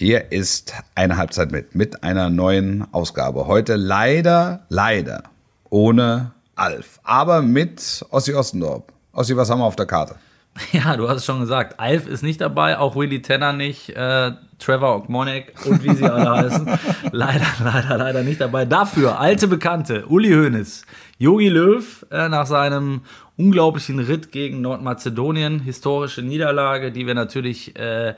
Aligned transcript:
Hier 0.00 0.30
ist 0.30 0.74
eine 0.94 1.16
Halbzeit 1.16 1.50
mit, 1.50 1.74
mit 1.74 2.04
einer 2.04 2.30
neuen 2.30 2.86
Ausgabe. 2.92 3.48
Heute 3.48 3.74
leider, 3.74 4.60
leider 4.68 5.24
ohne 5.70 6.30
Alf, 6.54 7.00
aber 7.02 7.42
mit 7.42 8.06
Ossi 8.10 8.32
Ostendorp. 8.32 8.92
Ossi, 9.12 9.36
was 9.36 9.50
haben 9.50 9.58
wir 9.58 9.64
auf 9.64 9.74
der 9.74 9.86
Karte? 9.86 10.14
Ja, 10.72 10.96
du 10.96 11.08
hast 11.08 11.16
es 11.18 11.24
schon 11.24 11.40
gesagt. 11.40 11.80
Alf 11.80 12.06
ist 12.06 12.22
nicht 12.22 12.40
dabei, 12.40 12.78
auch 12.78 12.94
Willy 12.94 13.22
Tenner 13.22 13.52
nicht, 13.52 13.90
äh, 13.90 14.32
Trevor 14.60 14.96
Ogmonek 14.96 15.54
und 15.64 15.82
wie 15.82 15.94
sie 15.94 16.04
alle 16.04 16.30
heißen. 16.30 16.78
Leider, 17.12 17.46
leider, 17.62 17.96
leider 17.96 18.22
nicht 18.22 18.40
dabei. 18.40 18.64
Dafür 18.64 19.20
alte 19.20 19.46
Bekannte, 19.46 20.06
Uli 20.06 20.30
Hoeneß, 20.30 20.84
Jogi 21.18 21.48
Löw 21.48 22.06
äh, 22.10 22.28
nach 22.28 22.46
seinem 22.46 23.02
unglaublichen 23.36 24.00
Ritt 24.00 24.32
gegen 24.32 24.60
Nordmazedonien, 24.60 25.60
historische 25.60 26.22
Niederlage, 26.22 26.90
die 26.90 27.06
wir 27.06 27.14
natürlich 27.14 27.76
äh, 27.78 28.14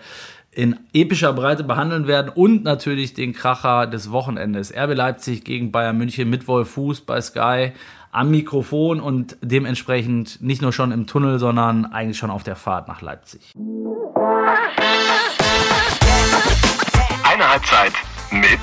in 0.52 0.80
epischer 0.92 1.32
Breite 1.32 1.64
behandeln 1.64 2.06
werden 2.06 2.32
und 2.34 2.64
natürlich 2.64 3.14
den 3.14 3.32
Kracher 3.32 3.86
des 3.86 4.10
Wochenendes. 4.10 4.74
RB 4.74 4.94
Leipzig 4.94 5.44
gegen 5.44 5.70
Bayern 5.70 5.96
München 5.96 6.28
mit 6.28 6.48
Wolf 6.48 6.70
Fuß 6.70 7.02
bei 7.02 7.20
Sky 7.20 7.72
am 8.12 8.30
Mikrofon 8.30 9.00
und 9.00 9.36
dementsprechend 9.40 10.42
nicht 10.42 10.62
nur 10.62 10.72
schon 10.72 10.90
im 10.90 11.06
Tunnel, 11.06 11.38
sondern 11.38 11.86
eigentlich 11.86 12.18
schon 12.18 12.30
auf 12.30 12.42
der 12.42 12.56
Fahrt 12.56 12.88
nach 12.88 13.00
Leipzig. 13.02 13.52
Eine 17.22 17.48
Halbzeit 17.48 17.92
mit 18.32 18.58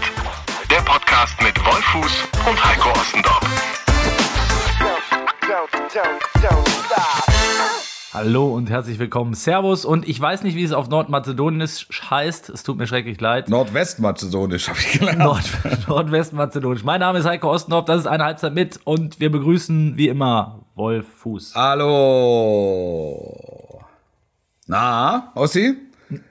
der 0.69 0.81
Podcast 0.81 1.41
mit 1.41 1.57
Wolf 1.65 1.85
Fuß 1.85 2.27
und 2.49 2.65
Heiko 2.65 2.89
Ostendorf. 2.91 3.41
Hallo 8.13 8.47
und 8.55 8.69
herzlich 8.69 8.99
willkommen. 8.99 9.33
Servus 9.33 9.83
und 9.83 10.07
ich 10.07 10.19
weiß 10.19 10.43
nicht, 10.43 10.55
wie 10.55 10.63
es 10.63 10.71
auf 10.71 10.87
Nordmazedonisch 10.89 11.87
heißt. 12.09 12.49
Es 12.49 12.63
tut 12.63 12.77
mir 12.77 12.87
schrecklich 12.87 13.19
leid. 13.19 13.49
Nordwestmazedonisch 13.49 14.69
habe 14.69 14.79
ich 14.79 14.93
gelernt. 14.99 15.19
Nord 15.19 15.43
Nordwestmazedonisch. 15.87 16.83
Mein 16.85 17.01
Name 17.01 17.19
ist 17.19 17.25
Heiko 17.25 17.51
Ostendorf, 17.51 17.83
das 17.85 17.99
ist 18.01 18.07
eine 18.07 18.23
Halbzeit 18.23 18.53
mit 18.53 18.79
und 18.85 19.19
wir 19.19 19.29
begrüßen 19.31 19.97
wie 19.97 20.07
immer 20.07 20.61
Wolf 20.75 21.05
Fuß. 21.19 21.53
Hallo. 21.55 21.83
Na, 24.67 25.31
Ossi? 25.35 25.75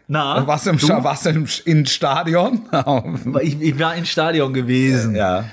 Na, 0.08 0.46
warst 0.46 0.64
du 0.66 0.70
im, 0.70 0.78
Sta- 0.78 1.04
warst 1.04 1.26
du 1.26 1.30
im, 1.30 1.46
im 1.66 1.84
Stadion? 1.84 2.62
ich, 3.42 3.60
ich 3.60 3.78
war 3.78 3.94
im 3.94 4.06
Stadion 4.06 4.54
gewesen. 4.54 5.14
ja. 5.14 5.44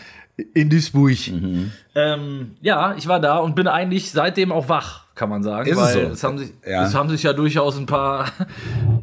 In 0.56 0.68
Duisburg. 0.70 1.16
Ähm, 1.94 2.56
ja, 2.62 2.96
ich 2.98 3.08
war 3.08 3.20
da 3.20 3.38
und 3.38 3.54
bin 3.56 3.68
eigentlich 3.68 4.10
seitdem 4.12 4.52
auch 4.52 4.68
wach, 4.68 5.03
kann 5.16 5.30
man 5.30 5.44
sagen. 5.44 5.70
Ist 5.70 5.78
es 5.78 5.84
weil 5.84 5.94
so? 5.94 6.12
es, 6.14 6.24
haben 6.24 6.38
sich, 6.38 6.54
Ja. 6.66 6.86
es 6.86 6.96
haben 6.96 7.10
sich 7.10 7.24
ja 7.24 7.34
durchaus 7.34 7.78
ein 7.78 7.86
paar. 7.86 8.28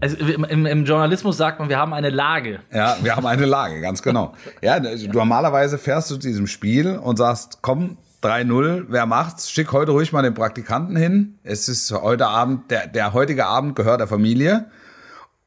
Also 0.02 0.16
im, 0.16 0.64
im, 0.64 0.84
Journalismus 0.86 1.36
sagt 1.36 1.58
man, 1.58 1.68
wir 1.68 1.76
haben 1.76 1.92
eine 1.92 2.08
Lage. 2.08 2.60
Ja, 2.72 2.96
wir 3.02 3.14
haben 3.16 3.26
eine 3.26 3.44
Lage, 3.44 3.82
ganz 3.82 4.00
genau. 4.00 4.32
Ja, 4.62 4.80
du, 4.80 4.96
normalerweise 5.12 5.76
fährst 5.76 6.10
du 6.10 6.14
zu 6.14 6.20
diesem 6.26 6.46
Spiel 6.46 6.96
und 6.96 7.18
sagst, 7.18 7.58
komm, 7.60 7.98
3-0, 8.22 8.86
wer 8.88 9.04
macht's? 9.04 9.50
Schick 9.50 9.72
heute 9.72 9.92
ruhig 9.92 10.10
mal 10.12 10.22
den 10.22 10.32
Praktikanten 10.32 10.96
hin. 10.96 11.38
Es 11.42 11.68
ist 11.68 11.92
heute 11.92 12.28
Abend, 12.28 12.70
der, 12.70 12.86
der 12.86 13.12
heutige 13.12 13.44
Abend 13.44 13.76
gehört 13.76 14.00
der 14.00 14.06
Familie. 14.08 14.70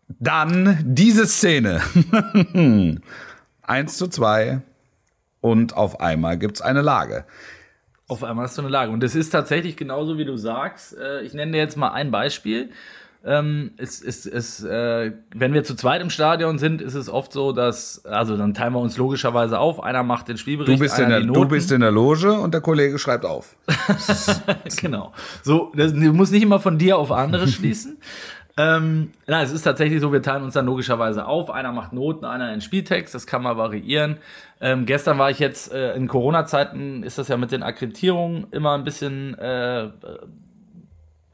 Dann 0.08 0.78
diese 0.84 1.26
Szene. 1.26 1.82
1 3.64 3.98
zu 3.98 4.08
2 4.08 4.62
und 5.42 5.76
auf 5.76 6.00
einmal 6.00 6.38
gibt's 6.38 6.62
eine 6.62 6.82
Lage. 6.82 7.26
Auf 8.14 8.24
einmal 8.24 8.46
hast 8.46 8.58
du 8.58 8.62
eine 8.62 8.70
Lage. 8.70 8.92
Und 8.92 9.04
es 9.04 9.16
ist 9.16 9.32
tatsächlich 9.32 9.76
genauso, 9.76 10.20
wie 10.20 10.26
du 10.26 10.38
sagst. 10.38 10.96
Äh, 10.98 11.24
Ich 11.24 11.34
nenne 11.34 11.52
dir 11.54 11.58
jetzt 11.58 11.78
mal 11.78 11.90
ein 11.90 12.12
Beispiel. 12.12 12.70
Ähm, 13.26 13.72
es, 13.78 14.02
es, 14.02 14.26
es, 14.26 14.64
äh, 14.64 15.14
wenn 15.34 15.54
wir 15.54 15.64
zu 15.64 15.76
zweit 15.76 16.02
im 16.02 16.10
Stadion 16.10 16.60
sind, 16.60 16.82
ist 16.82 16.94
es 16.94 17.10
oft 17.10 17.32
so, 17.32 17.54
dass, 17.54 18.06
also 18.06 18.36
dann 18.36 18.54
teilen 18.54 18.74
wir 18.74 18.80
uns 18.80 18.98
logischerweise 18.98 19.58
auf. 19.60 19.82
Einer 19.82 20.04
macht 20.04 20.28
den 20.28 20.38
Spielbericht, 20.38 20.78
Du 20.78 20.84
bist, 20.84 21.00
in 21.00 21.10
der, 21.10 21.22
du 21.22 21.46
bist 21.46 21.72
in 21.72 21.80
der 21.82 21.92
Loge 21.92 22.34
und 22.34 22.54
der 22.54 22.62
Kollege 22.62 23.00
schreibt 23.00 23.26
auf. 23.26 23.56
genau. 24.82 25.14
So, 25.42 25.72
das, 25.76 25.94
du 25.94 26.14
musst 26.14 26.34
nicht 26.34 26.44
immer 26.44 26.60
von 26.60 26.78
dir 26.78 26.98
auf 26.98 27.12
andere 27.12 27.48
schließen. 27.48 27.98
ähm, 28.56 29.12
na, 29.26 29.42
es 29.42 29.52
ist 29.52 29.64
tatsächlich 29.64 30.00
so, 30.00 30.14
wir 30.14 30.22
teilen 30.22 30.44
uns 30.44 30.54
dann 30.54 30.68
logischerweise 30.68 31.26
auf. 31.26 31.50
Einer 31.50 31.72
macht 31.72 31.92
Noten, 31.92 32.24
einer 32.24 32.46
einen 32.46 32.62
Spieltext, 32.62 33.16
das 33.16 33.26
kann 33.26 33.42
mal 33.42 33.58
variieren. 33.58 34.18
Ähm, 34.62 34.86
gestern 34.86 35.18
war 35.18 35.32
ich 35.32 35.40
jetzt, 35.40 35.74
äh, 35.74 35.96
in 35.96 36.08
Corona-Zeiten 36.08 37.02
ist 37.02 37.18
das 37.18 37.30
ja 37.30 37.38
mit 37.38 37.52
den 37.52 37.64
Akkreditierungen 37.64 38.48
immer 38.52 38.74
ein 38.74 38.84
bisschen 38.84 39.38
äh, 39.40 39.90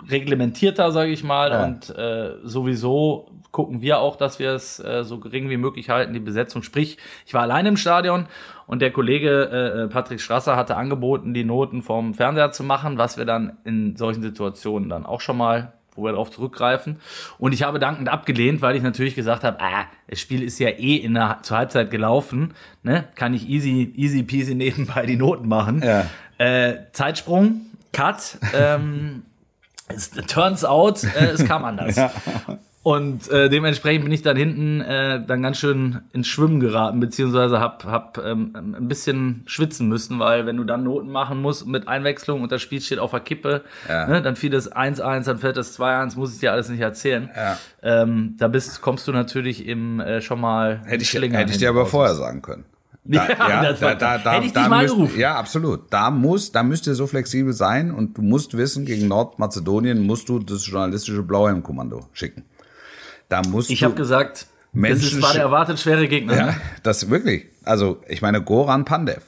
reglementierter, 0.10 0.92
sage 0.92 1.12
ich 1.12 1.24
mal. 1.26 1.52
Ja. 1.52 1.64
Und 1.66 1.90
äh, 1.90 2.36
sowieso 2.44 3.30
gucken 3.52 3.82
wir 3.82 4.00
auch, 4.00 4.16
dass 4.16 4.40
wir 4.40 4.52
es 4.52 4.80
äh, 4.80 5.04
so 5.04 5.20
gering 5.20 5.50
wie 5.50 5.58
möglich 5.58 5.90
halten, 5.90 6.14
die 6.14 6.20
Besetzung. 6.20 6.64
Sprich, 6.64 6.98
ich 7.26 7.34
war 7.34 7.42
alleine 7.42 7.68
im 7.68 7.78
Stadion 7.78 8.28
und 8.66 8.82
der 8.82 8.92
Kollege 8.92 9.44
äh, 9.44 9.92
Patrick 9.92 10.22
Strasser 10.22 10.56
hatte 10.56 10.78
angeboten, 10.78 11.34
die 11.34 11.44
Noten 11.44 11.82
vom 11.82 12.14
Fernseher 12.14 12.52
zu 12.52 12.64
machen, 12.64 12.98
was 12.98 13.18
wir 13.18 13.26
dann 13.26 13.58
in 13.66 13.98
solchen 13.98 14.22
Situationen 14.22 14.88
dann 14.88 15.06
auch 15.06 15.20
schon 15.20 15.38
mal 15.38 15.74
wo 15.96 16.04
wir 16.04 16.12
darauf 16.12 16.32
zurückgreifen. 16.32 17.00
Und 17.38 17.54
ich 17.54 17.64
habe 17.64 17.80
dankend 17.80 18.10
abgelehnt, 18.10 18.62
weil 18.62 18.76
ich 18.76 18.84
natürlich 18.84 19.16
gesagt 19.16 19.44
habe, 19.44 19.60
ah, 19.60 19.86
das 20.08 20.20
Spiel 20.20 20.42
ist 20.44 20.60
ja 20.60 20.70
eh 20.70 20.96
in 20.96 21.14
der, 21.14 21.40
zur 21.42 21.58
Halbzeit 21.58 21.92
gelaufen, 21.92 22.54
ne? 22.84 23.06
kann 23.16 23.34
ich 23.34 23.48
easy, 23.50 23.94
easy 23.96 24.24
peasy 24.24 24.56
nebenbei 24.56 25.06
die 25.06 25.18
Noten 25.18 25.48
machen. 25.48 25.84
Ja. 25.84 26.06
Äh, 26.38 26.86
Zeitsprung, 26.94 27.62
Cut, 27.94 28.38
ähm, 28.54 29.24
es 29.88 30.12
turns 30.12 30.64
out, 30.64 31.04
äh, 31.04 31.32
es 31.32 31.46
kam 31.46 31.66
anders. 31.66 31.98
Und 32.82 33.30
äh, 33.30 33.50
dementsprechend 33.50 34.06
bin 34.06 34.14
ich 34.14 34.22
dann 34.22 34.38
hinten 34.38 34.80
äh, 34.80 35.22
dann 35.26 35.44
ganz 35.44 35.58
schön 35.58 36.00
ins 36.14 36.28
Schwimmen 36.28 36.62
geraten, 36.62 37.02
beziehungsweise 37.02 37.60
hab, 37.60 37.84
hab 37.84 38.18
ähm, 38.18 38.54
ein 38.56 38.88
bisschen 38.88 39.44
schwitzen 39.48 39.90
müssen, 39.90 40.18
weil 40.20 40.46
wenn 40.46 40.56
du 40.56 40.64
dann 40.64 40.84
Noten 40.86 41.12
machen 41.12 41.42
musst 41.42 41.68
mit 41.68 41.90
Einwechslung 41.90 42.42
und 42.42 42.54
das 42.54 42.62
Spiel 42.62 42.80
steht 42.80 43.00
auf 43.00 43.12
der 43.12 43.20
Kippe, 43.20 43.64
Ja. 43.90 44.08
ne, 44.08 44.22
dann 44.22 44.38
fiel 44.38 44.50
das 44.50 44.72
1-1, 44.72 45.26
dann 45.26 45.40
fällt 45.40 45.58
das 45.58 45.78
2-1, 45.78 46.16
muss 46.16 46.34
ich 46.34 46.40
dir 46.40 46.54
alles 46.54 46.70
nicht 46.70 46.80
erzählen. 46.80 47.30
Ja. 47.36 47.58
Ähm, 47.84 48.36
da 48.38 48.48
bist, 48.48 48.80
kommst 48.82 49.08
du 49.10 49.12
natürlich 49.12 49.68
im 49.68 50.00
äh, 50.00 50.22
schon 50.22 50.40
mal 50.40 50.80
Hätte 50.86 51.04
ich, 51.04 51.10
Schlingern 51.10 51.38
hätte 51.42 51.52
ich 51.52 51.58
dir 51.58 51.70
aber 51.70 51.82
raus. 51.82 51.92
vorher 51.92 52.16
sagen 52.16 52.42
können. 52.42 52.64
Ja, 53.12 53.26
das 53.64 53.82
war- 53.82 53.92
hätte 54.00 54.46
ich 54.46 54.54
dich 54.54 54.68
mal 54.70 54.84
müsst, 54.84 54.94
gerufen. 54.96 55.20
Ja, 55.20 55.36
absolut. 55.36 55.82
Da 55.92 56.12
muss, 56.12 56.52
da 56.52 56.64
müsst 56.64 56.86
ihr 56.88 56.94
so 56.96 57.08
flexibel 57.08 57.54
sein 57.54 57.92
und 57.92 58.18
du 58.18 58.22
musst 58.22 58.56
wissen, 58.56 58.86
gegen 58.86 59.08
Nordmazedonien 59.08 60.00
musst 60.06 60.30
du 60.30 60.38
das 60.40 60.66
journalistische 60.68 61.24
Blauhelm-Kommando 61.24 62.06
schicken. 62.14 62.44
Da 63.30 63.42
musst 63.44 63.70
Ich 63.70 63.80
du, 63.80 63.86
habe 63.86 63.96
gesagt, 63.96 64.38
das 64.40 64.48
Menschen- 64.74 65.20
ist, 65.20 65.24
war 65.24 65.34
der 65.34 65.42
erwartet 65.44 65.80
schwere 65.80 66.08
Gegner. 66.08 66.36
ja, 66.36 66.56
das 66.84 67.10
wirklich. 67.10 67.46
Also, 67.64 68.02
ich 68.08 68.22
meine, 68.22 68.42
Goran 68.42 68.86
Pandev. 68.86 69.22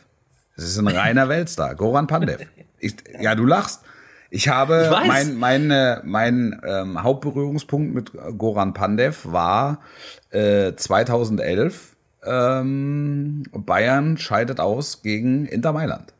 Das 0.55 0.65
ist 0.65 0.77
ein 0.77 0.87
reiner 0.87 1.29
Weltstar. 1.29 1.75
Goran 1.75 2.07
Pandev. 2.07 2.41
Ich, 2.79 2.95
ja, 3.19 3.35
du 3.35 3.45
lachst. 3.45 3.81
Ich 4.29 4.47
habe 4.47 4.89
Ich 5.01 5.07
mein, 5.07 5.35
mein, 5.35 5.71
äh, 5.71 5.99
mein 6.03 6.61
ähm, 6.65 7.03
Hauptberührungspunkt 7.03 7.93
mit 7.93 8.11
Goran 8.37 8.73
Pandev 8.73 9.25
war 9.31 9.81
äh, 10.29 10.73
2011. 10.73 11.95
Ähm, 12.23 13.43
Bayern 13.51 14.17
scheidet 14.17 14.59
aus 14.59 15.01
gegen 15.01 15.45
Inter 15.47 15.73
Mailand. 15.73 16.13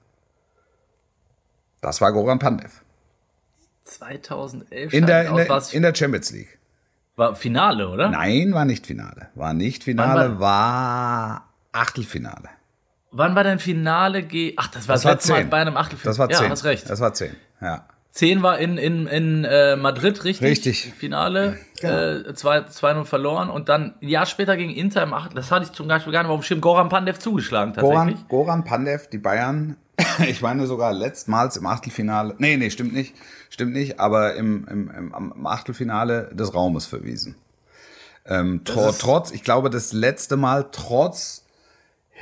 Das 1.81 2.01
war 2.01 2.11
Goran 2.11 2.39
Pandev. 2.39 2.81
2011 3.85 4.93
In 4.93 5.05
der, 5.05 5.29
in, 5.29 5.35
der, 5.35 5.63
in 5.71 5.81
der 5.81 5.95
Champions 5.95 6.31
League. 6.31 6.57
War 7.15 7.35
Finale, 7.35 7.89
oder? 7.89 8.09
Nein, 8.09 8.53
war 8.53 8.65
nicht 8.65 8.85
Finale. 8.85 9.29
War 9.35 9.53
nicht 9.53 9.83
Finale, 9.83 10.31
Wann 10.31 10.39
war 10.39 11.49
Achtelfinale. 11.71 12.49
Wann 13.11 13.35
war 13.35 13.43
dein 13.43 13.59
Finale? 13.59 14.23
Ge 14.23 14.53
Ach, 14.57 14.67
das 14.67 14.87
war 14.87 14.93
Das 14.95 15.01
das, 15.01 15.05
war 15.05 15.11
letzte 15.13 15.31
Mal 15.33 15.39
10. 15.41 15.49
bei 15.49 15.57
einem 15.57 15.77
Achtelfinale. 15.77 16.09
Das 16.11 16.19
war 16.19 16.29
zehn. 16.29 16.45
Ja, 16.45 16.49
hast 16.51 16.63
recht. 16.63 16.89
Das 16.89 16.99
war 17.01 17.13
zehn. 17.13 17.35
Ja. 17.61 17.85
10 18.11 18.43
war 18.43 18.57
in, 18.59 18.77
in, 18.77 19.07
in 19.07 19.45
äh, 19.45 19.77
Madrid, 19.77 20.23
richtig? 20.25 20.45
Richtig. 20.45 20.93
Finale, 20.97 21.57
Genau. 21.79 22.29
äh, 22.29 22.33
2 22.33 22.59
2-0 22.67 23.05
verloren 23.05 23.49
und 23.49 23.69
dann 23.69 23.95
ein 24.01 24.07
Jahr 24.09 24.25
später 24.25 24.57
gegen 24.57 24.71
Inter 24.71 25.01
im 25.03 25.13
Achtel. 25.13 25.35
Das 25.35 25.49
hatte 25.51 25.65
ich 25.65 25.71
zum 25.71 25.87
Beispiel 25.87 26.11
gar 26.11 26.23
nicht 26.23 26.29
auf 26.31 26.39
dem 26.41 26.43
Schirm. 26.43 26.59
Goran 26.61 26.89
Pandev 26.89 27.19
zugeschlagen 27.19 27.73
tatsächlich. 27.73 28.15
Goran, 28.17 28.25
Goran 28.27 28.63
Pandev, 28.65 29.07
die 29.07 29.17
Bayern, 29.17 29.77
ich 30.27 30.41
meine 30.41 30.65
sogar 30.67 30.93
letztmals 30.93 31.57
im 31.57 31.65
Achtelfinale, 31.65 32.35
nee, 32.37 32.57
nee, 32.57 32.69
stimmt 32.69 32.93
nicht, 32.93 33.15
stimmt 33.49 33.73
nicht, 33.73 33.99
aber 33.99 34.35
im, 34.35 34.67
im, 34.69 34.91
im, 34.91 35.13
am 35.13 35.47
Achtelfinale 35.47 36.29
des 36.33 36.53
Raumes 36.53 36.85
verwiesen. 36.85 37.35
Ähm, 38.25 38.61
ist- 38.67 39.01
trotz, 39.01 39.31
ich 39.31 39.43
glaube, 39.43 39.69
das 39.69 39.93
letzte 39.93 40.37
Mal 40.37 40.67
trotz 40.71 41.43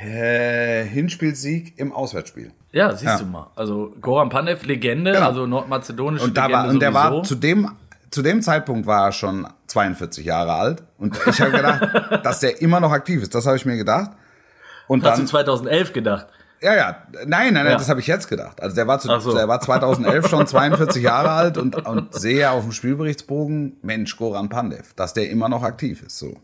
äh, 0.00 0.84
Hinspielsieg 0.84 1.78
im 1.78 1.92
Auswärtsspiel. 1.92 2.52
Ja, 2.72 2.90
siehst 2.92 3.02
Ja. 3.04 3.18
du 3.18 3.26
mal. 3.26 3.48
Also 3.56 3.94
Goran 4.00 4.28
Pandev, 4.30 4.64
Legende, 4.64 5.12
Genau. 5.12 5.26
also 5.26 5.46
nordmazedonische 5.46 6.24
Und 6.24 6.36
da 6.36 6.46
Legende 6.46 6.64
war, 6.64 6.70
und 6.72 6.80
der 6.80 6.94
war 6.94 7.22
zu 7.24 7.34
dem, 7.34 7.70
zu 8.10 8.22
dem 8.22 8.42
Zeitpunkt 8.42 8.86
war 8.86 9.06
er 9.06 9.12
schon 9.12 9.46
42 9.66 10.24
Jahre 10.24 10.54
alt. 10.54 10.82
Und 10.98 11.18
ich 11.26 11.40
habe 11.40 11.50
gedacht, 11.50 11.80
dass 12.24 12.40
der 12.40 12.62
immer 12.62 12.80
noch 12.80 12.92
aktiv 12.92 13.22
ist. 13.22 13.34
Das 13.34 13.46
habe 13.46 13.56
ich 13.56 13.66
mir 13.66 13.76
gedacht. 13.76 14.10
Und 14.86 15.04
Hast 15.04 15.18
du 15.18 15.22
dann, 15.22 15.26
2011 15.28 15.92
gedacht? 15.92 16.26
Ja, 16.62 16.74
ja, 16.74 17.02
nein, 17.12 17.26
nein, 17.26 17.54
nein, 17.54 17.66
Ja. 17.66 17.72
das 17.76 17.88
habe 17.88 18.00
ich 18.00 18.06
jetzt 18.06 18.28
gedacht. 18.28 18.60
Also 18.62 18.74
der 18.76 18.86
war, 18.86 18.98
zu, 18.98 19.08
so. 19.20 19.34
der 19.34 19.48
war 19.48 19.60
2011 19.60 20.28
schon 20.28 20.46
42 20.46 21.02
Jahre 21.02 21.30
alt 21.30 21.58
und, 21.58 21.86
und 21.86 22.14
sehe 22.14 22.50
auf 22.50 22.62
dem 22.62 22.72
Spielberichtsbogen, 22.72 23.78
Mensch, 23.82 24.16
Goran 24.16 24.48
Pandev, 24.48 24.92
dass 24.94 25.14
der 25.14 25.30
immer 25.30 25.48
noch 25.48 25.62
aktiv 25.62 26.02
ist. 26.02 26.18
So. 26.18 26.36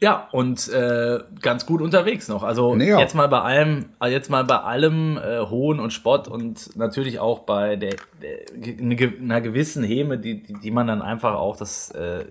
Ja, 0.00 0.28
und 0.30 0.68
äh, 0.68 1.18
ganz 1.42 1.66
gut 1.66 1.82
unterwegs 1.82 2.28
noch. 2.28 2.44
Also 2.44 2.76
Nee, 2.76 2.90
jetzt 2.96 3.16
mal 3.16 3.26
bei 3.26 3.40
allem, 3.40 3.86
jetzt 4.06 4.30
mal 4.30 4.44
bei 4.44 4.58
allem 4.58 5.18
äh, 5.18 5.40
Hohn 5.40 5.80
und 5.80 5.92
Spott 5.92 6.28
und 6.28 6.76
natürlich 6.76 7.18
auch 7.18 7.40
bei 7.40 7.74
der, 7.74 7.96
der 8.22 8.38
einer 8.80 9.40
gewissen 9.40 9.82
Häme, 9.82 10.16
die, 10.16 10.40
die, 10.40 10.52
die 10.54 10.70
man 10.70 10.86
dann 10.86 11.02
einfach 11.02 11.34
auch 11.34 11.56
das 11.56 11.90
äh, 11.90 12.24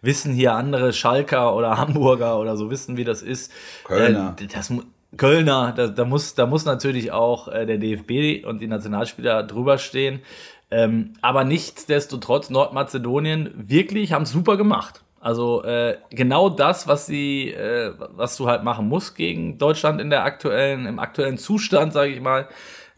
wissen 0.00 0.32
hier 0.32 0.54
andere 0.54 0.94
Schalker 0.94 1.54
oder 1.54 1.76
Hamburger 1.76 2.38
oder 2.38 2.56
so 2.56 2.70
wissen, 2.70 2.96
wie 2.96 3.04
das 3.04 3.20
ist. 3.20 3.52
Kölner. 3.84 4.34
Äh, 4.40 4.46
das, 4.46 4.72
Kölner, 5.16 5.72
da, 5.76 5.88
da 5.88 6.04
muss, 6.04 6.34
da 6.34 6.46
muss 6.46 6.64
natürlich 6.64 7.12
auch 7.12 7.48
äh, 7.48 7.66
der 7.66 7.78
DFB 7.78 8.46
und 8.46 8.60
die 8.60 8.66
Nationalspieler 8.66 9.42
drüber 9.42 9.78
stehen. 9.78 10.20
Ähm, 10.70 11.12
aber 11.22 11.44
nichtsdestotrotz, 11.44 12.50
Nordmazedonien 12.50 13.52
wirklich 13.56 14.12
haben 14.12 14.22
es 14.22 14.32
super 14.32 14.56
gemacht. 14.56 15.02
Also 15.20 15.64
äh, 15.64 15.98
genau 16.10 16.48
das, 16.48 16.86
was 16.86 17.06
sie, 17.06 17.50
äh, 17.50 17.92
was 17.98 18.36
du 18.36 18.46
halt 18.48 18.62
machen 18.62 18.88
musst 18.88 19.16
gegen 19.16 19.58
Deutschland 19.58 20.00
in 20.00 20.10
der 20.10 20.24
aktuellen, 20.24 20.86
im 20.86 20.98
aktuellen 20.98 21.38
Zustand, 21.38 21.92
sage 21.92 22.12
ich 22.12 22.20
mal. 22.20 22.48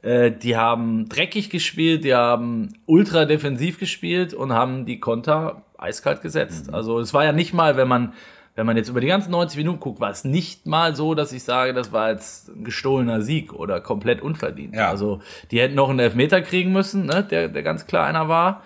Äh, 0.02 0.32
die 0.32 0.56
haben 0.56 1.08
dreckig 1.08 1.50
gespielt, 1.50 2.04
die 2.04 2.14
haben 2.14 2.74
ultra 2.86 3.24
defensiv 3.24 3.78
gespielt 3.78 4.34
und 4.34 4.52
haben 4.52 4.84
die 4.84 5.00
Konter 5.00 5.62
eiskalt 5.76 6.22
gesetzt. 6.22 6.72
Also 6.72 6.98
es 6.98 7.14
war 7.14 7.24
ja 7.24 7.32
nicht 7.32 7.54
mal, 7.54 7.76
wenn 7.76 7.88
man 7.88 8.12
wenn 8.58 8.66
man 8.66 8.76
jetzt 8.76 8.88
über 8.88 9.00
die 9.00 9.06
ganzen 9.06 9.30
90 9.30 9.56
Minuten 9.56 9.78
guckt, 9.78 10.00
war 10.00 10.10
es 10.10 10.24
nicht 10.24 10.66
mal 10.66 10.96
so, 10.96 11.14
dass 11.14 11.30
ich 11.30 11.44
sage, 11.44 11.72
das 11.72 11.92
war 11.92 12.10
jetzt 12.10 12.48
ein 12.48 12.64
gestohlener 12.64 13.22
Sieg 13.22 13.52
oder 13.52 13.80
komplett 13.80 14.20
unverdient. 14.20 14.74
Ja. 14.74 14.88
Also 14.88 15.20
die 15.52 15.60
hätten 15.60 15.76
noch 15.76 15.88
einen 15.88 16.00
Elfmeter 16.00 16.40
kriegen 16.40 16.72
müssen, 16.72 17.06
ne? 17.06 17.22
der, 17.22 17.46
der 17.46 17.62
ganz 17.62 17.86
klar 17.86 18.04
einer 18.04 18.28
war. 18.28 18.64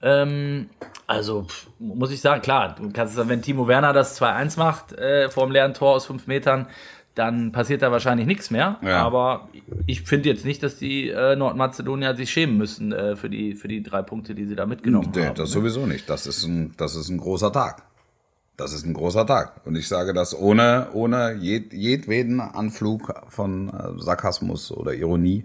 Ähm, 0.00 0.70
also 1.06 1.42
pff, 1.42 1.66
muss 1.78 2.10
ich 2.10 2.22
sagen, 2.22 2.40
klar, 2.40 2.74
du 2.80 2.88
kannst 2.90 3.16
sagen, 3.16 3.28
wenn 3.28 3.42
Timo 3.42 3.68
Werner 3.68 3.92
das 3.92 4.18
2-1 4.18 4.58
macht 4.58 4.94
äh, 4.94 5.28
vor 5.28 5.44
dem 5.44 5.52
leeren 5.52 5.74
Tor 5.74 5.92
aus 5.96 6.06
fünf 6.06 6.26
Metern, 6.26 6.66
dann 7.14 7.52
passiert 7.52 7.82
da 7.82 7.92
wahrscheinlich 7.92 8.26
nichts 8.26 8.50
mehr. 8.50 8.78
Ja. 8.80 9.02
Aber 9.04 9.50
ich 9.86 10.00
finde 10.04 10.30
jetzt 10.30 10.46
nicht, 10.46 10.62
dass 10.62 10.78
die 10.78 11.10
äh, 11.10 11.36
Nordmazedonier 11.36 12.16
sich 12.16 12.30
schämen 12.30 12.56
müssen 12.56 12.92
äh, 12.92 13.14
für, 13.14 13.28
die, 13.28 13.54
für 13.54 13.68
die 13.68 13.82
drei 13.82 14.00
Punkte, 14.00 14.34
die 14.34 14.46
sie 14.46 14.56
da 14.56 14.64
mitgenommen 14.64 15.12
Nee, 15.14 15.26
haben. 15.26 15.34
das 15.34 15.50
sowieso 15.50 15.84
nicht. 15.84 16.08
Das 16.08 16.26
ist 16.26 16.44
ein, 16.44 16.72
das 16.78 16.96
ist 16.96 17.10
ein 17.10 17.18
großer 17.18 17.52
Tag. 17.52 17.82
Das 18.56 18.72
ist 18.72 18.86
ein 18.86 18.94
großer 18.94 19.26
Tag. 19.26 19.60
Und 19.64 19.76
ich 19.76 19.88
sage 19.88 20.12
das 20.12 20.38
ohne, 20.38 20.88
ohne 20.92 21.34
jed, 21.34 21.72
jedweden 21.72 22.40
Anflug 22.40 23.12
von 23.28 23.68
äh, 23.68 24.00
Sarkasmus 24.00 24.70
oder 24.70 24.94
Ironie. 24.94 25.44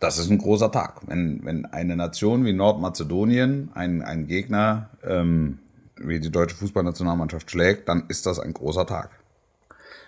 Das 0.00 0.18
ist 0.18 0.30
ein 0.30 0.38
großer 0.38 0.70
Tag. 0.70 1.00
Wenn, 1.06 1.44
wenn 1.44 1.66
eine 1.66 1.96
Nation 1.96 2.44
wie 2.44 2.52
Nordmazedonien 2.52 3.70
einen, 3.74 4.02
einen 4.02 4.26
Gegner 4.26 4.90
ähm, 5.02 5.58
wie 5.96 6.20
die 6.20 6.30
deutsche 6.30 6.56
Fußballnationalmannschaft 6.56 7.50
schlägt, 7.50 7.88
dann 7.88 8.04
ist 8.08 8.26
das 8.26 8.38
ein 8.38 8.52
großer 8.52 8.86
Tag. 8.86 9.10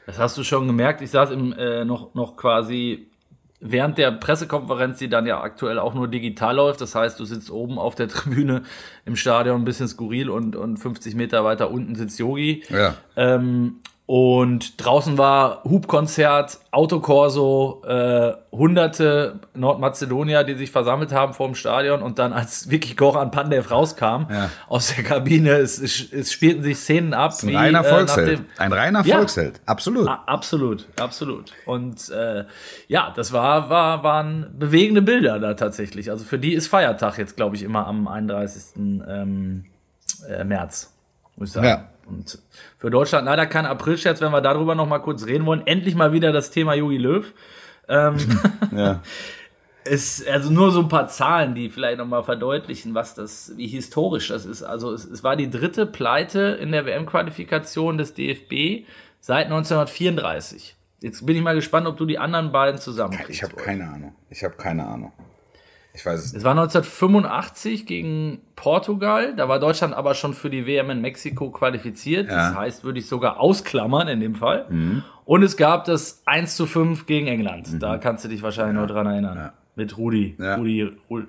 Das 0.06 0.18
hast 0.18 0.36
du 0.36 0.44
schon 0.44 0.66
gemerkt. 0.66 1.00
Ich 1.00 1.10
saß 1.10 1.30
im, 1.30 1.52
äh, 1.52 1.84
noch, 1.84 2.14
noch 2.14 2.36
quasi 2.36 3.11
während 3.62 3.96
der 3.96 4.10
Pressekonferenz, 4.10 4.98
die 4.98 5.08
dann 5.08 5.24
ja 5.24 5.40
aktuell 5.40 5.78
auch 5.78 5.94
nur 5.94 6.08
digital 6.08 6.56
läuft. 6.56 6.80
Das 6.80 6.94
heißt, 6.94 7.18
du 7.18 7.24
sitzt 7.24 7.50
oben 7.50 7.78
auf 7.78 7.94
der 7.94 8.08
Tribüne 8.08 8.62
im 9.06 9.16
Stadion 9.16 9.62
ein 9.62 9.64
bisschen 9.64 9.88
skurril 9.88 10.28
und, 10.28 10.56
und 10.56 10.76
50 10.76 11.14
Meter 11.14 11.44
weiter 11.44 11.70
unten 11.70 11.94
sitzt 11.94 12.18
Yogi. 12.18 12.64
Ja. 12.68 12.96
Ähm, 13.16 13.76
und 14.04 14.84
draußen 14.84 15.16
war 15.16 15.62
Hubkonzert, 15.64 16.58
Autokorso, 16.72 17.82
äh, 17.87 18.32
hunderte 18.50 19.38
Nordmazedonier, 19.54 20.44
die 20.44 20.54
sich 20.54 20.70
versammelt 20.70 21.12
haben 21.12 21.32
vor 21.34 21.46
dem 21.46 21.54
Stadion 21.54 22.02
und 22.02 22.19
dann 22.19 22.32
als 22.32 22.69
Vicky 22.69 22.94
Goran 22.94 23.31
Pandev 23.31 23.70
rauskam 23.70 24.26
Ja. 24.31 24.50
aus 24.69 24.94
der 24.94 25.04
Kabine, 25.04 25.52
es, 25.52 25.78
es, 25.78 26.12
es 26.12 26.32
spielten 26.32 26.62
sich 26.62 26.78
Szenen 26.78 27.14
ab. 27.14 27.32
Ein 27.43 27.54
reiner 27.56 27.81
äh, 27.81 27.88
Volksheld. 27.88 28.38
dem- 28.40 28.46
Ein 28.58 28.72
reiner 28.72 29.04
Ja. 29.06 29.16
Volksheld. 29.19 29.60
Absolut. 29.66 30.08
A- 30.08 30.22
Absolut, 30.26 30.87
absolut. 31.00 31.52
Und 31.64 32.10
äh, 32.10 32.44
ja, 32.88 33.12
das 33.14 33.32
war, 33.32 33.70
war, 33.70 34.02
waren 34.02 34.50
bewegende 34.58 35.02
Bilder 35.02 35.38
da 35.38 35.55
tatsächlich. 35.55 36.10
Also 36.10 36.25
für 36.25 36.38
die 36.38 36.55
ist 36.55 36.66
Feiertag 36.66 37.19
jetzt, 37.19 37.37
glaube 37.37 37.55
ich, 37.56 37.62
immer 37.62 37.87
am 37.87 38.08
31. 38.08 38.76
Ähm, 38.76 39.64
äh, 40.28 40.44
März, 40.44 40.93
muss 41.37 41.48
ich 41.50 41.55
sagen. 41.55 41.66
Ja. 41.66 41.84
Und 42.06 42.38
für 42.78 42.90
Deutschland 42.90 43.26
leider 43.26 43.46
kein 43.46 43.66
Aprilscherz, 43.66 44.20
wenn 44.20 44.32
wir 44.32 44.40
darüber 44.40 44.75
noch 44.75 44.87
mal 44.88 44.99
kurz 44.99 45.26
reden 45.26 45.46
wollen. 45.46 45.66
Endlich 45.66 45.94
mal 45.94 46.12
wieder 46.12 46.32
das 46.32 46.50
Thema 46.50 46.75
Jogi 46.75 46.99
Löw. 46.99 47.32
Ähm, 47.88 48.16
Ja. 48.76 49.00
es, 49.84 50.26
also 50.26 50.50
nur 50.50 50.70
so 50.70 50.81
ein 50.81 50.88
paar 50.88 51.08
Zahlen, 51.08 51.54
die 51.54 51.69
vielleicht 51.69 51.99
noch 51.99 52.06
mal 52.06 52.22
verdeutlichen, 52.22 52.94
was 52.94 53.14
das, 53.14 53.52
wie 53.56 53.66
historisch 53.66 54.28
das 54.28 54.44
ist. 54.46 54.62
Also 54.62 54.93
es, 54.93 55.04
es 55.04 55.25
war 55.25 55.37
die 55.37 55.50
dritte 55.50 55.87
Pleite 55.87 56.58
in 56.60 56.72
der 56.72 56.87
WM-Qualifikation 56.87 57.99
des 57.99 58.14
DFB 58.14 58.87
seit 59.20 59.46
1934. 59.46 60.76
Jetzt 61.00 61.26
bin 61.26 61.37
ich 61.37 61.43
mal 61.43 61.55
gespannt, 61.55 61.87
ob 61.88 61.96
du 61.96 62.06
die 62.06 62.19
anderen 62.19 62.52
beiden 62.52 62.81
zusammenkriegst. 62.81 63.31
Ich 63.31 63.43
habe 63.43 63.56
keine 63.56 63.88
Ahnung. 63.88 64.14
Ich 64.31 64.44
habe 64.44 64.55
keine 64.55 64.87
Ahnung. 64.87 65.12
Ich 65.94 66.06
weiß 66.06 66.20
es 66.24 66.32
Es 66.34 66.42
war 66.44 66.52
1985 66.52 67.86
gegen 67.86 68.40
Portugal. 68.56 69.34
Da 69.36 69.48
war 69.48 69.58
Deutschland 69.58 69.94
aber 69.94 70.14
schon 70.14 70.32
für 70.34 70.48
die 70.50 70.66
WM 70.66 70.90
in 70.90 71.00
Mexiko 71.00 71.50
qualifiziert. 71.50 72.28
Das 72.28 72.34
Ja. 72.34 72.50
Mhm. 72.52 72.56
heißt, 72.58 72.84
würde 72.84 72.98
ich 72.98 73.06
sogar 73.06 73.38
ausklammern 73.40 74.08
in 74.08 74.20
dem 74.20 74.34
Fall. 74.34 74.66
Und 75.24 75.42
es 75.42 75.56
gab 75.56 75.84
das 75.84 76.22
1 76.24 76.56
zu 76.56 76.66
5 76.66 77.06
gegen 77.06 77.26
England. 77.26 77.82
Da 77.82 77.98
kannst 77.98 78.24
du 78.24 78.28
dich 78.28 78.42
wahrscheinlich 78.42 78.76
noch 78.76 78.86
dran 78.86 79.06
erinnern. 79.06 79.50
Mit 79.76 79.96
Rudi. 79.98 80.34
Mhm. 80.38 80.44
Ja. 80.44 80.54
Rudi, 80.56 80.90
Rudi. 81.10 81.26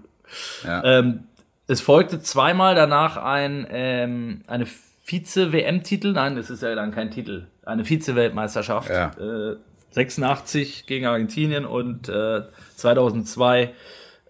Ja. 0.66 0.84
Ähm, 0.84 1.24
es 1.68 1.82
folgte 1.82 2.22
zweimal 2.22 2.76
danach 2.76 3.18
ein, 3.18 3.68
ähm, 3.70 4.42
eine 4.48 4.66
Vize-WM-Titel. 5.04 6.14
Nein, 6.14 6.36
das 6.36 6.50
ist 6.50 6.64
ja 6.64 6.74
dann 6.76 6.92
kein 6.92 7.12
Titel. 7.12 7.48
Eine 7.66 7.84
Vize-Weltmeisterschaft. 7.86 8.90
Ja. 8.90 9.12
Äh, 9.20 9.58
86 9.92 10.86
gegen 10.88 11.06
Argentinien 11.06 11.66
und 11.66 12.10
äh, 12.10 12.42
2002 12.76 13.74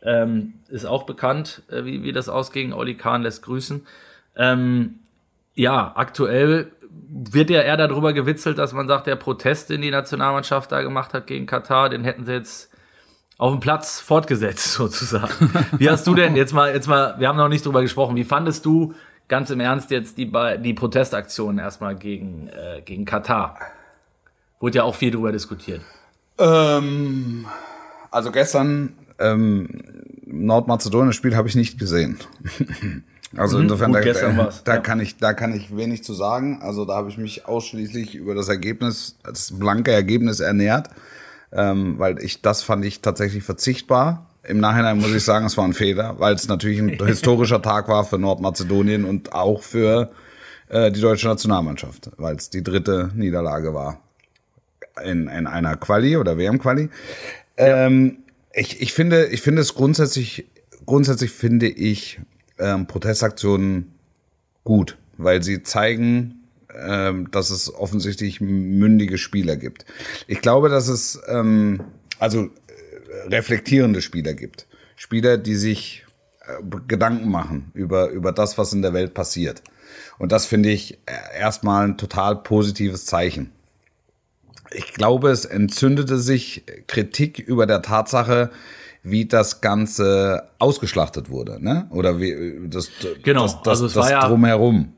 ähm, 0.03 0.53
ist 0.69 0.85
auch 0.85 1.03
bekannt, 1.03 1.63
äh, 1.69 1.85
wie, 1.85 2.03
wie 2.03 2.11
das 2.11 2.29
ausging. 2.29 2.73
Oli 2.73 2.95
Kahn 2.95 3.23
lässt 3.23 3.43
grüßen. 3.43 3.85
Ähm, 4.35 4.99
ja, 5.55 5.93
aktuell 5.95 6.71
wird 7.09 7.49
ja 7.49 7.61
eher 7.61 7.77
darüber 7.77 8.13
gewitzelt, 8.13 8.57
dass 8.57 8.73
man 8.73 8.87
sagt, 8.87 9.07
der 9.07 9.15
Protest, 9.15 9.69
den 9.69 9.81
die 9.81 9.91
Nationalmannschaft 9.91 10.71
da 10.71 10.81
gemacht 10.81 11.13
hat 11.13 11.27
gegen 11.27 11.45
Katar, 11.45 11.89
den 11.89 12.03
hätten 12.03 12.25
sie 12.25 12.33
jetzt 12.33 12.69
auf 13.37 13.51
dem 13.51 13.59
Platz 13.59 13.99
fortgesetzt, 13.99 14.73
sozusagen. 14.73 15.51
Wie 15.77 15.89
hast 15.89 16.05
du 16.07 16.15
denn 16.15 16.35
jetzt 16.35 16.53
mal, 16.53 16.73
jetzt 16.73 16.87
mal, 16.87 17.15
wir 17.19 17.27
haben 17.27 17.37
noch 17.37 17.49
nicht 17.49 17.65
drüber 17.65 17.81
gesprochen, 17.81 18.15
wie 18.15 18.23
fandest 18.23 18.65
du 18.65 18.93
ganz 19.27 19.49
im 19.49 19.59
Ernst 19.59 19.91
jetzt 19.91 20.17
die, 20.17 20.31
die 20.59 20.73
Protestaktionen 20.73 21.59
erstmal 21.59 21.95
gegen, 21.95 22.49
äh, 22.49 22.81
gegen 22.81 23.05
Katar? 23.05 23.57
Wurde 24.59 24.77
ja 24.77 24.83
auch 24.83 24.95
viel 24.95 25.11
drüber 25.11 25.31
diskutiert. 25.31 25.81
Ähm, 26.37 27.45
also 28.11 28.31
gestern 28.31 28.95
ähm, 29.23 29.67
Nordmazedonien 30.25 31.13
Spiel 31.13 31.35
habe 31.35 31.47
ich 31.47 31.55
nicht 31.55 31.79
gesehen. 31.79 32.17
Also 33.35 33.57
insofern 33.57 33.91
Mhm. 33.91 33.95
gut, 33.95 34.15
da, 34.15 34.51
da, 34.63 34.73
ja. 34.75 34.79
kann 34.79 34.99
ich 34.99 35.17
da 35.17 35.33
kann 35.33 35.55
ich 35.55 35.75
wenig 35.75 36.03
zu 36.03 36.13
sagen. 36.13 36.59
Also 36.61 36.85
da 36.85 36.95
habe 36.95 37.09
ich 37.09 37.17
mich 37.17 37.47
ausschließlich 37.47 38.15
über 38.15 38.35
das 38.35 38.47
Ergebnis, 38.47 39.17
das 39.23 39.57
blanke 39.57 39.91
Ergebnis 39.91 40.39
ernährt, 40.39 40.89
ähm, 41.51 41.97
weil 41.97 42.21
ich 42.23 42.41
das 42.43 42.61
fand 42.61 42.85
ich 42.85 43.01
tatsächlich 43.01 43.43
verzichtbar. 43.43 44.27
Im 44.43 44.59
Nachhinein 44.59 44.97
muss 44.99 45.13
ich 45.13 45.23
sagen, 45.23 45.45
es 45.45 45.57
war 45.57 45.65
ein 45.65 45.73
Fehler, 45.73 46.19
weil 46.19 46.35
es 46.35 46.47
natürlich 46.47 46.79
ein 46.79 46.89
historischer 47.05 47.61
Tag 47.61 47.87
war 47.87 48.03
für 48.03 48.19
Nordmazedonien 48.19 49.05
und 49.05 49.33
auch 49.33 49.63
für 49.63 50.11
äh, 50.69 50.91
die 50.91 51.01
deutsche 51.01 51.27
Nationalmannschaft, 51.27 52.11
weil 52.17 52.35
es 52.35 52.49
die 52.49 52.61
dritte 52.61 53.09
Niederlage 53.15 53.73
war 53.73 53.99
in, 55.03 55.27
in 55.27 55.47
einer 55.47 55.75
Quali 55.77 56.17
oder 56.17 56.37
WM-Quali. 56.37 56.89
Ähm, 57.57 58.17
ich, 58.53 58.81
ich 58.81 58.93
finde, 58.93 59.27
ich 59.27 59.41
finde 59.41 59.61
es 59.61 59.73
grundsätzlich, 59.73 60.45
grundsätzlich 60.85 61.31
finde 61.31 61.67
ich 61.67 62.19
ähm, 62.59 62.87
Protestaktionen 62.87 63.93
gut, 64.63 64.97
weil 65.17 65.43
sie 65.43 65.63
zeigen, 65.63 66.43
ähm, 66.75 67.29
dass 67.31 67.49
es 67.49 67.73
offensichtlich 67.73 68.41
mündige 68.41 69.17
Spieler 69.17 69.57
gibt. 69.57 69.85
Ich 70.27 70.41
glaube, 70.41 70.69
dass 70.69 70.87
es 70.87 71.19
ähm, 71.27 71.83
also 72.19 72.43
äh, 72.43 73.27
reflektierende 73.29 74.01
Spieler 74.01 74.33
gibt. 74.33 74.67
Spieler, 74.95 75.37
die 75.37 75.55
sich 75.55 76.05
äh, 76.41 76.63
Gedanken 76.87 77.29
machen 77.29 77.71
über, 77.73 78.09
über 78.09 78.31
das, 78.31 78.57
was 78.57 78.73
in 78.73 78.81
der 78.81 78.93
Welt 78.93 79.13
passiert. 79.13 79.61
Und 80.17 80.31
das 80.31 80.45
finde 80.45 80.69
ich 80.69 80.99
äh, 81.05 81.39
erstmal 81.39 81.87
ein 81.87 81.97
total 81.97 82.37
positives 82.37 83.05
Zeichen. 83.05 83.51
Ich 84.75 84.93
glaube, 84.93 85.29
es 85.29 85.45
entzündete 85.45 86.17
sich 86.17 86.63
Kritik 86.87 87.39
über 87.39 87.65
der 87.65 87.81
Tatsache, 87.81 88.49
wie 89.03 89.25
das 89.25 89.59
Ganze 89.61 90.43
ausgeschlachtet 90.59 91.29
wurde, 91.29 91.63
ne? 91.63 91.87
Oder 91.91 92.19
wie 92.19 92.67
das, 92.69 92.89
Genau, 93.23 93.43
das, 93.43 93.61
das, 93.63 93.67
also 93.67 93.85
es 93.87 93.93
das 93.93 94.03
war 94.05 94.11
ja- 94.11 94.27
drumherum. 94.27 94.93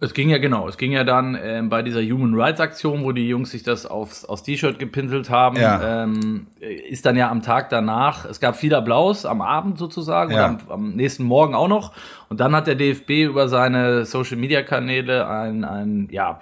Es 0.00 0.12
ging 0.12 0.28
ja 0.28 0.38
genau, 0.38 0.68
es 0.68 0.76
ging 0.76 0.92
ja 0.92 1.02
dann 1.02 1.38
ähm, 1.40 1.70
bei 1.70 1.80
dieser 1.82 2.02
Human 2.02 2.34
Rights 2.34 2.60
Aktion, 2.60 3.04
wo 3.04 3.12
die 3.12 3.26
Jungs 3.26 3.52
sich 3.52 3.62
das 3.62 3.86
aufs, 3.86 4.24
aufs 4.24 4.42
T-Shirt 4.42 4.78
gepinselt 4.78 5.30
haben, 5.30 5.56
Ja. 5.56 6.02
ähm, 6.04 6.48
ist 6.60 7.06
dann 7.06 7.16
ja 7.16 7.30
am 7.30 7.40
Tag 7.42 7.70
danach, 7.70 8.26
es 8.26 8.38
gab 8.38 8.56
viel 8.56 8.74
Applaus 8.74 9.24
am 9.24 9.40
Abend 9.40 9.78
sozusagen 9.78 10.32
Ja. 10.32 10.48
und 10.48 10.62
am, 10.64 10.70
am 10.70 10.92
nächsten 10.96 11.22
Morgen 11.24 11.54
auch 11.54 11.68
noch. 11.68 11.92
Und 12.28 12.40
dann 12.40 12.54
hat 12.54 12.66
der 12.66 12.74
DFB 12.74 13.22
über 13.24 13.48
seine 13.48 14.04
Social 14.04 14.36
Media 14.36 14.62
Kanäle 14.62 15.26
ein, 15.26 15.64
ein 15.64 16.08
ja, 16.10 16.38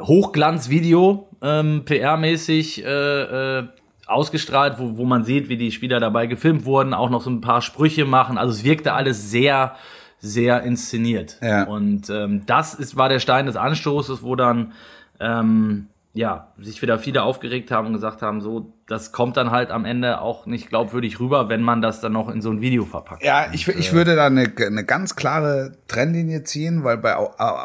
Hochglanzvideo, 0.00 1.28
ähm, 1.42 1.82
PR-mäßig 1.84 2.84
äh, 2.84 3.58
äh, 3.58 3.68
ausgestrahlt, 4.06 4.78
wo, 4.78 4.96
wo 4.96 5.04
man 5.04 5.24
sieht, 5.24 5.48
wie 5.48 5.56
die 5.56 5.70
Spieler 5.72 6.00
dabei 6.00 6.26
gefilmt 6.26 6.64
wurden, 6.64 6.94
auch 6.94 7.10
noch 7.10 7.22
so 7.22 7.30
ein 7.30 7.40
paar 7.40 7.62
Sprüche 7.62 8.04
machen. 8.04 8.38
Also 8.38 8.52
es 8.52 8.64
wirkte 8.64 8.92
alles 8.92 9.30
sehr, 9.30 9.76
sehr 10.18 10.62
inszeniert. 10.62 11.38
Ja. 11.40 11.64
Und 11.64 12.10
ähm, 12.10 12.42
das 12.46 12.74
ist, 12.74 12.96
war 12.96 13.08
der 13.08 13.20
Stein 13.20 13.46
des 13.46 13.56
Anstoßes, 13.56 14.22
wo 14.22 14.36
dann 14.36 14.72
ähm, 15.20 15.86
ja, 16.12 16.52
sich 16.58 16.82
wieder 16.82 16.98
viele 16.98 17.22
aufgeregt 17.22 17.70
haben 17.70 17.88
und 17.88 17.92
gesagt 17.92 18.20
haben, 18.20 18.40
so, 18.40 18.72
das 18.88 19.12
kommt 19.12 19.36
dann 19.36 19.52
halt 19.52 19.70
am 19.70 19.84
Ende 19.84 20.20
auch 20.20 20.44
nicht 20.44 20.68
glaubwürdig 20.68 21.20
rüber, 21.20 21.48
wenn 21.48 21.62
man 21.62 21.82
das 21.82 22.00
dann 22.00 22.12
noch 22.12 22.28
in 22.28 22.42
so 22.42 22.50
ein 22.50 22.60
Video 22.60 22.84
verpackt. 22.84 23.22
Ja, 23.22 23.48
ich, 23.52 23.68
ich 23.68 23.92
würde 23.92 24.16
da 24.16 24.26
eine, 24.26 24.52
eine 24.56 24.84
ganz 24.84 25.14
klare 25.14 25.72
Trennlinie 25.86 26.42
ziehen, 26.42 26.82
weil 26.82 26.98
bei, 26.98 27.14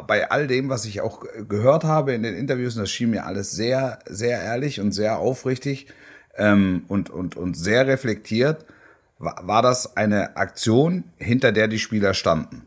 bei 0.06 0.30
all 0.30 0.46
dem, 0.46 0.70
was 0.70 0.86
ich 0.86 1.02
auch 1.02 1.24
gehört 1.50 1.86
habe 1.86 2.14
in 2.14 2.22
den 2.22 2.36
Interviews, 2.36 2.76
das 2.76 2.92
schien 2.92 3.10
mir 3.10 3.26
alles 3.26 3.52
sehr, 3.52 4.00
sehr 4.06 4.40
ehrlich 4.40 4.80
und 4.80 4.92
sehr 4.92 5.18
aufrichtig 5.18 5.88
ähm, 6.38 6.84
und, 6.88 7.10
und, 7.10 7.36
und 7.36 7.58
sehr 7.58 7.88
reflektiert, 7.88 8.66
war, 9.18 9.48
war 9.48 9.64
das 9.64 9.98
eine 9.98 10.38
Aktion, 10.38 11.06
hinter 11.18 11.52
der 11.52 11.68
die 11.68 11.80
Spieler 11.80 12.14
standen. 12.14 12.64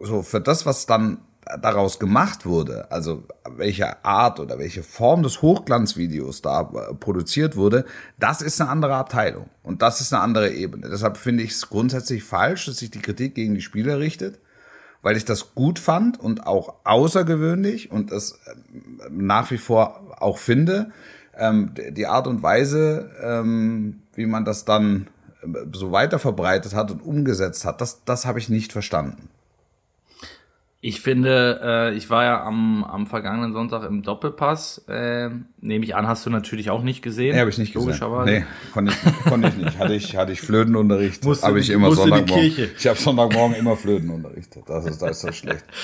So, 0.00 0.22
für 0.22 0.40
das, 0.40 0.64
was 0.64 0.86
dann 0.86 1.18
daraus 1.60 1.98
gemacht 1.98 2.44
wurde, 2.46 2.90
also 2.90 3.24
welche 3.56 4.04
Art 4.04 4.40
oder 4.40 4.58
welche 4.58 4.82
Form 4.82 5.22
des 5.22 5.40
Hochglanzvideos 5.40 6.42
da 6.42 6.60
äh, 6.60 6.94
produziert 6.94 7.56
wurde, 7.56 7.84
das 8.18 8.42
ist 8.42 8.60
eine 8.60 8.70
andere 8.70 8.94
Abteilung 8.96 9.48
und 9.62 9.82
das 9.82 10.00
ist 10.00 10.12
eine 10.12 10.22
andere 10.22 10.50
Ebene. 10.50 10.88
Deshalb 10.90 11.16
finde 11.16 11.42
ich 11.42 11.52
es 11.52 11.68
grundsätzlich 11.68 12.24
falsch, 12.24 12.66
dass 12.66 12.78
sich 12.78 12.90
die 12.90 13.00
Kritik 13.00 13.34
gegen 13.34 13.54
die 13.54 13.62
Spieler 13.62 13.98
richtet, 13.98 14.40
weil 15.02 15.16
ich 15.16 15.24
das 15.24 15.54
gut 15.54 15.78
fand 15.78 16.20
und 16.20 16.46
auch 16.46 16.74
außergewöhnlich 16.84 17.90
und 17.90 18.10
es 18.12 18.32
äh, 18.32 18.54
nach 19.10 19.50
wie 19.50 19.58
vor 19.58 20.16
auch 20.20 20.38
finde. 20.38 20.90
Ähm, 21.36 21.72
die 21.90 22.06
Art 22.06 22.26
und 22.26 22.42
Weise, 22.42 23.10
ähm, 23.22 24.02
wie 24.14 24.26
man 24.26 24.44
das 24.44 24.64
dann 24.64 25.06
äh, 25.42 25.46
so 25.72 25.92
weiter 25.92 26.18
verbreitet 26.18 26.74
hat 26.74 26.90
und 26.90 27.00
umgesetzt 27.00 27.64
hat, 27.64 27.80
das, 27.80 28.04
das 28.04 28.26
habe 28.26 28.38
ich 28.38 28.48
nicht 28.48 28.72
verstanden. 28.72 29.30
Ich 30.80 31.00
finde, 31.00 31.60
äh, 31.60 31.96
ich 31.96 32.08
war 32.08 32.22
ja 32.22 32.44
am, 32.44 32.84
am 32.84 33.08
vergangenen 33.08 33.52
Sonntag 33.52 33.82
im 33.84 34.02
Doppelpass. 34.02 34.84
Äh, 34.88 35.30
Nehme 35.60 35.84
ich 35.84 35.96
an, 35.96 36.06
hast 36.06 36.24
du 36.24 36.30
natürlich 36.30 36.70
auch 36.70 36.82
nicht 36.82 37.02
gesehen. 37.02 37.34
Nee, 37.34 37.40
habe 37.40 37.50
ich 37.50 37.58
nicht 37.58 37.72
gesehen. 37.72 37.88
Logischerweise. 37.88 38.30
Nee, 38.30 38.44
konnte 38.72 38.92
ich, 38.92 39.24
konnte 39.24 39.48
ich 39.48 39.56
nicht. 39.56 39.78
Hatte 39.78 39.94
ich, 39.94 40.16
hatte 40.16 40.32
ich 40.32 40.40
Flötenunterricht. 40.40 41.24
Habe 41.42 41.58
ich 41.58 41.70
immer 41.70 41.90
Sonntagmorgen. 41.92 42.54
Kirche. 42.54 42.70
Ich 42.78 42.86
habe 42.86 42.96
Sonntagmorgen 42.96 43.56
immer 43.56 43.76
Flötenunterricht. 43.76 44.56
Das 44.66 44.86
ist, 44.86 45.02
das 45.02 45.10
ist 45.10 45.20
so 45.22 45.32
schlecht. 45.32 45.64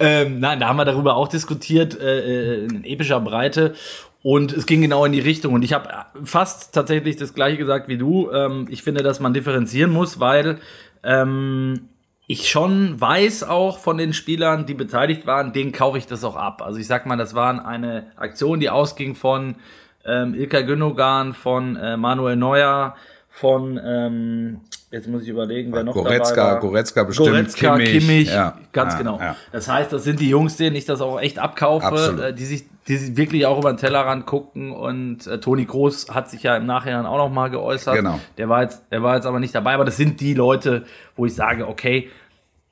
Ähm, 0.00 0.38
nein, 0.38 0.60
da 0.60 0.68
haben 0.68 0.76
wir 0.76 0.84
darüber 0.84 1.16
auch 1.16 1.26
diskutiert, 1.26 2.00
äh, 2.00 2.60
äh, 2.60 2.64
in 2.66 2.84
epischer 2.84 3.20
Breite. 3.20 3.74
Und 4.22 4.52
es 4.52 4.66
ging 4.66 4.80
genau 4.80 5.04
in 5.04 5.10
die 5.10 5.18
Richtung. 5.18 5.54
Und 5.54 5.64
ich 5.64 5.72
habe 5.72 5.88
fast 6.22 6.72
tatsächlich 6.72 7.16
das 7.16 7.34
gleiche 7.34 7.56
gesagt 7.56 7.88
wie 7.88 7.98
du. 7.98 8.30
Ähm, 8.30 8.68
ich 8.70 8.84
finde, 8.84 9.02
dass 9.02 9.18
man 9.18 9.34
differenzieren 9.34 9.90
muss, 9.90 10.20
weil 10.20 10.58
ähm, 11.02 11.88
ich 12.30 12.50
schon 12.50 13.00
weiß 13.00 13.42
auch 13.42 13.78
von 13.78 13.96
den 13.96 14.12
Spielern, 14.12 14.66
die 14.66 14.74
beteiligt 14.74 15.26
waren, 15.26 15.54
denen 15.54 15.72
kaufe 15.72 15.96
ich 15.96 16.06
das 16.06 16.22
auch 16.24 16.36
ab. 16.36 16.60
Also 16.62 16.78
ich 16.78 16.86
sag 16.86 17.06
mal, 17.06 17.16
das 17.16 17.34
waren 17.34 17.58
eine 17.58 18.12
Aktion, 18.16 18.60
die 18.60 18.68
ausging 18.68 19.14
von 19.14 19.56
ähm, 20.04 20.34
Ilkay 20.34 20.64
Gündogan, 20.64 21.32
von 21.32 21.76
äh, 21.76 21.96
Manuel 21.96 22.36
Neuer, 22.36 22.94
von 23.30 23.80
ähm, 23.82 24.60
jetzt 24.90 25.08
muss 25.08 25.22
ich 25.22 25.30
überlegen, 25.30 25.72
wer 25.72 25.84
noch 25.84 25.94
Goretzka, 25.94 26.34
dabei 26.34 26.52
war. 26.52 26.60
Goretzka 26.60 27.02
bestimmt, 27.04 27.28
Goretzka, 27.28 27.76
Kimmich, 27.76 27.90
Kimmich, 27.92 28.28
ja, 28.28 28.58
ganz 28.72 28.92
ja, 28.92 28.98
genau. 28.98 29.18
ja. 29.18 29.36
Das 29.50 29.68
heißt, 29.68 29.90
das 29.90 30.04
sind 30.04 30.20
die 30.20 30.28
Jungs, 30.28 30.58
denen 30.58 30.76
ich 30.76 30.84
das 30.84 31.00
auch 31.00 31.18
echt 31.18 31.38
abkaufe, 31.38 31.86
Absolut. 31.86 32.20
äh, 32.20 32.34
die 32.34 32.44
sich, 32.44 32.64
die 32.88 33.16
wirklich 33.16 33.46
auch 33.46 33.58
über 33.58 33.72
den 33.72 33.76
Tellerrand 33.76 34.26
gucken 34.26 34.72
und 34.72 35.26
äh, 35.26 35.38
Toni 35.40 35.64
Groß 35.64 36.08
hat 36.10 36.30
sich 36.30 36.42
ja 36.42 36.56
im 36.56 36.66
Nachhinein 36.66 37.06
auch 37.06 37.18
noch 37.18 37.30
mal 37.30 37.48
geäußert. 37.48 37.94
Genau. 37.94 38.18
Der 38.38 38.48
war 38.48 38.62
jetzt, 38.62 38.82
der 38.90 39.02
war 39.02 39.16
jetzt 39.16 39.26
aber 39.26 39.40
nicht 39.40 39.54
dabei, 39.54 39.74
aber 39.74 39.84
das 39.84 39.96
sind 39.96 40.20
die 40.20 40.34
Leute, 40.34 40.84
wo 41.16 41.26
ich 41.26 41.34
sage, 41.34 41.68
okay, 41.68 42.08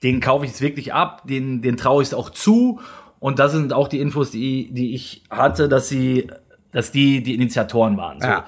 den 0.03 0.21
kaufe 0.21 0.45
ich 0.45 0.53
es 0.53 0.61
wirklich 0.61 0.93
ab, 0.95 1.23
den, 1.27 1.63
den 1.63 1.77
traue 1.77 2.03
ich 2.03 2.09
es 2.09 2.15
auch 2.15 2.31
zu 2.31 2.81
und 3.21 3.39
das 3.39 3.53
sind 3.53 3.73
auch 3.73 3.89
die 3.89 4.01
Infos, 4.01 4.31
die, 4.31 4.73
die 4.73 4.95
ich 4.95 5.23
hatte, 5.31 5.69
dass 5.69 5.89
sie, 5.89 6.29
dass 6.73 6.93
die 6.93 7.23
die 7.23 7.35
Initiatoren 7.35 7.97
waren. 7.97 8.21
So 8.21 8.27
Ja. 8.29 8.45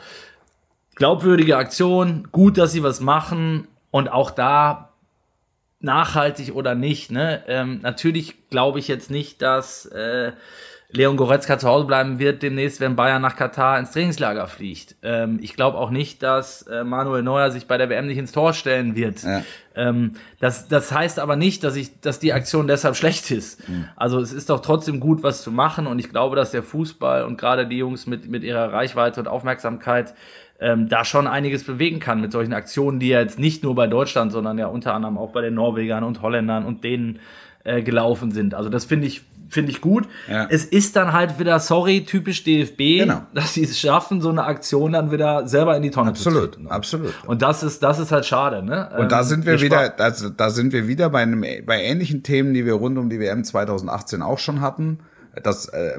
glaubwürdige 0.95 1.57
Aktion, 1.57 2.29
gut, 2.33 2.59
dass 2.59 2.73
sie 2.73 2.83
was 2.83 3.01
machen 3.01 3.69
und 3.91 4.11
auch 4.11 4.31
da 4.31 4.89
nachhaltig 5.81 6.55
oder 6.55 6.75
nicht. 6.75 7.11
Ne? 7.11 7.43
Ähm, 7.47 7.81
natürlich 7.83 8.49
glaube 8.51 8.79
ich 8.79 8.89
jetzt 8.89 9.11
nicht, 9.11 9.43
dass 9.43 9.87
äh, 9.87 10.33
Leon 10.91 11.19
Goretzka 11.19 11.59
zu 11.59 11.69
Hause 11.69 11.87
bleiben 11.87 12.19
wird 12.19 12.43
demnächst, 12.43 12.81
wenn 12.81 12.97
Bayern 12.97 13.21
nach 13.21 13.37
Katar 13.37 13.79
ins 13.79 13.91
Trainingslager 13.91 14.47
fliegt. 14.47 14.97
Ähm, 15.03 15.39
ich 15.43 15.55
glaube 15.55 15.77
auch 15.77 15.91
nicht, 15.91 16.23
dass 16.23 16.63
äh, 16.63 16.83
Manuel 16.83 17.23
Neuer 17.23 17.51
sich 17.51 17.67
bei 17.67 17.77
der 17.77 17.91
WM 17.91 18.07
nicht 18.07 18.17
ins 18.17 18.33
Tor 18.33 18.55
stellen 18.55 18.97
wird. 18.97 19.23
Ja. 19.23 19.43
Ähm, 19.75 20.15
das, 20.41 20.67
das 20.67 20.91
heißt 20.91 21.19
aber 21.19 21.37
nicht, 21.37 21.63
dass 21.63 21.77
ich, 21.77 22.01
dass 22.01 22.21
die 22.21 22.33
Aktion 22.33 22.69
deshalb 22.69 22.97
schlecht 22.97 23.31
ist. 23.31 23.63
Also 23.97 24.19
es 24.19 24.33
ist 24.33 24.49
doch 24.49 24.61
trotzdem 24.61 24.99
gut, 24.99 25.23
was 25.23 25.43
zu 25.43 25.53
machen 25.53 25.87
und 25.87 25.99
ich 25.99 26.09
glaube, 26.09 26.37
dass 26.37 26.53
der 26.53 26.63
Fußball 26.63 27.25
und 27.25 27.37
gerade 27.37 27.67
die 27.67 27.77
Jungs 27.77 28.07
mit, 28.07 28.27
mit 28.27 28.43
ihrer 28.43 28.73
Reichweite 28.73 29.21
und 29.21 29.29
Aufmerksamkeit 29.29 30.15
ähm, 30.59 30.89
da 30.89 31.05
schon 31.05 31.27
einiges 31.27 31.65
bewegen 31.65 32.01
kann 32.01 32.21
mit 32.21 32.33
solchen 32.33 32.53
Aktionen, 32.53 32.99
die 32.99 33.09
ja 33.09 33.21
jetzt 33.21 33.39
nicht 33.39 33.63
nur 33.63 33.75
bei 33.75 33.87
Deutschland, 33.87 34.33
sondern 34.33 34.59
ja 34.59 34.67
unter 34.67 34.95
anderem 34.95 35.19
auch 35.19 35.33
bei 35.33 35.43
den 35.43 35.55
Norwegern 35.55 36.03
und 36.03 36.23
Holländern 36.23 36.65
und 36.65 36.83
denen 36.83 37.21
äh, 37.69 37.83
gelaufen 37.83 38.31
sind. 38.33 38.55
Also 38.55 38.69
das 38.71 38.85
finde 38.87 39.07
ich 39.07 39.23
finde 39.51 39.71
ich 39.71 39.81
gut. 39.81 40.07
Ja. 40.31 40.47
Es 40.51 40.67
ist 40.67 40.95
dann 40.95 41.15
halt 41.15 41.39
wieder, 41.39 41.59
sorry, 41.59 42.05
typisch 42.05 42.45
DFB, 42.45 42.99
Genau. 42.99 43.23
dass 43.33 43.55
sie 43.55 43.65
es 43.65 43.81
schaffen, 43.81 44.21
so 44.21 44.29
eine 44.29 44.45
Aktion 44.45 44.93
dann 44.93 45.11
wieder 45.11 45.49
selber 45.49 45.75
in 45.75 45.83
die 45.83 45.91
Tonne 45.91 46.11
Absolut, 46.11 46.41
zu 46.43 46.49
treten. 46.51 46.65
ne? 46.65 46.71
absolut. 46.71 47.15
Und 47.27 47.41
das 47.41 47.63
ist, 47.63 47.83
das 47.83 47.99
ist 47.99 48.13
halt 48.13 48.27
schade, 48.27 48.63
ne? 48.63 48.91
Und 48.99 49.11
da 49.11 49.21
Ähm, 49.21 49.25
sind 49.27 49.47
wir 49.47 49.57
sparen- 49.59 49.63
wieder, 49.63 49.89
da, 49.89 50.11
da 50.37 50.51
sind 50.51 50.75
wir 50.75 50.87
wieder 50.87 51.09
bei, 51.09 51.23
einem, 51.23 51.43
bei 51.65 51.83
ähnlichen 51.83 52.23
Themen, 52.23 52.53
die 52.53 52.67
wir 52.67 52.75
rund 52.75 52.99
um 52.99 53.09
die 53.09 53.19
WM 53.21 53.43
2018 53.43 54.21
auch 54.21 54.39
schon 54.39 54.61
hatten, 54.61 54.99
dass 55.43 55.65
äh, 55.69 55.99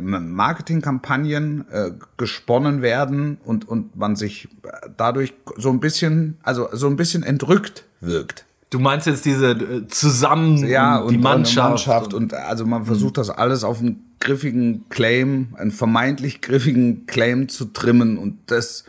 Marketingkampagnen 0.70 1.66
äh, 1.72 1.92
gesponnen 2.18 2.82
werden 2.82 3.38
und, 3.44 3.68
und 3.68 3.96
man 3.96 4.16
sich 4.16 4.48
dadurch 4.98 5.34
so 5.58 5.70
ein 5.70 5.80
bisschen, 5.80 6.38
also 6.44 6.70
so 6.74 6.88
ein 6.88 6.96
bisschen 6.98 7.24
entrückt 7.24 7.86
wirkt. 8.02 8.46
Du 8.70 8.80
meinst 8.80 9.08
jetzt 9.08 9.26
diese 9.26 9.52
äh, 9.52 9.88
zusammen 9.88 10.68
Ja, 10.68 10.98
und 11.00 11.12
die 11.12 11.18
Mannschaft. 11.18 11.70
Mannschaft 11.70 12.14
und 12.14 12.34
also 12.34 12.66
man 12.66 12.86
versucht 12.86 13.18
das 13.18 13.30
alles 13.30 13.64
auf 13.64 13.80
einen 13.80 14.16
griffigen 14.20 14.86
Claim, 14.90 15.56
einen 15.58 15.72
vermeintlich 15.72 16.42
griffigen 16.42 17.06
Claim 17.08 17.50
zu 17.50 17.66
trimmen 17.66 18.18
und 18.18 18.38
das 18.48 18.84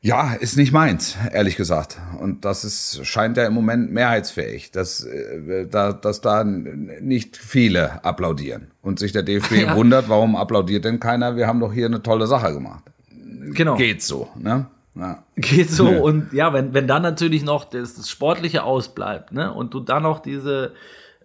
ja, 0.00 0.34
ist 0.34 0.58
nicht 0.58 0.70
meins, 0.70 1.16
ehrlich 1.32 1.56
gesagt. 1.56 1.98
Und 2.20 2.44
das 2.44 2.62
ist, 2.64 3.06
scheint 3.06 3.38
ja 3.38 3.46
im 3.46 3.54
Moment 3.54 3.90
mehrheitsfähig, 3.90 4.70
dass, 4.70 5.02
äh, 5.04 5.66
da, 5.66 5.94
dass 5.94 6.20
da 6.20 6.44
nicht 6.44 7.38
viele 7.38 8.04
applaudieren. 8.04 8.66
Und 8.82 8.98
sich 8.98 9.12
der 9.12 9.22
DFB 9.22 9.52
Ja. 9.62 9.76
wundert, 9.76 10.10
warum 10.10 10.36
applaudiert 10.36 10.84
denn 10.84 11.00
keiner? 11.00 11.36
Wir 11.36 11.46
haben 11.46 11.58
doch 11.60 11.72
hier 11.72 11.86
eine 11.86 12.02
tolle 12.02 12.26
Sache 12.26 12.52
gemacht. 12.52 12.84
genau. 13.54 13.76
Geht 13.76 14.02
so, 14.02 14.28
ne? 14.36 14.66
Ja. 14.94 15.24
Geht 15.36 15.70
so 15.70 15.90
Nö. 15.90 16.00
und 16.00 16.32
ja, 16.32 16.52
wenn, 16.52 16.72
wenn 16.72 16.86
dann 16.86 17.02
natürlich 17.02 17.42
noch 17.42 17.64
das, 17.64 17.94
das 17.94 18.08
Sportliche 18.08 18.62
ausbleibt, 18.62 19.32
ne, 19.32 19.52
und 19.52 19.74
du 19.74 19.80
dann 19.80 20.04
noch 20.04 20.20
diese, 20.20 20.72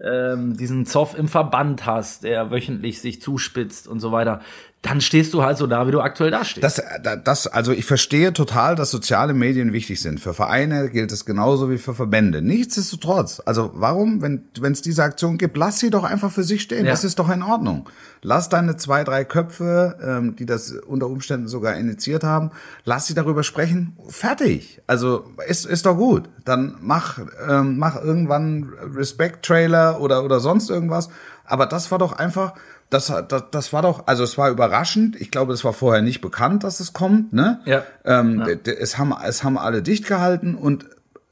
ähm, 0.02 0.58
diesen 0.58 0.86
Zoff 0.86 1.18
im 1.18 1.28
Verband 1.28 1.86
hast, 1.86 2.24
der 2.24 2.52
wöchentlich 2.52 3.00
sich 3.02 3.22
zuspitzt 3.22 3.88
und 3.88 4.00
so 4.00 4.12
weiter, 4.12 4.42
dann 4.82 5.02
stehst 5.02 5.34
du 5.34 5.44
halt 5.44 5.58
so 5.58 5.68
da, 5.68 5.88
wie 5.88 5.92
du 5.92 6.00
aktuell 6.00 6.32
dastehst. 6.32 6.64
Das, 6.64 6.82
das, 7.26 7.48
also 7.48 7.74
ich 7.74 7.84
verstehe 7.84 8.32
total, 8.32 8.76
dass 8.76 8.92
soziale 8.92 9.34
Medien 9.34 9.74
wichtig 9.74 10.02
sind. 10.02 10.22
Für 10.22 10.34
Vereine 10.34 10.90
gilt 10.90 11.12
es 11.12 11.26
genauso 11.26 11.70
wie 11.70 11.78
für 11.78 11.94
Verbände. 11.94 12.42
Nichtsdestotrotz, 12.42 13.42
also 13.46 13.72
warum, 13.74 14.22
wenn 14.22 14.72
es 14.72 14.82
diese 14.82 15.04
Aktion 15.04 15.38
gibt, 15.38 15.58
lass 15.58 15.80
sie 15.80 15.90
doch 15.90 16.06
einfach 16.06 16.32
für 16.32 16.44
sich 16.44 16.62
stehen. 16.62 16.86
Ja. 16.86 16.92
Das 16.92 17.04
ist 17.04 17.20
doch 17.20 17.30
in 17.30 17.44
Ordnung. 17.44 17.90
Lass 18.22 18.48
deine 18.48 18.78
zwei, 18.78 19.04
drei 19.04 19.26
Köpfe, 19.26 19.98
ähm, 20.02 20.38
die 20.38 20.46
das 20.46 20.72
unter 20.72 21.08
Umständen 21.08 21.50
sogar 21.50 21.76
initiiert 21.76 22.24
haben, 22.24 22.52
lass 22.86 23.06
sie 23.08 23.14
darüber 23.14 23.44
sprechen. 23.44 23.98
Fertig. 24.08 24.82
Also 24.88 25.26
ist, 25.46 25.66
ist 25.66 25.86
doch 25.86 25.98
gut. 25.98 26.30
Dann 26.46 26.78
mach, 26.80 27.20
ähm, 27.50 27.78
mach 27.78 28.02
irgendwann 28.02 28.72
Respect-Trailer 28.96 30.00
oder, 30.00 30.24
oder 30.24 30.40
sonst 30.40 30.70
irgendwas. 30.70 31.10
Aber 31.44 31.66
das 31.66 31.92
war 31.92 31.98
doch 31.98 32.14
einfach, 32.14 32.54
das, 32.90 33.14
das, 33.28 33.44
das 33.52 33.74
war 33.74 33.82
doch, 33.84 34.08
also 34.08 34.24
es 34.24 34.38
war 34.38 34.50
überraschend. 34.50 35.16
Ich 35.20 35.30
glaube, 35.32 35.54
es 35.54 35.64
war 35.64 35.74
vorher 35.74 36.02
nicht 36.02 36.22
bekannt, 36.22 36.64
dass 36.64 36.80
es 36.80 36.94
kommt. 36.94 37.34
Ne? 37.34 37.60
Ja. 37.66 37.84
Ähm, 38.04 38.44
d- 38.66 38.72
Es, 38.72 38.98
haben, 38.98 39.14
es 39.26 39.44
haben 39.44 39.58
alle 39.58 39.82
dicht 39.84 40.08
gehalten 40.08 40.56
und 40.56 40.86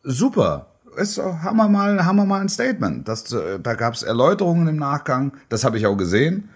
super. 0.04 0.68
Es, 0.98 1.18
haben, 1.18 1.58
wir 1.58 1.68
mal, 1.68 2.06
haben 2.06 2.16
wir 2.16 2.26
mal 2.26 2.42
ein 2.42 2.50
Statement. 2.50 3.08
Das, 3.08 3.32
äh, 3.34 3.60
da 3.60 3.74
gab 3.76 3.94
es 3.94 4.04
Erläuterungen 4.04 4.68
im 4.68 4.78
Nachgang. 4.78 5.34
Das 5.50 5.64
habe 5.64 5.78
ich 5.78 5.86
auch 5.88 5.96
gesehen. 5.96 6.50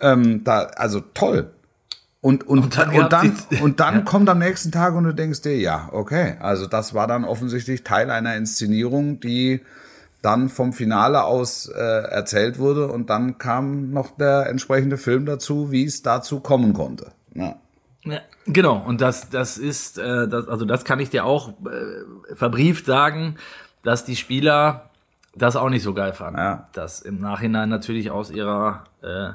Ähm, 0.00 0.42
da, 0.44 0.62
also 0.76 1.00
toll. 1.00 1.50
Und, 2.20 2.46
und, 2.46 2.60
und 2.60 2.78
dann 2.78 2.90
und 2.94 3.12
dann, 3.12 3.36
und 3.62 3.80
dann 3.80 4.04
kommt 4.04 4.28
am 4.28 4.38
nächsten 4.38 4.70
Tag 4.70 4.94
und 4.94 5.02
du 5.04 5.12
denkst 5.12 5.42
dir, 5.42 5.56
ja, 5.58 5.88
okay, 5.92 6.36
also 6.40 6.66
das 6.68 6.94
war 6.94 7.08
dann 7.08 7.24
offensichtlich 7.24 7.82
Teil 7.82 8.10
einer 8.10 8.36
Inszenierung, 8.36 9.18
die 9.18 9.60
dann 10.22 10.48
vom 10.48 10.72
Finale 10.72 11.24
aus 11.24 11.68
äh, 11.68 11.78
erzählt 11.78 12.58
wurde 12.58 12.88
und 12.88 13.10
dann 13.10 13.38
kam 13.38 13.90
noch 13.90 14.16
der 14.16 14.46
entsprechende 14.48 14.96
Film 14.96 15.26
dazu, 15.26 15.70
wie 15.72 15.84
es 15.84 16.02
dazu 16.02 16.40
kommen 16.40 16.72
konnte. 16.72 17.12
Ja. 17.34 17.56
Ja, 18.04 18.18
genau, 18.46 18.82
und 18.84 19.00
das, 19.00 19.30
das 19.30 19.58
ist, 19.58 19.98
äh, 19.98 20.26
das, 20.26 20.48
also 20.48 20.64
das 20.64 20.84
kann 20.84 20.98
ich 20.98 21.10
dir 21.10 21.24
auch 21.24 21.50
äh, 21.50 22.34
verbrieft 22.34 22.86
sagen, 22.86 23.36
dass 23.84 24.04
die 24.04 24.16
Spieler 24.16 24.90
das 25.36 25.54
auch 25.56 25.68
nicht 25.70 25.82
so 25.82 25.94
geil 25.94 26.12
fanden. 26.12 26.38
Ja. 26.38 26.68
Das 26.72 27.00
im 27.00 27.20
Nachhinein 27.20 27.68
natürlich 27.68 28.10
aus 28.10 28.30
ihrer 28.30 28.84
äh, 29.02 29.32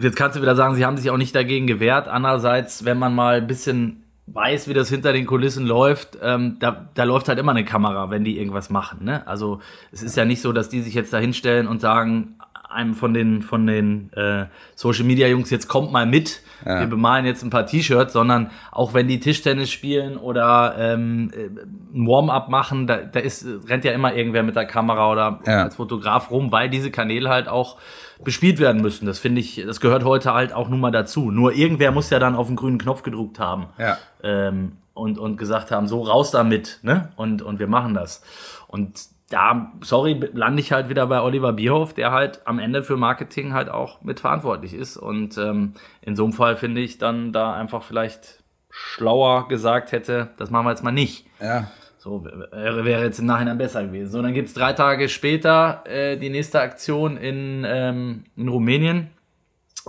jetzt 0.00 0.16
kannst 0.16 0.36
du 0.36 0.42
wieder 0.42 0.54
sagen, 0.54 0.74
sie 0.74 0.84
haben 0.84 0.96
sich 0.96 1.10
auch 1.10 1.16
nicht 1.16 1.34
dagegen 1.34 1.66
gewehrt. 1.66 2.08
Andererseits, 2.08 2.84
wenn 2.84 2.98
man 2.98 3.14
mal 3.14 3.36
ein 3.36 3.46
bisschen 3.46 4.01
weiß, 4.32 4.68
wie 4.68 4.74
das 4.74 4.88
hinter 4.88 5.12
den 5.12 5.26
Kulissen 5.26 5.66
läuft, 5.66 6.18
ähm, 6.22 6.56
da, 6.58 6.88
da 6.94 7.04
läuft 7.04 7.28
halt 7.28 7.38
immer 7.38 7.52
eine 7.52 7.64
Kamera, 7.64 8.10
wenn 8.10 8.24
die 8.24 8.38
irgendwas 8.38 8.70
machen. 8.70 9.04
Ne? 9.04 9.26
Also 9.26 9.60
es 9.90 10.02
ist 10.02 10.16
ja 10.16 10.24
nicht 10.24 10.40
so, 10.40 10.52
dass 10.52 10.68
die 10.68 10.80
sich 10.80 10.94
jetzt 10.94 11.12
da 11.12 11.18
hinstellen 11.18 11.66
und 11.66 11.80
sagen, 11.80 12.36
einem 12.70 12.94
von 12.94 13.12
den 13.12 13.42
von 13.42 13.66
den 13.66 14.10
äh, 14.14 14.46
Social 14.74 15.04
Media 15.04 15.28
Jungs 15.28 15.50
jetzt 15.50 15.68
kommt 15.68 15.92
mal 15.92 16.06
mit, 16.06 16.40
Ja. 16.64 16.80
wir 16.80 16.86
bemalen 16.86 17.26
jetzt 17.26 17.42
ein 17.42 17.50
paar 17.50 17.66
T-Shirts, 17.66 18.14
sondern 18.14 18.50
auch 18.70 18.94
wenn 18.94 19.08
die 19.08 19.20
Tischtennis 19.20 19.70
spielen 19.70 20.16
oder 20.16 20.74
ähm, 20.78 21.30
äh, 21.34 21.48
ein 21.94 22.06
Warm-up 22.06 22.48
machen, 22.48 22.86
da, 22.86 22.96
da 22.96 23.20
ist 23.20 23.46
rennt 23.68 23.84
ja 23.84 23.92
immer 23.92 24.14
irgendwer 24.14 24.42
mit 24.42 24.56
der 24.56 24.64
Kamera 24.64 25.12
oder 25.12 25.40
Ja. 25.46 25.64
als 25.64 25.76
Fotograf 25.76 26.30
rum, 26.30 26.50
weil 26.50 26.70
diese 26.70 26.90
Kanäle 26.90 27.28
halt 27.28 27.46
auch 27.46 27.76
bespielt 28.24 28.58
werden 28.58 28.82
müssen. 28.82 29.06
Das 29.06 29.18
finde 29.18 29.40
ich, 29.40 29.62
das 29.66 29.80
gehört 29.80 30.04
heute 30.04 30.32
halt 30.34 30.52
auch 30.52 30.68
nun 30.68 30.80
mal 30.80 30.90
dazu. 30.90 31.30
Nur 31.30 31.52
irgendwer 31.52 31.90
muss 31.92 32.10
ja 32.10 32.18
dann 32.18 32.34
auf 32.34 32.46
den 32.46 32.56
grünen 32.56 32.78
Knopf 32.78 33.02
gedruckt 33.02 33.38
haben 33.38 33.66
Ja. 33.78 33.98
ähm, 34.22 34.72
und, 34.94 35.18
und 35.18 35.36
gesagt 35.36 35.70
haben, 35.70 35.86
so 35.88 36.02
raus 36.02 36.30
damit, 36.30 36.78
ne? 36.82 37.10
Und, 37.16 37.40
und 37.42 37.58
wir 37.58 37.66
machen 37.66 37.94
das. 37.94 38.22
Und 38.68 39.00
da, 39.30 39.72
sorry, 39.80 40.20
lande 40.34 40.60
ich 40.60 40.72
halt 40.72 40.90
wieder 40.90 41.06
bei 41.06 41.22
Oliver 41.22 41.54
Bierhoff, 41.54 41.94
der 41.94 42.12
halt 42.12 42.42
am 42.46 42.58
Ende 42.58 42.82
für 42.82 42.98
Marketing 42.98 43.54
halt 43.54 43.70
auch 43.70 44.02
mitverantwortlich 44.02 44.74
ist. 44.74 44.98
Und 44.98 45.38
ähm, 45.38 45.72
in 46.02 46.14
so 46.16 46.24
einem 46.24 46.34
Fall 46.34 46.56
finde 46.56 46.82
ich 46.82 46.98
dann 46.98 47.32
da 47.32 47.54
einfach 47.54 47.82
vielleicht 47.82 48.42
schlauer 48.68 49.48
gesagt 49.48 49.92
hätte, 49.92 50.30
das 50.36 50.50
machen 50.50 50.66
wir 50.66 50.70
jetzt 50.70 50.84
mal 50.84 50.92
nicht. 50.92 51.26
Ja. 51.40 51.70
So 52.02 52.24
wäre, 52.24 52.84
wäre 52.84 53.04
jetzt 53.04 53.20
im 53.20 53.26
Nachhinein 53.26 53.56
besser 53.58 53.84
gewesen. 53.84 54.10
So, 54.10 54.20
dann 54.22 54.34
gibt's 54.34 54.54
drei 54.54 54.72
Tage 54.72 55.08
später 55.08 55.84
äh, 55.86 56.16
die 56.16 56.30
nächste 56.30 56.60
Aktion 56.60 57.16
in, 57.16 57.64
ähm, 57.64 58.24
in 58.36 58.48
Rumänien, 58.48 59.10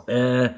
äh, 0.05 0.49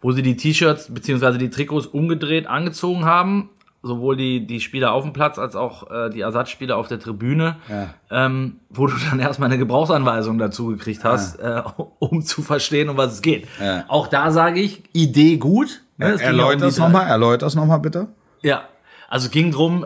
wo 0.00 0.12
sie 0.12 0.22
die 0.22 0.36
T-Shirts 0.36 0.94
beziehungsweise 0.94 1.36
die 1.38 1.50
Trikots 1.50 1.86
umgedreht 1.86 2.46
angezogen 2.46 3.04
haben. 3.06 3.50
Sowohl 3.82 4.16
die, 4.16 4.46
die 4.46 4.60
Spieler 4.60 4.92
auf 4.92 5.02
dem 5.02 5.12
Platz 5.12 5.36
als 5.38 5.56
auch 5.56 5.90
äh, 5.90 6.10
die 6.10 6.20
Ersatzspieler 6.20 6.76
auf 6.76 6.86
der 6.86 7.00
Tribüne, 7.00 7.56
Ja. 7.68 7.94
ähm, 8.10 8.60
wo 8.68 8.86
du 8.86 8.94
dann 9.10 9.18
erstmal 9.18 9.48
eine 9.48 9.58
Gebrauchsanweisung 9.58 10.38
dazu 10.38 10.66
gekriegt 10.68 11.02
hast, 11.02 11.40
äh, 11.40 11.62
um 11.98 12.22
zu 12.22 12.42
verstehen, 12.42 12.88
um 12.88 12.96
was 12.98 13.14
es 13.14 13.22
geht. 13.22 13.48
Ja. 13.60 13.84
Auch 13.88 14.06
da 14.06 14.30
sage 14.30 14.60
ich, 14.60 14.82
Idee 14.92 15.38
gut. 15.38 15.82
Ne? 15.96 16.10
Ja 16.10 16.16
Erläutert 16.20 16.62
das 16.62 16.78
nochmal, 16.78 17.08
erläutert 17.08 17.42
das 17.42 17.54
nochmal 17.56 17.80
bitte. 17.80 18.06
ja, 18.42 18.62
also 19.10 19.26
es 19.26 19.30
ging 19.32 19.50
drum, 19.50 19.84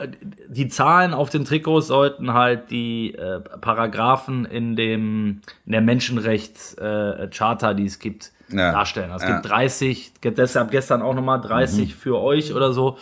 die 0.48 0.68
Zahlen 0.68 1.14
auf 1.14 1.30
den 1.30 1.44
Trikots 1.44 1.88
sollten 1.88 2.32
halt 2.34 2.70
die 2.70 3.14
äh, 3.14 3.40
Paragraphen 3.40 4.44
in 4.44 4.76
dem 4.76 5.40
in 5.66 5.72
der 5.72 5.80
Menschenrechtscharta, 5.80 7.70
äh, 7.70 7.74
die 7.74 7.86
es 7.86 7.98
gibt, 7.98 8.30
Ja. 8.50 8.70
darstellen. 8.72 9.10
Also 9.10 9.24
es 9.24 9.30
Ja. 9.30 9.36
gibt 9.36 9.48
30, 9.50 10.12
gibt 10.20 10.38
deshalb 10.38 10.70
gestern 10.70 11.02
auch 11.02 11.14
nochmal 11.14 11.40
30 11.40 11.94
für 11.94 12.20
euch 12.20 12.52
oder 12.54 12.72
so. 12.72 12.98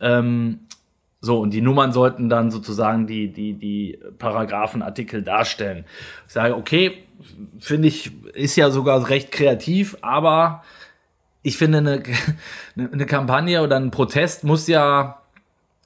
Ähm, 0.00 0.60
so, 1.20 1.40
und 1.40 1.50
die 1.50 1.60
Nummern 1.62 1.90
sollten 1.92 2.28
dann 2.28 2.50
sozusagen 2.50 3.06
die, 3.06 3.32
die, 3.32 3.54
die 3.54 3.98
Paragraphenartikel 4.18 5.22
darstellen. 5.22 5.84
Ich 6.26 6.34
sage, 6.34 6.54
okay, 6.54 7.02
finde 7.58 7.88
ich, 7.88 8.12
ist 8.34 8.56
ja 8.56 8.70
sogar 8.70 9.08
recht 9.08 9.32
kreativ, 9.32 9.96
aber 10.02 10.62
ich 11.42 11.56
finde, 11.56 11.78
eine, 11.78 12.02
eine 12.92 13.06
Kampagne 13.06 13.62
oder 13.62 13.76
ein 13.76 13.90
Protest 13.90 14.44
muss 14.44 14.66
ja, 14.68 15.20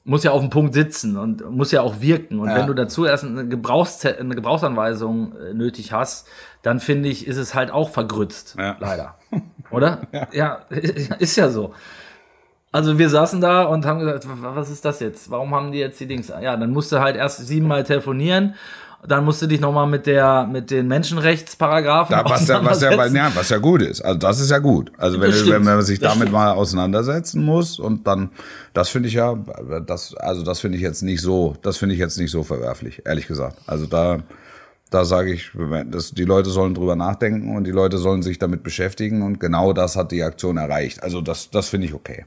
muss 0.05 0.23
ja 0.23 0.31
auf 0.31 0.41
dem 0.41 0.49
Punkt 0.49 0.73
sitzen 0.73 1.17
und 1.17 1.49
muss 1.51 1.71
ja 1.71 1.81
auch 1.81 2.01
wirken. 2.01 2.39
Und 2.39 2.49
Ja. 2.49 2.55
wenn 2.57 2.67
du 2.67 2.73
dazu 2.73 3.05
erst 3.05 3.25
eine, 3.25 3.47
Gebrauchs 3.47 4.03
eine 4.05 4.35
Gebrauchsanweisung 4.35 5.33
äh, 5.37 5.53
nötig 5.53 5.91
hast, 5.93 6.27
dann 6.61 6.79
finde 6.79 7.09
ich, 7.09 7.27
ist 7.27 7.37
es 7.37 7.53
halt 7.55 7.71
auch 7.71 7.89
vergrützt. 7.89 8.55
Ja. 8.57 8.75
Leider. 8.79 9.15
Oder? 9.71 9.99
Ja. 10.31 10.59
ist 11.19 11.35
ja 11.35 11.49
so. 11.49 11.73
Also 12.71 12.99
wir 12.99 13.09
saßen 13.09 13.41
da 13.41 13.63
und 13.63 13.85
haben 13.85 13.99
gesagt, 13.99 14.27
"W- 14.27 14.31
was 14.41 14.69
ist 14.69 14.85
das 14.85 14.99
jetzt? 14.99 15.31
Warum 15.31 15.53
haben 15.55 15.71
die 15.71 15.79
jetzt 15.79 15.99
die 15.99 16.05
Dings? 16.07 16.27
Ja, 16.29 16.55
dann 16.55 16.69
musst 16.71 16.91
du 16.91 16.99
halt 16.99 17.15
erst 17.15 17.45
siebenmal 17.47 17.83
telefonieren, 17.83 18.53
dann 19.07 19.23
musst 19.23 19.41
du 19.41 19.47
dich 19.47 19.59
nochmal 19.59 19.87
mit 19.87 20.05
der 20.05 20.45
mit 20.45 20.71
den 20.71 20.87
Menschenrechtsparagraphen 20.87 22.15
Da, 22.15 22.25
was, 22.25 22.47
ja, 22.47 22.63
was, 22.63 22.81
ja, 22.81 23.31
was 23.33 23.49
ja 23.49 23.57
gut 23.57 23.81
ist. 23.81 24.01
Also 24.01 24.19
das 24.19 24.39
ist 24.39 24.51
ja 24.51 24.59
gut. 24.59 24.91
Also 24.97 25.21
wenn, 25.21 25.31
stimmt. 25.31 25.51
wenn 25.51 25.63
man 25.63 25.81
sich 25.81 25.99
Das 25.99 26.13
damit 26.13 26.27
stimmt. 26.27 26.33
mal 26.33 26.51
auseinandersetzen 26.51 27.43
muss 27.43 27.79
und 27.79 28.05
dann, 28.07 28.31
das 28.73 28.89
finde 28.89 29.07
ich 29.07 29.15
ja, 29.15 29.35
das, 29.85 30.15
also 30.15 30.43
das 30.43 30.59
finde 30.59 30.77
ich 30.77 30.83
jetzt 30.83 31.01
nicht 31.01 31.21
so, 31.21 31.55
das 31.61 31.77
finde 31.77 31.95
ich 31.95 31.99
jetzt 31.99 32.17
nicht 32.17 32.31
so 32.31 32.43
verwerflich, 32.43 33.03
ehrlich 33.05 33.27
gesagt. 33.27 33.57
Also 33.67 33.85
da, 33.85 34.19
da 34.89 35.05
sage 35.05 35.31
ich, 35.31 35.51
wenn 35.53 35.91
das, 35.91 36.11
die 36.11 36.25
Leute 36.25 36.49
sollen 36.49 36.73
drüber 36.73 36.95
nachdenken 36.95 37.55
und 37.55 37.63
die 37.63 37.71
Leute 37.71 37.97
sollen 37.97 38.21
sich 38.21 38.37
damit 38.37 38.63
beschäftigen 38.63 39.21
und 39.21 39.39
genau 39.39 39.71
das 39.71 39.95
hat 39.95 40.11
die 40.11 40.23
Aktion 40.23 40.57
erreicht. 40.57 41.03
Also 41.03 41.21
das, 41.21 41.51
das 41.51 41.69
finde 41.69 41.87
ich 41.87 41.93
okay. 41.93 42.25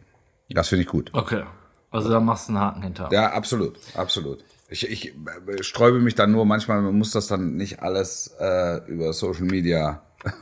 Das 0.48 0.68
finde 0.68 0.82
ich 0.82 0.88
gut. 0.88 1.10
Okay. 1.12 1.42
Also 1.90 2.08
da 2.08 2.20
machst 2.20 2.48
du 2.48 2.52
einen 2.52 2.62
Haken 2.62 2.82
hinter. 2.82 3.08
Ja, 3.12 3.32
absolut, 3.32 3.76
absolut. 3.94 4.38
Ich, 4.72 4.88
ich 4.90 5.08
äh, 5.08 5.62
sträube 5.62 6.00
mich 6.00 6.14
dann 6.14 6.32
nur, 6.32 6.46
manchmal 6.46 6.80
man 6.80 6.96
muss 6.96 7.10
das 7.10 7.26
dann 7.26 7.56
nicht 7.56 7.82
alles 7.82 8.34
äh, 8.40 8.80
über 8.86 9.12
Social 9.12 9.44
Media 9.44 10.02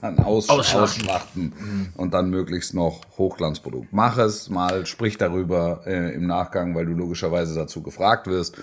dann 0.00 0.18
aus, 0.18 0.48
Ausschlachten. 0.48 0.82
ausschlachten 0.82 1.92
und 1.96 2.12
dann 2.12 2.30
möglichst 2.30 2.74
noch 2.74 3.02
Hochglanzprodukt. 3.16 3.88
Mach 3.92 4.18
es 4.18 4.48
mal, 4.48 4.86
sprich 4.86 5.18
darüber 5.18 5.82
äh, 5.86 6.14
im 6.14 6.26
Nachgang, 6.26 6.74
weil 6.74 6.86
du 6.86 6.92
logischerweise 6.92 7.54
dazu 7.54 7.82
gefragt 7.82 8.26
wirst. 8.26 8.56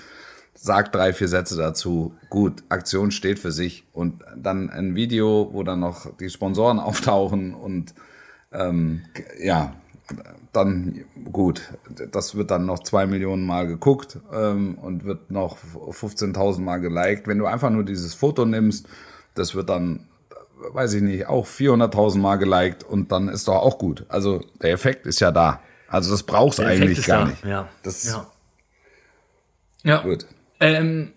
Sag 0.53 0.91
drei, 0.91 1.13
vier 1.13 1.27
Sätze 1.27 1.55
dazu. 1.55 2.15
Gut, 2.29 2.63
Aktion 2.69 3.11
steht 3.11 3.37
für 3.37 3.51
sich. 3.51 3.85
Und 3.93 4.23
dann 4.35 4.71
ein 4.71 4.95
Video, 4.95 5.49
wo 5.53 5.63
dann 5.63 5.79
noch 5.79 6.17
die 6.17 6.29
Sponsoren 6.29 6.79
auftauchen 6.79 7.53
und 7.53 7.93
ähm, 8.51 9.03
ja, 9.39 9.75
dann 10.53 11.03
gut, 11.31 11.61
das 12.11 12.35
wird 12.35 12.51
dann 12.51 12.65
noch 12.65 12.79
zwei 12.79 13.05
Millionen 13.05 13.45
Mal 13.45 13.67
geguckt 13.67 14.19
ähm, 14.33 14.77
und 14.81 15.03
wird 15.05 15.29
noch 15.31 15.57
15.000 15.57 16.61
Mal 16.61 16.77
geliked. 16.77 17.27
Wenn 17.27 17.37
du 17.37 17.45
einfach 17.45 17.69
nur 17.69 17.83
dieses 17.83 18.13
Foto 18.13 18.45
nimmst, 18.45 18.87
das 19.35 19.53
wird 19.55 19.69
dann, 19.69 20.07
weiß 20.71 20.93
ich 20.93 21.01
nicht, 21.01 21.27
auch 21.27 21.45
400.000 21.45 22.17
Mal 22.19 22.37
geliked 22.37 22.83
und 22.83 23.11
dann 23.11 23.27
ist 23.27 23.47
doch 23.47 23.55
auch 23.55 23.77
gut. 23.77 24.05
Also 24.09 24.41
der 24.61 24.71
Effekt 24.71 25.05
ist 25.05 25.19
ja 25.19 25.31
da. 25.31 25.61
Also 25.89 26.11
das 26.11 26.23
brauchst 26.23 26.59
du 26.59 26.63
Der 26.63 26.71
eigentlich 26.71 26.99
ist 26.99 27.07
gar 27.07 27.19
da. 27.19 27.25
nicht. 27.25 27.43
Ja. 27.45 27.67
Das 27.83 28.03
ist 28.03 28.13
ja. 28.13 28.27
Ja. 29.83 30.01
gut. 30.01 30.25
Ähm, 30.59 31.13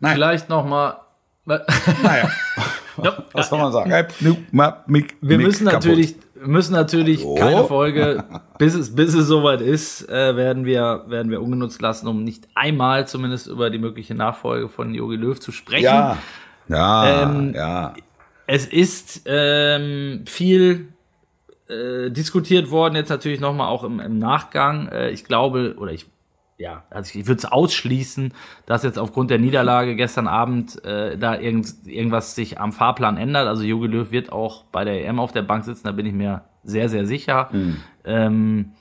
Nein. 0.00 0.14
vielleicht 0.14 0.48
noch 0.48 0.66
mal. 0.66 1.00
Naja, 1.44 2.30
Ja, 3.02 3.24
was 3.32 3.48
soll 3.48 3.58
man 3.58 3.72
sagen? 3.72 3.90
Wir 5.20 5.38
müssen 5.38 5.64
natürlich, 5.64 6.16
müssen 6.44 6.72
natürlich 6.72 7.22
Hallo? 7.24 7.34
keine 7.34 7.64
Folge, 7.64 8.24
bis 8.58 8.74
es, 8.74 8.94
bis 8.94 9.14
es 9.14 9.26
soweit 9.26 9.60
ist, 9.60 10.08
äh, 10.08 10.36
werden 10.36 10.64
wir, 10.64 11.04
werden 11.08 11.30
wir 11.30 11.42
ungenutzt 11.42 11.80
lassen, 11.82 12.06
um 12.08 12.24
nicht 12.24 12.48
einmal 12.54 13.06
zumindest 13.06 13.46
über 13.46 13.70
die 13.70 13.78
mögliche 13.78 14.14
Nachfolge 14.14 14.68
von 14.68 14.94
Jogi 14.94 15.16
Löw 15.16 15.38
zu 15.38 15.52
sprechen. 15.52 15.84
Ja, 15.84 16.18
ja, 16.68 17.22
Ähm, 17.22 17.52
ja. 17.54 17.94
Es 18.46 18.66
ist 18.66 19.22
ähm, 19.26 20.24
viel 20.26 20.88
äh, 21.68 22.10
diskutiert 22.10 22.70
worden, 22.70 22.96
jetzt 22.96 23.10
natürlich 23.10 23.40
nochmal 23.40 23.68
auch 23.68 23.84
im, 23.84 24.00
im 24.00 24.18
Nachgang. 24.18 24.88
Äh, 24.88 25.10
ich 25.10 25.24
glaube, 25.24 25.76
oder 25.78 25.92
ich, 25.92 26.06
ja, 26.60 26.84
also 26.90 27.18
ich 27.18 27.26
würde 27.26 27.38
es 27.38 27.46
ausschließen, 27.46 28.34
dass 28.66 28.82
jetzt 28.82 28.98
aufgrund 28.98 29.30
der 29.30 29.38
Niederlage 29.38 29.96
gestern 29.96 30.28
Abend 30.28 30.84
äh, 30.84 31.16
da 31.16 31.38
irgend, 31.38 31.74
irgendwas 31.86 32.34
sich 32.34 32.60
am 32.60 32.72
Fahrplan 32.72 33.16
ändert. 33.16 33.48
Also 33.48 33.62
Jogi 33.62 33.86
Löw 33.86 34.10
wird 34.10 34.30
auch 34.30 34.64
bei 34.64 34.84
der 34.84 35.06
EM 35.06 35.18
auf 35.18 35.32
der 35.32 35.40
Bank 35.42 35.64
sitzen, 35.64 35.86
da 35.86 35.92
bin 35.92 36.04
ich 36.04 36.12
mir 36.12 36.42
sehr, 36.62 36.90
sehr 36.90 37.06
sicher. 37.06 37.48
Ähm, 38.04 38.72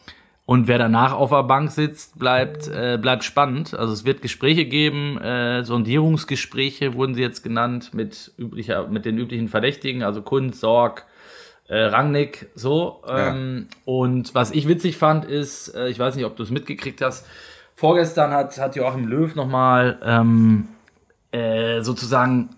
und 0.46 0.68
wer 0.68 0.78
danach 0.78 1.14
auf 1.14 1.30
der 1.30 1.44
Bank 1.44 1.72
sitzt, 1.72 2.20
bleibt, 2.20 2.68
äh, 2.68 2.98
bleibt 3.02 3.24
spannend. 3.24 3.74
Also 3.74 3.94
es 3.94 4.04
wird 4.04 4.22
Gespräche 4.22 4.66
geben, 4.66 5.18
äh, 5.18 5.64
Sondierungsgespräche 5.64 6.96
wurden 6.96 7.16
sie 7.16 7.22
jetzt 7.22 7.44
genannt 7.44 7.94
mit 7.94 8.34
üblicher, 8.38 8.88
mit 8.88 9.06
den 9.06 9.18
üblichen 9.18 9.48
Verdächtigen, 9.48 10.04
also 10.04 10.22
Kunz, 10.22 10.60
Sorg, 10.60 11.06
äh, 11.70 11.78
Rangnick, 11.78 12.48
so. 12.56 13.04
Ähm, 13.08 13.68
Und 13.86 14.36
was 14.36 14.52
ich 14.52 14.68
witzig 14.68 14.98
fand, 14.98 15.24
ist, 15.24 15.70
äh, 15.76 15.88
ich 15.88 16.00
weiß 16.00 16.16
nicht, 16.16 16.26
ob 16.26 16.36
du 16.36 16.44
es 16.44 16.50
mitgekriegt 16.50 17.00
hast, 17.02 17.26
vorgestern 17.80 18.32
hat, 18.32 18.58
hat 18.60 18.76
Joachim 18.76 19.08
Löw 19.08 19.34
nochmal 19.36 20.00
ähm, 20.04 20.68
äh, 21.32 21.80
sozusagen 21.82 22.50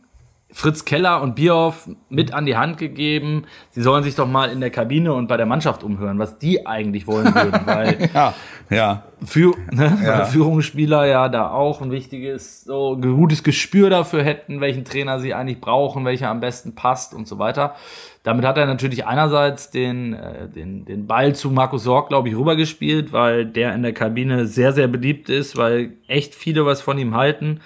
Fritz 0.54 0.86
Keller 0.86 1.22
und 1.22 1.36
Bierhoff 1.36 1.90
mit 2.10 2.34
an 2.34 2.46
die 2.46 2.58
Hand 2.58 2.78
gegeben. 2.78 3.46
Sie 3.70 3.82
sollen 3.82 4.04
sich 4.04 4.16
doch 4.16 4.28
mal 4.28 4.50
in 4.50 4.60
der 4.60 4.70
Kabine 4.70 5.14
und 5.14 5.28
bei 5.28 5.38
der 5.38 5.46
Mannschaft 5.46 5.84
umhören, 5.84 6.20
was 6.20 6.38
die 6.38 6.66
eigentlich 6.66 7.08
wollen 7.08 7.34
würden, 7.34 7.62
weil 7.66 8.10
Ja, 8.14 8.34
ja. 8.70 9.04
Führ 9.24 9.56
ne? 9.72 9.98
Ja. 10.04 10.20
weil 10.20 10.26
Führungsspieler 10.26 11.06
ja 11.06 11.30
da 11.30 11.52
auch 11.52 11.82
ein 11.82 11.92
wichtiges, 11.92 12.64
so 12.64 12.96
ein 12.96 13.02
gutes 13.02 13.44
Gespür 13.44 13.90
dafür 13.90 14.24
hätten, 14.24 14.62
welchen 14.62 14.84
Trainer 14.84 15.20
sie 15.20 15.34
eigentlich 15.34 15.62
brauchen, 15.62 16.06
welcher 16.06 16.30
am 16.30 16.40
besten 16.40 16.74
passt 16.74 17.14
und 17.14 17.28
so 17.28 17.38
weiter. 17.38 17.76
Damit 18.24 18.46
hat 18.46 18.58
er 18.58 18.66
natürlich 18.68 19.06
einerseits 19.06 19.72
den, 19.72 20.14
äh, 20.14 20.48
den, 20.48 20.86
den 20.86 21.08
Ball 21.08 21.34
zu 21.34 21.50
Markus 21.50 21.84
Sorg, 21.84 22.10
glaube 22.10 22.30
ich, 22.30 22.36
rübergespielt, 22.36 23.14
weil 23.14 23.46
der 23.46 23.74
in 23.74 23.84
der 23.84 23.94
Kabine 23.94 24.46
sehr, 24.46 24.74
sehr 24.74 24.88
beliebt 24.88 25.30
ist, 25.30 25.58
weil 25.58 25.94
echt 26.08 26.36
viele 26.36 26.66
was 26.66 26.82
von 26.82 26.98
ihm 26.98 27.16
halten. 27.16 27.62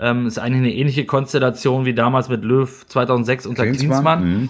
Ähm, 0.00 0.26
ist 0.26 0.38
eigentlich 0.38 0.62
eine 0.62 0.74
ähnliche 0.74 1.04
Konstellation 1.04 1.84
wie 1.84 1.94
damals 1.94 2.28
mit 2.28 2.42
Löw 2.44 2.86
2006 2.86 3.46
unter 3.46 3.64
Klinsmann. 3.64 4.24
Mhm. 4.24 4.48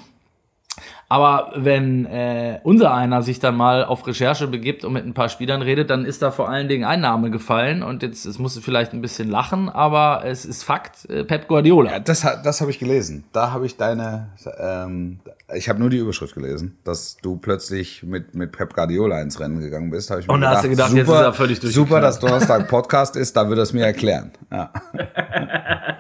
Aber 1.13 1.51
wenn 1.57 2.07
äh, 2.07 2.61
unser 2.63 2.95
einer 2.95 3.23
sich 3.23 3.41
dann 3.41 3.57
mal 3.57 3.85
auf 3.85 4.07
Recherche 4.07 4.47
begibt 4.47 4.85
und 4.85 4.93
mit 4.93 5.05
ein 5.05 5.13
paar 5.13 5.29
Spielern 5.29 5.61
redet, 5.61 5.91
dann 5.91 6.05
ist 6.05 6.23
da 6.23 6.31
vor 6.31 6.49
allen 6.49 6.69
Dingen 6.69 6.85
ein 6.85 7.01
Name 7.01 7.33
gefallen 7.33 7.83
und 7.83 8.05
jetzt 8.05 8.27
es 8.27 8.39
musste 8.39 8.61
vielleicht 8.61 8.93
ein 8.93 9.01
bisschen 9.01 9.29
lachen, 9.29 9.69
aber 9.69 10.23
es 10.25 10.45
ist 10.45 10.63
Fakt, 10.63 11.11
äh, 11.11 11.25
Pep 11.25 11.49
Guardiola. 11.49 11.91
Ja, 11.91 11.99
das, 11.99 12.25
das 12.45 12.61
habe 12.61 12.71
ich 12.71 12.79
gelesen. 12.79 13.25
Da 13.33 13.51
habe 13.51 13.67
ich 13.67 13.77
deine, 13.77 14.29
ähm, 14.61 15.19
ich 15.53 15.69
habe 15.69 15.81
nur 15.81 15.91
die 15.91 15.99
Überschrift 15.99 16.33
gelesen, 16.33 16.79
dass 16.85 17.17
du 17.17 17.39
plötzlich 17.39 18.05
mit, 18.05 18.37
mit 18.37 18.53
Pep 18.53 18.73
Guardiola 18.73 19.21
ins 19.21 19.41
Rennen 19.41 19.59
gegangen 19.59 19.91
bist. 19.91 20.13
Ich 20.13 20.29
mir 20.29 20.33
Und 20.33 20.43
da 20.43 20.51
hast 20.51 20.65
du 20.65 20.69
gedacht, 20.69 20.93
jetzt 20.93 21.09
ist 21.09 21.13
er 21.13 21.33
völlig 21.33 21.57
Super, 21.57 21.73
durchgeknallt. 21.73 22.05
dass 22.05 22.21
Donnerstag 22.21 22.69
Podcast 22.69 23.17
ist, 23.17 23.37
da 23.37 23.49
wird 23.49 23.59
er 23.59 23.65
es 23.65 23.73
mir 23.73 23.85
erklären. 23.85 24.31
Ja. 24.53 24.71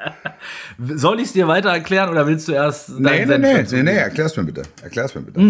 Soll 0.78 1.20
ich 1.20 1.26
es 1.26 1.32
dir 1.32 1.48
weiter 1.48 1.70
erklären 1.70 2.10
oder 2.10 2.26
willst 2.26 2.48
du 2.48 2.52
erst 2.52 2.98
Nee, 2.98 3.24
nee, 3.26 3.64
Senf 3.64 3.72
nee, 3.84 3.96
erklär's 3.96 4.36
mir 4.36 4.44
bitte. 4.44 4.62
Erklär's 4.82 5.14
mir 5.14 5.22
bitte. 5.22 5.40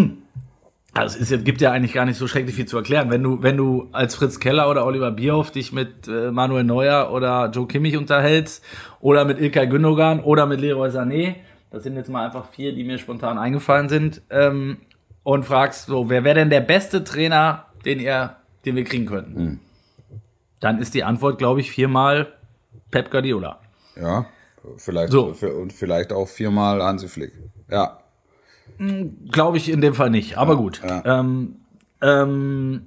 Also 0.93 1.19
es 1.19 1.31
ist, 1.31 1.45
gibt 1.45 1.61
ja 1.61 1.71
eigentlich 1.71 1.93
gar 1.93 2.05
nicht 2.05 2.17
so 2.17 2.27
schrecklich 2.27 2.55
viel 2.55 2.65
zu 2.65 2.75
erklären. 2.75 3.09
Wenn 3.09 3.23
du, 3.23 3.41
wenn 3.41 3.55
du 3.55 3.87
als 3.93 4.15
Fritz 4.15 4.41
Keller 4.41 4.69
oder 4.69 4.85
Oliver 4.85 5.11
Bierhoff 5.11 5.51
dich 5.51 5.71
mit 5.71 6.07
äh, 6.09 6.31
Manuel 6.31 6.65
Neuer 6.65 7.13
oder 7.13 7.49
Joe 7.49 7.65
Kimmich 7.65 7.95
unterhältst 7.95 8.63
oder 8.99 9.23
mit 9.23 9.39
Ilkay 9.39 9.67
Gündogan 9.67 10.19
oder 10.19 10.45
mit 10.45 10.59
Leroy 10.59 10.89
Sané, 10.89 11.35
das 11.71 11.83
sind 11.83 11.95
jetzt 11.95 12.09
mal 12.09 12.25
einfach 12.25 12.49
vier, 12.49 12.75
die 12.75 12.83
mir 12.83 12.97
spontan 12.97 13.37
eingefallen 13.37 13.87
sind, 13.87 14.21
ähm, 14.29 14.77
und 15.23 15.45
fragst 15.45 15.85
so, 15.85 16.09
wer 16.09 16.23
wäre 16.23 16.35
denn 16.35 16.49
der 16.49 16.61
beste 16.61 17.03
Trainer, 17.03 17.67
den 17.85 17.99
ihr, 17.99 18.35
den 18.65 18.75
wir 18.75 18.83
kriegen 18.83 19.05
könnten? 19.05 19.61
Dann 20.59 20.79
ist 20.79 20.93
die 20.93 21.03
Antwort, 21.03 21.37
glaube 21.37 21.61
ich, 21.61 21.71
viermal 21.71 22.33
Pep 22.89 23.11
Guardiola. 23.11 23.59
Ja, 23.95 24.25
vielleicht, 24.77 25.11
So. 25.11 25.33
und 25.59 25.73
vielleicht 25.73 26.13
auch 26.13 26.27
viermal 26.27 26.81
Hansi 26.83 27.07
Flick. 27.07 27.33
Ja. 27.69 27.99
Glaube 29.31 29.57
ich 29.57 29.69
in 29.69 29.81
dem 29.81 29.93
Fall 29.93 30.09
nicht, 30.09 30.37
aber 30.37 30.57
gut. 30.57 30.81
ja. 30.83 31.03
Ähm, 31.19 31.55
ähm, 32.01 32.83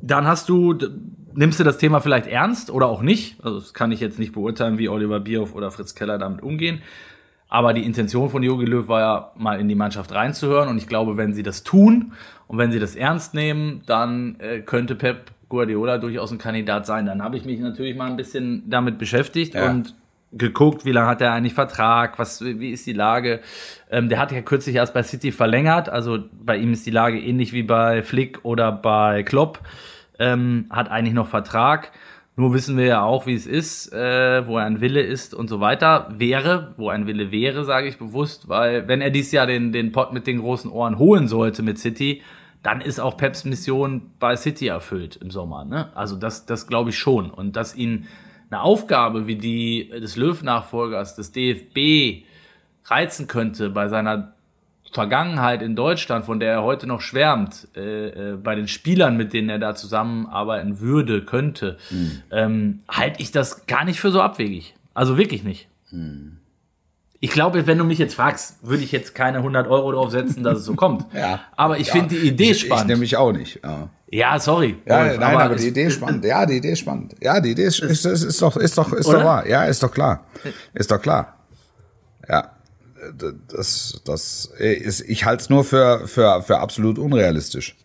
dann 0.00 0.26
hast 0.26 0.48
du, 0.48 0.76
nimmst 1.34 1.58
du 1.60 1.64
das 1.64 1.78
Thema 1.78 2.00
vielleicht 2.00 2.26
ernst 2.26 2.70
oder 2.70 2.86
auch 2.86 3.02
nicht? 3.02 3.42
Also 3.44 3.58
das 3.60 3.74
kann 3.74 3.92
ich 3.92 4.00
jetzt 4.00 4.18
nicht 4.18 4.32
beurteilen, 4.32 4.78
wie 4.78 4.88
Oliver 4.88 5.20
Bierhoff 5.20 5.54
oder 5.54 5.70
Fritz 5.70 5.94
Keller 5.94 6.18
damit 6.18 6.42
umgehen. 6.42 6.82
Aber 7.48 7.72
die 7.74 7.84
Intention 7.84 8.30
von 8.30 8.42
Jogi 8.42 8.64
Löw 8.64 8.88
war 8.88 9.00
ja, 9.00 9.32
mal 9.36 9.60
in 9.60 9.68
die 9.68 9.74
Mannschaft 9.74 10.12
reinzuhören. 10.12 10.68
Und 10.68 10.78
ich 10.78 10.86
glaube, 10.88 11.16
wenn 11.18 11.34
sie 11.34 11.42
das 11.42 11.62
tun 11.64 12.12
und 12.48 12.56
wenn 12.58 12.72
sie 12.72 12.78
das 12.78 12.96
ernst 12.96 13.34
nehmen, 13.34 13.82
dann 13.86 14.36
äh, 14.40 14.60
könnte 14.60 14.94
Pep 14.94 15.30
Guardiola 15.50 15.98
durchaus 15.98 16.32
ein 16.32 16.38
Kandidat 16.38 16.86
sein. 16.86 17.04
Dann 17.04 17.22
habe 17.22 17.36
ich 17.36 17.44
mich 17.44 17.60
natürlich 17.60 17.94
mal 17.96 18.06
ein 18.10 18.16
bisschen 18.16 18.62
damit 18.70 18.96
beschäftigt 18.98 19.54
Ja. 19.54 19.70
und 19.70 19.94
geguckt, 20.32 20.84
wie 20.84 20.92
lange 20.92 21.08
hat 21.08 21.20
er 21.20 21.32
eigentlich 21.32 21.54
Vertrag, 21.54 22.18
was, 22.18 22.42
wie 22.42 22.70
ist 22.70 22.86
die 22.86 22.92
Lage. 22.92 23.40
Ähm, 23.90 24.08
der 24.08 24.18
hat 24.18 24.32
ja 24.32 24.40
kürzlich 24.40 24.76
erst 24.76 24.94
bei 24.94 25.02
City 25.02 25.32
verlängert, 25.32 25.88
also 25.88 26.18
bei 26.32 26.56
ihm 26.56 26.72
ist 26.72 26.86
die 26.86 26.90
Lage 26.90 27.20
ähnlich 27.20 27.52
wie 27.52 27.62
bei 27.62 28.02
Flick 28.02 28.44
oder 28.44 28.72
bei 28.72 29.22
Klopp, 29.22 29.60
ähm, 30.18 30.66
hat 30.70 30.90
eigentlich 30.90 31.14
noch 31.14 31.28
Vertrag. 31.28 31.92
Nur 32.34 32.54
wissen 32.54 32.78
wir 32.78 32.86
ja 32.86 33.02
auch, 33.02 33.26
wie 33.26 33.34
es 33.34 33.46
ist, 33.46 33.92
äh, 33.92 34.46
wo 34.46 34.56
ein 34.56 34.80
Wille 34.80 35.02
ist 35.02 35.34
und 35.34 35.48
so 35.48 35.60
weiter. 35.60 36.08
Wäre, 36.16 36.72
wo 36.78 36.88
ein 36.88 37.06
Wille 37.06 37.30
wäre, 37.30 37.64
sage 37.64 37.88
ich 37.88 37.98
bewusst, 37.98 38.48
weil 38.48 38.88
wenn 38.88 39.02
er 39.02 39.10
dies 39.10 39.32
Jahr 39.32 39.46
den, 39.46 39.70
den 39.70 39.92
Pot 39.92 40.14
mit 40.14 40.26
den 40.26 40.38
großen 40.38 40.70
Ohren 40.70 40.98
holen 40.98 41.28
sollte 41.28 41.62
mit 41.62 41.78
City, 41.78 42.22
dann 42.62 42.80
ist 42.80 43.00
auch 43.00 43.18
Peps 43.18 43.44
Mission 43.44 44.12
bei 44.18 44.36
City 44.36 44.68
erfüllt 44.68 45.16
im 45.16 45.30
Sommer. 45.30 45.66
Ne? 45.66 45.94
Also 45.94 46.16
das, 46.16 46.46
das 46.46 46.66
glaube 46.66 46.90
ich 46.90 46.98
schon. 46.98 47.30
Und 47.30 47.56
dass 47.56 47.74
ihn 47.74 48.06
eine 48.52 48.62
Aufgabe 48.62 49.26
wie 49.26 49.36
die 49.36 49.88
des 49.88 50.16
Löw-Nachfolgers 50.16 51.16
des 51.16 51.32
DFB 51.32 52.24
reizen 52.84 53.26
könnte 53.26 53.70
bei 53.70 53.88
seiner 53.88 54.34
Vergangenheit 54.92 55.62
in 55.62 55.74
Deutschland, 55.74 56.26
von 56.26 56.38
der 56.38 56.52
er 56.52 56.62
heute 56.62 56.86
noch 56.86 57.00
schwärmt, 57.00 57.68
äh, 57.76 58.08
äh, 58.32 58.36
bei 58.36 58.54
den 58.54 58.68
Spielern, 58.68 59.16
mit 59.16 59.32
denen 59.32 59.48
er 59.48 59.58
da 59.58 59.74
zusammenarbeiten 59.74 60.80
würde, 60.80 61.24
könnte, 61.24 61.78
ähm, 62.30 62.80
halte 62.90 63.22
ich 63.22 63.32
das 63.32 63.64
gar 63.66 63.86
nicht 63.86 64.00
für 64.00 64.10
so 64.10 64.20
abwegig. 64.20 64.74
Also 64.92 65.16
wirklich 65.16 65.44
nicht. 65.44 65.68
Ich 67.20 67.30
glaube, 67.30 67.66
wenn 67.66 67.78
du 67.78 67.84
mich 67.84 67.98
jetzt 67.98 68.14
fragst, 68.14 68.66
würde 68.68 68.82
ich 68.82 68.92
jetzt 68.92 69.14
keine 69.14 69.38
100 69.38 69.66
Euro 69.68 69.92
drauf 69.92 70.10
setzen, 70.10 70.42
dass 70.42 70.58
es 70.58 70.64
so 70.66 70.74
kommt. 70.74 71.06
Ja. 71.14 71.40
Aber 71.56 71.78
ich 71.78 71.86
Ja. 71.86 71.92
finde 71.94 72.14
die 72.16 72.28
Idee 72.28 72.44
ich, 72.44 72.50
Ich 72.50 72.60
spannend. 72.66 72.88
nämlich 72.88 73.16
auch 73.16 73.32
nicht. 73.32 73.60
Ja. 73.64 73.88
Ja, 74.12 74.38
sorry. 74.38 74.76
Ja, 74.86 75.00
Wolf, 75.06 75.18
nein, 75.18 75.36
aber, 75.36 75.54
es- 75.56 75.62
die 75.62 75.68
Idee 75.68 75.84
ist 75.86 75.94
spannend. 75.94 76.24
Ja, 76.24 76.46
die 76.46 76.56
Idee 76.58 76.72
ist 76.72 76.78
spannend. 76.80 77.14
Ja, 77.20 77.40
die 77.40 77.50
Idee 77.50 77.64
ist, 77.64 77.80
ist, 77.80 78.04
ist, 78.04 78.22
ist 78.22 78.40
doch, 78.42 78.56
ist 78.56 78.76
doch, 78.78 78.92
ist 78.92 79.06
Oder? 79.06 79.18
doch 79.18 79.24
wahr. 79.24 79.46
Ja, 79.48 79.64
ist 79.64 79.82
doch 79.82 79.90
klar. 79.92 80.24
Ist 80.74 80.90
doch 80.90 81.00
klar. 81.02 81.38
Ja. 82.28 82.52
Das, 83.48 84.00
das 84.04 84.52
ist, 84.58 85.00
ich 85.00 85.24
halte 85.24 85.42
es 85.42 85.50
nur 85.50 85.64
für, 85.64 86.06
für, 86.06 86.40
für 86.42 86.58
absolut 86.58 86.98
unrealistisch. 87.00 87.76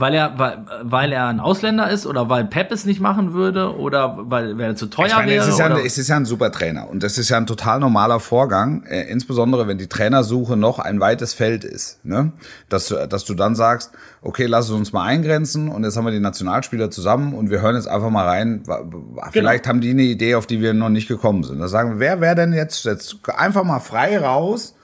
Weil 0.00 0.14
er, 0.14 0.38
weil, 0.38 0.64
weil 0.82 1.12
er 1.12 1.26
ein 1.26 1.40
Ausländer 1.40 1.90
ist 1.90 2.06
oder 2.06 2.28
weil 2.28 2.44
Pep 2.44 2.70
es 2.70 2.84
nicht 2.84 3.00
machen 3.00 3.32
würde 3.32 3.76
oder 3.76 4.16
weil, 4.30 4.56
weil 4.58 4.66
er 4.66 4.76
zu 4.76 4.86
teuer 4.86 5.06
Ich 5.06 5.14
meine, 5.16 5.32
wäre? 5.32 5.42
es 5.42 5.48
ist, 5.48 5.58
ja 5.58 5.66
ein, 5.66 5.76
es 5.84 5.98
ist 5.98 6.08
ja 6.08 6.16
ein 6.16 6.24
super 6.24 6.52
Trainer 6.52 6.88
und 6.88 7.02
das 7.02 7.18
ist 7.18 7.28
ja 7.28 7.36
ein 7.36 7.46
total 7.46 7.80
normaler 7.80 8.20
Vorgang, 8.20 8.84
äh, 8.84 9.02
insbesondere 9.10 9.66
wenn 9.66 9.78
die 9.78 9.86
Trainersuche 9.88 10.56
noch 10.56 10.78
ein 10.78 11.00
weites 11.00 11.34
Feld 11.34 11.64
ist. 11.64 12.04
Ne? 12.04 12.32
Dass, 12.68 12.88
du- 12.88 13.08
dass 13.08 13.24
du 13.24 13.34
dann 13.34 13.54
sagst, 13.54 13.90
okay, 14.22 14.46
lass 14.46 14.66
es 14.66 14.70
uns 14.72 14.92
mal 14.92 15.04
eingrenzen 15.04 15.68
und 15.68 15.84
jetzt 15.84 15.96
haben 15.96 16.04
wir 16.04 16.12
die 16.12 16.20
Nationalspieler 16.20 16.90
zusammen 16.90 17.34
und 17.34 17.50
wir 17.50 17.60
hören 17.60 17.74
jetzt 17.74 17.88
einfach 17.88 18.10
mal 18.10 18.26
rein. 18.26 18.62
wa- 18.66 18.82
Vielleicht 19.32 19.66
haben 19.66 19.80
die 19.80 19.90
eine 19.90 20.02
Idee, 20.02 20.34
auf 20.36 20.46
die 20.46 20.60
wir 20.60 20.74
noch 20.74 20.88
nicht 20.90 21.08
gekommen 21.08 21.42
sind. 21.44 21.58
Da 21.60 21.68
sagen 21.68 21.92
wir, 21.94 21.98
wer 22.00 22.20
wäre 22.20 22.34
denn 22.34 22.52
jetzt, 22.52 22.84
jetzt 22.84 23.16
einfach 23.36 23.64
mal 23.64 23.80
frei 23.80 24.18
raus? 24.18 24.74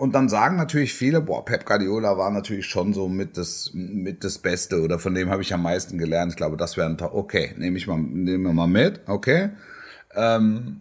Und 0.00 0.14
dann 0.14 0.30
sagen 0.30 0.56
natürlich 0.56 0.94
viele, 0.94 1.20
boah, 1.20 1.44
Pep 1.44 1.66
Guardiola 1.66 2.16
war 2.16 2.30
natürlich 2.30 2.64
schon 2.64 2.94
so 2.94 3.06
mit 3.06 3.36
das, 3.36 3.72
mit 3.74 4.24
das 4.24 4.38
Beste 4.38 4.80
oder 4.80 4.98
von 4.98 5.14
dem 5.14 5.28
habe 5.28 5.42
ich 5.42 5.52
am 5.52 5.62
meisten 5.62 5.98
gelernt. 5.98 6.32
Ich 6.32 6.36
glaube, 6.38 6.56
das 6.56 6.78
wäre 6.78 6.88
ein 6.88 6.96
Ta- 6.96 7.10
okay, 7.12 7.54
nehme 7.58 7.76
ich 7.76 7.86
mal, 7.86 7.98
nehmen 7.98 8.44
wir 8.44 8.54
mal 8.54 8.66
mit, 8.66 9.00
okay. 9.06 9.50
Ähm, 10.14 10.80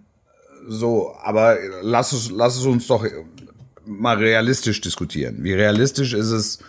so, 0.70 1.14
aber 1.22 1.58
lass 1.82 2.14
es, 2.14 2.32
lass 2.32 2.56
es 2.56 2.64
uns 2.64 2.88
doch 2.88 3.06
mal 3.86 4.16
realistisch 4.16 4.80
diskutieren. 4.80 5.40
Wie 5.44 5.52
realistisch 5.52 6.14
ist 6.14 6.32
es, 6.32 6.60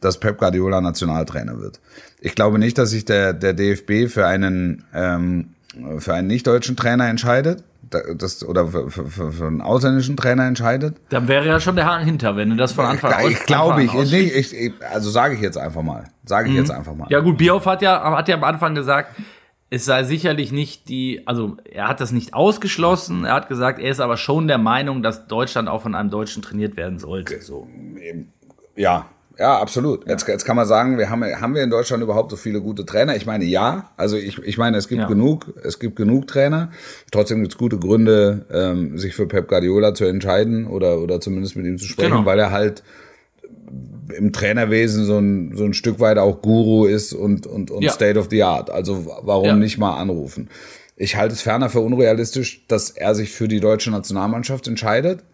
dass 0.00 0.18
Pep 0.18 0.36
Guardiola 0.36 0.80
Nationaltrainer 0.80 1.60
wird? 1.60 1.78
Ich 2.20 2.34
glaube 2.34 2.58
nicht, 2.58 2.76
dass 2.76 2.90
sich 2.90 3.04
der, 3.04 3.34
der 3.34 3.52
DFB 3.52 4.12
für 4.12 4.26
einen, 4.26 4.82
ähm, 4.92 5.50
für 5.98 6.14
einen 6.14 6.26
nicht-deutschen 6.26 6.74
Trainer 6.74 7.06
entscheidet. 7.06 7.62
Da- 7.90 8.14
Das, 8.14 8.44
oder 8.44 8.68
für, 8.68 8.90
für, 8.90 9.32
für 9.32 9.46
einen 9.46 9.60
ausländischen 9.60 10.16
Trainer 10.16 10.46
entscheidet. 10.46 10.96
Dann 11.10 11.26
wäre 11.28 11.46
ja 11.46 11.60
schon 11.60 11.76
der 11.76 11.86
Hahn 11.86 12.04
hinter, 12.04 12.36
wenn 12.36 12.50
du 12.50 12.56
das 12.56 12.72
von 12.72 12.86
Anfang 12.86 13.12
an 13.12 13.30
Ich 13.30 13.40
glaube 13.40 13.82
ich, 13.82 13.92
nee, 13.92 14.20
ich, 14.20 14.54
ich, 14.56 14.72
also 14.92 15.10
sage 15.10 15.34
ich 15.34 15.40
jetzt 15.40 15.58
einfach 15.58 15.82
mal. 15.82 16.04
Sage 16.24 16.48
ich 16.48 16.54
jetzt 16.54 16.70
einfach 16.70 16.94
mal. 16.94 17.06
Ja 17.10 17.20
gut, 17.20 17.36
Bierhoff 17.38 17.66
hat 17.66 17.82
ja, 17.82 18.16
hat 18.16 18.28
ja 18.28 18.36
am 18.36 18.44
Anfang 18.44 18.74
gesagt, 18.74 19.16
es 19.72 19.84
sei 19.84 20.02
sicherlich 20.04 20.50
nicht 20.50 20.88
die, 20.88 21.22
also 21.26 21.56
er 21.64 21.86
hat 21.88 22.00
das 22.00 22.10
nicht 22.10 22.34
ausgeschlossen, 22.34 23.24
er 23.24 23.34
hat 23.34 23.48
gesagt, 23.48 23.78
er 23.80 23.90
ist 23.90 24.00
aber 24.00 24.16
schon 24.16 24.48
der 24.48 24.58
Meinung, 24.58 25.02
dass 25.02 25.26
Deutschland 25.28 25.68
auch 25.68 25.82
von 25.82 25.94
einem 25.94 26.10
Deutschen 26.10 26.42
trainiert 26.42 26.76
werden 26.76 26.98
sollte. 26.98 27.40
So. 27.40 27.68
Ja, 28.76 29.06
ja, 29.40 29.58
absolut. 29.58 30.06
Jetzt, 30.06 30.28
jetzt 30.28 30.44
kann 30.44 30.54
man 30.56 30.66
sagen, 30.66 30.98
wir 30.98 31.08
haben, 31.08 31.24
haben 31.24 31.54
wir 31.54 31.62
in 31.62 31.70
Deutschland 31.70 32.02
überhaupt 32.02 32.30
so 32.30 32.36
viele 32.36 32.60
gute 32.60 32.84
Trainer? 32.84 33.16
Ich 33.16 33.24
meine, 33.26 33.44
ja. 33.46 33.90
Also 33.96 34.16
ich, 34.16 34.38
ich 34.38 34.58
meine, 34.58 34.76
es 34.76 34.86
gibt 34.86 35.00
Ja. 35.00 35.08
genug, 35.08 35.52
es 35.64 35.78
gibt 35.78 35.96
genug 35.96 36.26
Trainer. 36.26 36.70
Trotzdem 37.10 37.40
gibt 37.40 37.52
es 37.54 37.58
gute 37.58 37.78
Gründe, 37.78 38.44
ähm, 38.52 38.98
sich 38.98 39.14
für 39.14 39.26
Pep 39.26 39.48
Guardiola 39.48 39.94
zu 39.94 40.04
entscheiden 40.04 40.66
oder, 40.66 40.98
oder 41.00 41.20
zumindest 41.20 41.56
mit 41.56 41.64
ihm 41.66 41.78
zu 41.78 41.86
sprechen, 41.86 42.10
Genau. 42.10 42.24
weil 42.26 42.38
er 42.38 42.50
halt 42.50 42.82
im 44.16 44.32
Trainerwesen 44.32 45.04
so 45.04 45.18
ein, 45.18 45.56
so 45.56 45.64
ein 45.64 45.72
Stück 45.72 46.00
weit 46.00 46.18
auch 46.18 46.42
Guru 46.42 46.84
ist 46.86 47.12
und, 47.12 47.46
und, 47.46 47.70
und 47.70 47.82
Ja. 47.82 47.90
State 47.92 48.18
of 48.18 48.26
the 48.30 48.42
Art. 48.42 48.68
Also 48.70 49.06
warum 49.22 49.46
Ja. 49.46 49.56
nicht 49.56 49.78
mal 49.78 49.96
anrufen? 49.96 50.50
Ich 50.96 51.16
halte 51.16 51.32
es 51.34 51.40
ferner 51.40 51.70
für 51.70 51.80
unrealistisch, 51.80 52.66
dass 52.68 52.90
er 52.90 53.14
sich 53.14 53.32
für 53.32 53.48
die 53.48 53.60
deutsche 53.60 53.90
Nationalmannschaft 53.90 54.68
entscheidet, 54.68 55.24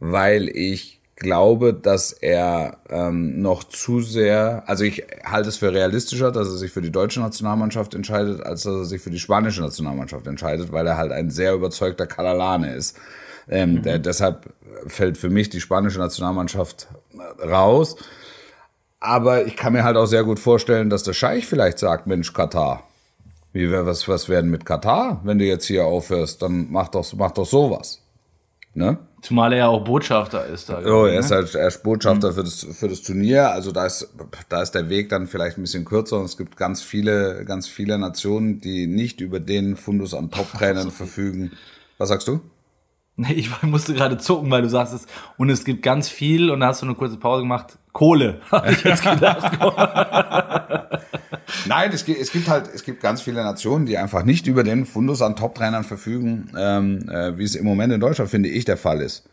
weil 0.00 0.48
ich 0.48 0.93
glaube, 1.16 1.74
dass 1.74 2.12
er 2.12 2.78
ähm, 2.88 3.40
noch 3.40 3.64
zu 3.64 4.00
sehr, 4.00 4.64
also 4.66 4.84
ich 4.84 5.04
halte 5.24 5.48
es 5.48 5.56
für 5.56 5.72
realistischer, 5.72 6.32
dass 6.32 6.48
er 6.48 6.56
sich 6.56 6.72
für 6.72 6.82
die 6.82 6.90
deutsche 6.90 7.20
Nationalmannschaft 7.20 7.94
entscheidet, 7.94 8.42
als 8.42 8.64
dass 8.64 8.74
er 8.74 8.84
sich 8.84 9.00
für 9.00 9.10
die 9.10 9.20
spanische 9.20 9.60
Nationalmannschaft 9.60 10.26
entscheidet, 10.26 10.72
weil 10.72 10.86
er 10.86 10.96
halt 10.96 11.12
ein 11.12 11.30
sehr 11.30 11.54
überzeugter 11.54 12.06
Katalane 12.06 12.74
ist. 12.74 12.96
Ähm, 13.48 13.82
der, 13.82 13.98
deshalb 13.98 14.52
fällt 14.86 15.18
für 15.18 15.30
mich 15.30 15.50
die 15.50 15.60
spanische 15.60 15.98
Nationalmannschaft 15.98 16.88
raus. 17.42 17.96
Aber 19.00 19.46
ich 19.46 19.54
kann 19.56 19.74
mir 19.74 19.84
halt 19.84 19.96
auch 19.96 20.06
sehr 20.06 20.24
gut 20.24 20.38
vorstellen, 20.40 20.88
dass 20.90 21.02
der 21.02 21.12
Scheich 21.12 21.46
vielleicht 21.46 21.78
sagt, 21.78 22.06
Mensch, 22.06 22.32
Katar, 22.32 22.84
wie, 23.52 23.70
wär- 23.70 23.86
was, 23.86 24.08
was 24.08 24.28
werden 24.28 24.50
mit 24.50 24.64
Katar, 24.64 25.20
wenn 25.24 25.38
du 25.38 25.44
jetzt 25.44 25.66
hier 25.66 25.84
aufhörst, 25.84 26.40
dann 26.42 26.68
mach 26.70 26.88
doch, 26.88 27.06
mach 27.14 27.32
doch 27.32 27.46
sowas. 27.46 28.00
Ne? 28.72 28.98
Zumal 29.24 29.54
er 29.54 29.58
ja 29.58 29.68
auch 29.68 29.82
Botschafter 29.82 30.44
ist. 30.44 30.68
Da, 30.68 30.80
Oh, 30.84 31.04
ne? 31.04 31.12
er 31.12 31.20
ist 31.20 31.30
halt 31.30 31.54
er 31.54 31.66
ist 31.68 31.82
Botschafter 31.82 32.34
für, 32.34 32.44
das, 32.44 32.66
für 32.72 32.88
das 32.88 33.00
Turnier. 33.00 33.50
Also 33.52 33.72
da 33.72 33.86
ist, 33.86 34.06
da 34.50 34.60
ist 34.60 34.72
der 34.72 34.90
Weg 34.90 35.08
dann 35.08 35.26
vielleicht 35.26 35.56
ein 35.56 35.62
bisschen 35.62 35.86
kürzer 35.86 36.18
und 36.18 36.26
es 36.26 36.36
gibt 36.36 36.58
ganz 36.58 36.82
viele, 36.82 37.46
ganz 37.46 37.66
viele 37.66 37.96
Nationen, 37.96 38.60
die 38.60 38.86
nicht 38.86 39.22
über 39.22 39.40
den 39.40 39.76
Fundus 39.76 40.12
an 40.12 40.30
Top-Trainern 40.30 40.90
verfügen. 40.90 41.52
Was 41.96 42.10
sagst 42.10 42.28
du? 42.28 42.42
Nee, 43.16 43.32
ich 43.32 43.50
musste 43.62 43.94
gerade 43.94 44.18
zucken, 44.18 44.50
weil 44.50 44.60
du 44.60 44.68
sagst 44.68 44.92
es. 44.92 45.06
Und 45.38 45.48
es 45.48 45.64
gibt 45.64 45.82
ganz 45.82 46.10
viel 46.10 46.50
und 46.50 46.60
da 46.60 46.66
hast 46.66 46.82
du 46.82 46.86
eine 46.86 46.94
kurze 46.94 47.16
Pause 47.16 47.44
gemacht. 47.44 47.78
Kohle, 47.94 48.40
habe 48.50 48.72
ich 48.72 48.84
jetzt 48.84 49.02
gedacht. 49.10 49.58
Nein, 51.66 51.90
es 51.94 52.04
gibt, 52.04 52.20
es 52.20 52.30
gibt 52.30 52.48
halt, 52.48 52.68
es 52.74 52.82
gibt 52.82 53.00
ganz 53.00 53.22
viele 53.22 53.42
Nationen, 53.42 53.86
die 53.86 53.96
einfach 53.96 54.24
nicht 54.24 54.46
über 54.46 54.62
den 54.62 54.84
Fundus 54.84 55.22
an 55.22 55.36
Top-Trainern 55.36 55.84
verfügen, 55.84 56.50
ähm, 56.58 57.08
äh, 57.08 57.38
wie 57.38 57.44
es 57.44 57.54
im 57.54 57.64
Moment 57.64 57.92
in 57.92 58.00
Deutschland, 58.00 58.30
finde 58.30 58.50
ich, 58.50 58.66
der 58.66 58.76
Fall 58.76 59.00
ist. 59.00 59.28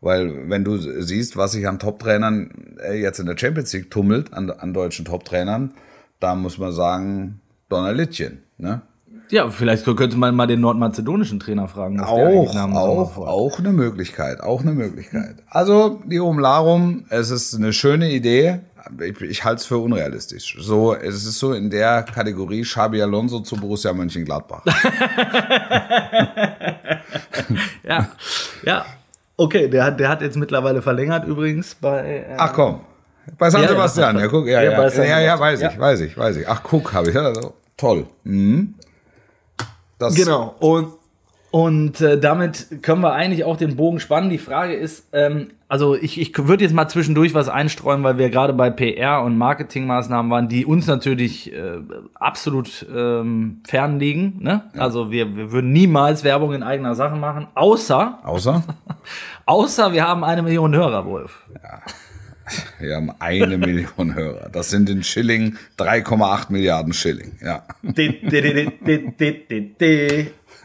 Weil 0.00 0.48
wenn 0.48 0.64
du 0.64 0.76
siehst, 0.78 1.36
was 1.36 1.52
sich 1.52 1.66
an 1.66 1.78
Top-Trainern 1.78 2.78
äh, 2.82 3.00
jetzt 3.00 3.18
in 3.18 3.26
der 3.26 3.36
Champions 3.36 3.72
League 3.72 3.90
tummelt, 3.90 4.32
an, 4.32 4.50
an 4.50 4.72
deutschen 4.72 5.04
Top-Trainern, 5.04 5.74
da 6.20 6.34
muss 6.34 6.58
man 6.58 6.72
sagen, 6.72 7.40
Donnerlittchen, 7.68 8.42
ne? 8.56 8.82
Ja, 9.30 9.50
vielleicht 9.50 9.84
könnte 9.84 10.16
man 10.16 10.34
mal 10.34 10.46
den 10.46 10.60
nordmazedonischen 10.60 11.40
Trainer 11.40 11.68
fragen. 11.68 12.00
Auch, 12.00 12.54
auch, 12.56 13.18
auch 13.18 13.58
eine 13.58 13.72
Möglichkeit, 13.72 14.40
auch 14.40 14.60
eine 14.62 14.72
Möglichkeit. 14.72 15.36
Also, 15.48 16.00
Lirum 16.08 16.38
Larum, 16.38 17.04
es 17.08 17.30
ist 17.30 17.54
eine 17.54 17.72
schöne 17.72 18.10
Idee. 18.10 18.60
Ich, 19.00 19.20
ich 19.20 19.44
halte 19.44 19.60
es 19.60 19.66
für 19.66 19.78
unrealistisch. 19.78 20.56
So, 20.60 20.94
es 20.94 21.26
ist 21.26 21.38
so 21.38 21.52
in 21.52 21.70
der 21.70 22.04
Kategorie 22.04 22.62
Xabi 22.62 23.02
Alonso 23.02 23.40
zu 23.40 23.56
Borussia 23.56 23.92
Mönchengladbach. 23.92 24.64
Ja, 27.86 28.08
ja. 28.64 28.84
Okay, 29.36 29.68
der 29.68 29.84
hat, 29.84 30.00
der 30.00 30.08
hat 30.08 30.22
jetzt 30.22 30.36
mittlerweile 30.36 30.80
verlängert 30.82 31.26
übrigens 31.26 31.74
bei. 31.74 32.24
Äh, 32.30 32.34
Ach 32.38 32.52
komm, 32.52 32.80
bei 33.38 33.50
San 33.50 33.62
Ja, 33.62 33.68
Sebastian, 33.68 34.18
ja, 34.18 34.26
guck, 34.28 34.46
ja, 34.46 34.62
ja, 34.62 34.70
ja, 34.70 35.20
ja, 35.20 35.38
weiß 35.38 35.60
ich, 35.62 35.78
weiß 35.78 36.00
ich, 36.00 36.16
weiß 36.16 36.36
ich. 36.36 36.48
Ach, 36.48 36.62
guck, 36.62 36.92
habe 36.94 37.10
ich, 37.10 37.14
ja, 37.14 37.22
also, 37.22 37.54
toll. 37.76 38.06
Mhm. 38.24 38.74
Das, 39.98 40.14
Genau. 40.14 40.54
Und, 40.60 40.88
und 41.50 42.00
äh, 42.00 42.18
damit 42.20 42.82
können 42.82 43.00
wir 43.00 43.12
eigentlich 43.12 43.44
auch 43.44 43.56
den 43.56 43.76
Bogen 43.76 44.00
spannen. 44.00 44.30
Die 44.30 44.38
Frage 44.38 44.74
ist, 44.74 45.08
ähm, 45.12 45.48
also 45.68 45.94
ich, 45.96 46.20
ich 46.20 46.36
würde 46.36 46.64
jetzt 46.64 46.74
mal 46.74 46.88
zwischendurch 46.88 47.34
was 47.34 47.48
einstreuen, 47.48 48.02
weil 48.04 48.18
wir 48.18 48.30
gerade 48.30 48.52
bei 48.52 48.70
PR 48.70 49.22
und 49.22 49.38
Marketingmaßnahmen 49.38 50.30
waren, 50.30 50.48
die 50.48 50.66
uns 50.66 50.86
natürlich 50.86 51.52
äh, 51.52 51.78
absolut 52.14 52.86
ähm, 52.94 53.62
fern 53.66 53.98
liegen. 53.98 54.38
Ne? 54.40 54.64
Also 54.76 55.10
wir, 55.10 55.34
wir 55.34 55.50
würden 55.50 55.72
niemals 55.72 56.24
Werbung 56.24 56.52
in 56.52 56.62
eigener 56.62 56.94
Sache 56.94 57.16
machen, 57.16 57.48
außer, 57.54 58.18
Außer, 58.22 58.62
außer 59.46 59.92
wir 59.92 60.06
haben 60.06 60.24
eine 60.24 60.42
Million 60.42 60.74
Hörer, 60.74 61.06
Wolf. 61.06 61.48
Wir 62.78 62.96
haben 62.96 63.10
eine 63.18 63.58
Million 63.58 64.14
Hörer. 64.14 64.48
Das 64.50 64.70
sind 64.70 64.88
in 64.88 65.02
Schilling 65.02 65.56
3,8 65.78 66.52
Milliarden 66.52 66.92
Schilling, 66.92 67.32
ja. 67.42 67.64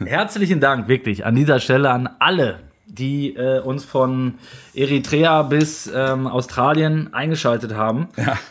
Herzlichen 0.04 0.60
Dank 0.60 0.88
wirklich 0.88 1.24
an 1.24 1.34
dieser 1.34 1.60
Stelle 1.60 1.90
an 1.90 2.08
alle, 2.18 2.60
die 2.86 3.34
äh, 3.36 3.60
uns 3.60 3.84
von 3.84 4.34
Eritrea 4.74 5.42
bis 5.42 5.90
ähm, 5.94 6.26
Australien 6.26 7.12
eingeschaltet 7.14 7.74
haben. 7.74 8.08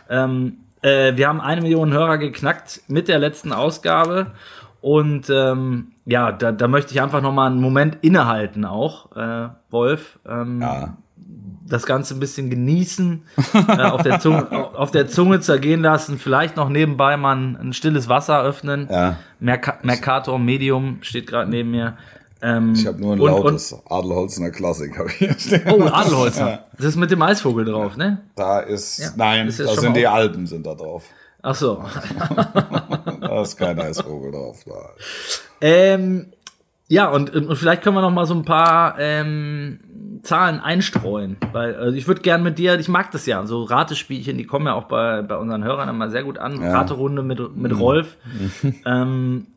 Ähm, 0.10 0.58
äh, 0.82 1.16
wir 1.16 1.28
haben 1.28 1.42
eine 1.42 1.62
Million 1.62 1.92
Hörer 1.94 2.18
geknackt 2.18 2.82
mit 2.88 3.08
der 3.08 3.20
letzten 3.20 3.54
Ausgabe. 3.54 4.32
Und 4.82 5.30
ähm, 5.30 5.92
ja, 6.06 6.32
da, 6.32 6.52
da 6.52 6.68
möchte 6.68 6.92
ich 6.94 7.02
einfach 7.02 7.22
noch 7.22 7.32
mal 7.34 7.48
einen 7.48 7.62
Moment 7.62 8.00
innehalten 8.02 8.66
auch, 8.66 9.16
äh, 9.16 9.50
Wolf. 9.70 10.20
Ähm, 10.28 10.60
Ja. 10.62 10.98
Das 11.68 11.86
Ganze 11.86 12.14
ein 12.16 12.20
bisschen 12.20 12.50
genießen, 12.50 13.24
äh, 13.68 13.82
auf, 13.84 14.02
der 14.04 14.20
Zunge, 14.20 14.52
auf 14.78 14.92
der 14.92 15.08
Zunge 15.08 15.40
zergehen 15.40 15.82
lassen, 15.82 16.18
vielleicht 16.20 16.58
noch 16.58 16.70
nebenbei 16.70 17.18
mal 17.18 17.36
ein, 17.36 17.56
ein 17.58 17.74
stilles 17.74 18.10
Wasser 18.10 18.42
öffnen. 18.44 18.88
Ja. 18.92 19.18
Merca 19.40 19.80
Mercator 19.84 20.38
Medium 20.40 20.98
steht 21.02 21.28
gerade 21.28 21.50
neben 21.50 21.72
mir. 21.72 21.98
Ähm, 22.44 22.74
Ich 22.74 22.88
habe 22.88 23.00
nur 23.00 23.14
ein 23.16 23.20
und- 23.20 23.28
lautes 23.30 23.76
Adelholzener 23.90 24.50
Klassik 24.50 24.98
hab 24.98 25.08
ich 25.08 25.14
hier 25.16 25.38
stehen. 25.38 25.62
Oh, 25.70 25.84
Adelholzer. 25.84 26.66
Das 26.78 26.88
ist 26.88 26.96
mit 26.96 27.12
dem 27.12 27.22
Eisvogel 27.22 27.66
drauf, 27.66 27.98
ne? 27.98 28.22
Da 28.36 28.60
ist, 28.62 29.14
nein, 29.16 29.48
ist 29.48 29.60
da 29.60 29.68
sind 29.76 29.96
die 29.96 30.08
Alpen 30.08 30.48
sind 30.48 30.66
da 30.66 30.74
drauf. 30.76 31.04
Ach 31.44 31.56
so. 31.56 31.84
Da 33.22 33.42
ist 33.44 33.56
kein 33.58 33.80
Eisvogel 33.80 34.32
drauf. 34.32 34.64
Da. 34.66 34.90
Ähm, 35.62 36.34
ja, 36.88 37.08
und, 37.10 37.34
und 37.34 37.56
vielleicht 37.56 37.82
können 37.84 37.96
wir 37.96 38.02
noch 38.02 38.12
mal 38.12 38.26
so 38.26 38.34
ein 38.34 38.44
paar 38.44 38.96
ähm, 39.00 39.80
Zahlen 40.24 40.60
einstreuen, 40.60 41.38
weil 41.52 41.76
also 41.76 41.96
ich 41.96 42.08
würde 42.08 42.22
gern 42.22 42.44
mit 42.44 42.58
dir, 42.60 42.80
ich 42.80 42.88
mag 42.88 43.12
das 43.12 43.26
ja, 43.26 43.46
so 43.46 43.64
Ratespielchen, 43.64 44.38
die 44.38 44.46
kommen 44.46 44.68
ja 44.68 44.74
auch 44.74 44.86
bei, 44.86 45.22
bei 45.22 45.38
unseren 45.38 45.64
Hörern 45.64 45.90
immer 45.90 46.10
sehr 46.10 46.24
gut 46.24 46.38
an. 46.38 46.64
Raterunde 46.64 47.24
mit, 47.24 47.56
mit 47.56 47.78
Rolf. 47.78 48.18
ähm, 48.86 49.48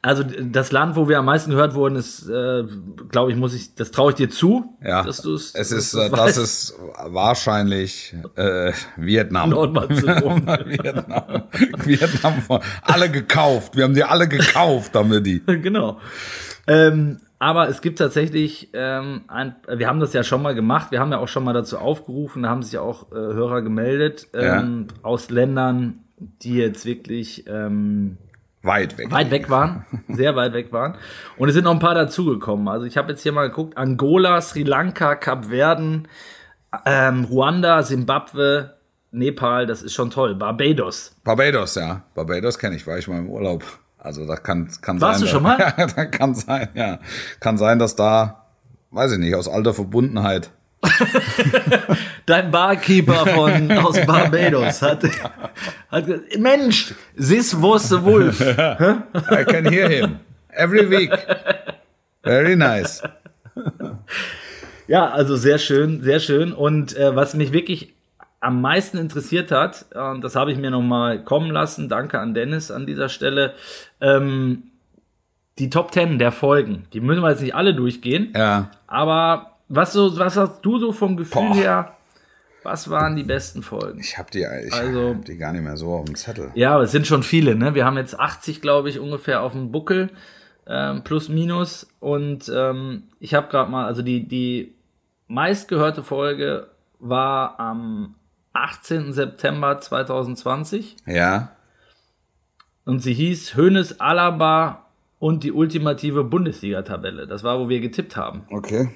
also 0.00 0.22
das 0.22 0.70
Land, 0.70 0.94
wo 0.94 1.08
wir 1.08 1.18
am 1.18 1.24
meisten 1.24 1.50
gehört 1.50 1.74
wurden, 1.74 1.96
ist, 1.96 2.28
äh, 2.28 2.64
glaube 3.08 3.32
ich, 3.32 3.36
muss 3.36 3.52
ich, 3.52 3.74
das 3.74 3.90
traue 3.90 4.12
ich 4.12 4.16
dir 4.16 4.30
zu, 4.30 4.76
Ja, 4.82 5.02
dass 5.02 5.22
du 5.22 5.34
es. 5.34 5.54
es 5.54 5.72
ist, 5.72 5.94
äh, 5.94 6.08
das 6.08 6.18
weißt. 6.18 6.38
ist 6.38 6.74
wahrscheinlich 7.06 8.14
äh, 8.36 8.72
Vietnam. 8.96 9.50
Nordmazedonien. 9.50 10.46
Vietnam. 10.66 11.42
Vietnam. 11.84 12.60
Alle 12.82 13.10
gekauft. 13.10 13.76
Wir 13.76 13.84
haben 13.84 13.94
die 13.94 14.04
alle 14.04 14.28
gekauft, 14.28 14.94
haben 14.94 15.10
wir 15.10 15.20
die. 15.20 15.40
genau. 15.46 15.98
Ähm, 16.68 17.18
aber 17.38 17.68
es 17.68 17.80
gibt 17.80 17.98
tatsächlich, 17.98 18.70
ähm, 18.72 19.22
ein, 19.28 19.54
wir 19.68 19.86
haben 19.86 20.00
das 20.00 20.12
ja 20.12 20.24
schon 20.24 20.42
mal 20.42 20.54
gemacht, 20.54 20.90
wir 20.90 21.00
haben 21.00 21.12
ja 21.12 21.18
auch 21.18 21.28
schon 21.28 21.44
mal 21.44 21.52
dazu 21.52 21.78
aufgerufen, 21.78 22.42
da 22.42 22.48
haben 22.48 22.62
sich 22.62 22.72
ja 22.72 22.80
auch 22.80 23.12
äh, 23.12 23.14
Hörer 23.14 23.62
gemeldet 23.62 24.28
ähm, 24.34 24.88
aus 25.02 25.30
Ländern, 25.30 26.00
die 26.16 26.56
jetzt 26.56 26.84
wirklich 26.84 27.46
ähm, 27.46 28.18
Weit 28.62 28.98
weg. 28.98 29.10
weit 29.12 29.30
weg 29.30 29.50
waren, 29.50 29.86
sehr 30.08 30.34
weit 30.34 30.52
weg 30.52 30.72
waren. 30.72 30.96
Und 31.36 31.48
es 31.48 31.54
sind 31.54 31.64
noch 31.64 31.72
ein 31.72 31.78
paar 31.78 31.94
dazugekommen. 31.94 32.66
Also 32.66 32.86
ich 32.86 32.96
habe 32.96 33.10
jetzt 33.10 33.22
hier 33.22 33.32
mal 33.32 33.48
geguckt, 33.48 33.78
Angola, 33.78 34.40
Sri 34.40 34.64
Lanka, 34.64 35.14
Kapverden, 35.14 36.08
ähm, 36.84 37.24
Ruanda, 37.24 37.84
Simbabwe, 37.84 38.74
Nepal, 39.12 39.66
das 39.66 39.82
ist 39.82 39.94
schon 39.94 40.10
toll. 40.10 40.34
Barbados. 40.34 41.16
Barbados, 41.22 41.76
ja. 41.76 42.02
Barbados 42.14 42.58
kenne 42.58 42.76
ich, 42.76 42.86
war 42.86 42.98
ich 42.98 43.06
mal 43.06 43.18
im 43.18 43.30
Urlaub. 43.30 43.64
Also 43.98 44.26
da 44.26 44.36
kann, 44.36 44.68
kann 44.80 45.00
Warst 45.00 45.20
sein. 45.20 45.26
du 45.26 45.32
schon 45.32 45.42
mal? 45.42 45.58
Ja, 45.76 45.86
da 45.86 46.04
kann 46.06 46.34
sein, 46.34 46.68
ja. 46.74 46.98
Kann 47.40 47.58
sein, 47.58 47.78
dass 47.78 47.96
da, 47.96 48.46
weiß 48.90 49.12
ich 49.12 49.18
nicht, 49.18 49.34
aus 49.34 49.48
alter 49.48 49.74
Verbundenheit. 49.74 50.50
Dein 52.26 52.50
Barkeeper 52.52 53.26
von 53.26 53.72
aus 53.72 54.00
Barbados 54.06 54.80
hat, 54.80 55.02
hat 55.90 56.06
gesagt, 56.06 56.38
Mensch, 56.38 56.94
this 57.16 57.54
was 57.60 57.88
the 57.88 58.02
wolf. 58.02 58.40
I 59.30 59.44
can 59.44 59.66
hear 59.66 59.88
him. 59.88 60.20
Every 60.50 60.88
week. 60.88 61.12
Very 62.22 62.54
nice. 62.54 63.02
Ja, 64.86 65.10
also 65.10 65.36
sehr 65.36 65.58
schön, 65.58 66.02
sehr 66.02 66.20
schön. 66.20 66.52
Und 66.52 66.96
äh, 66.96 67.14
was 67.14 67.34
mich 67.34 67.52
wirklich 67.52 67.94
am 68.40 68.60
meisten 68.60 68.98
interessiert 68.98 69.50
hat, 69.50 69.86
äh, 69.94 70.20
das 70.20 70.36
habe 70.36 70.52
ich 70.52 70.58
mir 70.58 70.70
noch 70.70 70.82
mal 70.82 71.22
kommen 71.22 71.50
lassen, 71.50 71.88
danke 71.88 72.20
an 72.20 72.34
Dennis 72.34 72.70
an 72.70 72.86
dieser 72.86 73.08
Stelle, 73.08 73.54
ähm, 74.00 74.64
die 75.58 75.70
Top 75.70 75.92
10 75.92 76.18
der 76.18 76.32
Folgen. 76.32 76.84
Die 76.92 77.00
müssen 77.00 77.22
wir 77.22 77.30
jetzt 77.30 77.42
nicht 77.42 77.54
alle 77.54 77.74
durchgehen, 77.74 78.32
Ja. 78.36 78.70
aber 78.86 79.56
was, 79.68 79.92
so, 79.92 80.18
was 80.18 80.36
hast 80.36 80.60
du 80.62 80.78
so 80.78 80.92
vom 80.92 81.16
Gefühl 81.16 81.48
Boah. 81.48 81.54
her, 81.54 81.92
was 82.62 82.90
waren 82.90 83.16
die 83.16 83.22
besten 83.24 83.62
Folgen? 83.62 84.00
Ich 84.00 84.18
habe 84.18 84.30
die, 84.30 84.46
ich 84.66 84.72
Also- 84.72 85.14
hab 85.16 85.24
die 85.24 85.36
gar 85.36 85.52
nicht 85.52 85.62
mehr 85.62 85.76
so 85.76 85.92
auf 85.94 86.04
dem 86.04 86.14
Zettel. 86.14 86.50
Ja, 86.54 86.74
aber 86.74 86.84
es 86.84 86.92
sind 86.92 87.06
schon 87.06 87.22
viele, 87.22 87.54
ne? 87.54 87.74
Wir 87.74 87.84
haben 87.84 87.96
jetzt 87.96 88.18
80, 88.18 88.60
glaube 88.60 88.88
ich, 88.88 88.98
ungefähr 88.98 89.42
auf 89.42 89.52
dem 89.52 89.72
Buckel, 89.72 90.10
ähm, 90.66 91.02
plus 91.02 91.28
minus. 91.28 91.88
Und 92.00 92.50
ähm, 92.54 93.04
ich 93.20 93.34
habe 93.34 93.48
gerade 93.48 93.70
mal, 93.70 93.86
also 93.86 94.02
die, 94.02 94.26
die 94.28 94.74
meistgehörte 95.28 96.02
Folge 96.02 96.68
war 96.98 97.58
am 97.60 98.14
18. 98.52 99.12
September 99.12 99.78
2020 99.80 100.96
Ja. 101.06 101.50
Und 102.88 103.00
sie 103.00 103.12
hieß 103.12 103.54
Hönes 103.54 104.00
Alaba 104.00 104.86
und 105.18 105.44
die 105.44 105.52
ultimative 105.52 106.24
Bundesliga-Tabelle. 106.24 107.26
Das 107.26 107.44
war, 107.44 107.60
wo 107.60 107.68
wir 107.68 107.80
getippt 107.80 108.16
haben. 108.16 108.44
Okay. 108.50 108.88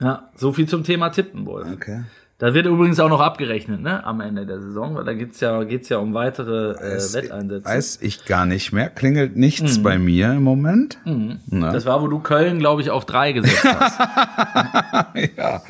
Ja, 0.00 0.30
so 0.34 0.52
viel 0.52 0.66
zum 0.66 0.82
Thema 0.82 1.10
Tippen, 1.10 1.44
Wolf. 1.44 1.68
Okay. 1.70 2.04
Da 2.38 2.54
wird 2.54 2.64
übrigens 2.64 2.98
auch 2.98 3.10
noch 3.10 3.20
abgerechnet, 3.20 3.82
ne? 3.82 4.02
Am 4.04 4.20
Ende 4.22 4.46
der 4.46 4.60
Saison, 4.60 4.94
weil 4.94 5.04
da 5.04 5.12
geht's 5.12 5.40
ja, 5.40 5.62
geht's 5.64 5.90
ja 5.90 5.98
um 5.98 6.14
weitere 6.14 6.72
äh, 6.72 7.14
Wetteinsätze. 7.14 7.68
Weiß 7.68 7.98
ich 8.00 8.24
gar 8.24 8.46
nicht 8.46 8.72
mehr. 8.72 8.88
Klingelt 8.88 9.36
nichts 9.36 9.82
bei 9.82 9.98
mir 9.98 10.32
im 10.32 10.42
Moment. 10.42 10.98
Na? 11.04 11.72
Das 11.72 11.84
war, 11.84 12.02
wo 12.02 12.08
du 12.08 12.20
Köln, 12.20 12.58
glaube 12.58 12.80
ich, 12.80 12.90
auf 12.90 13.04
drei 13.04 13.32
gesetzt 13.32 13.62
hast. 13.64 13.98
ja. 15.36 15.62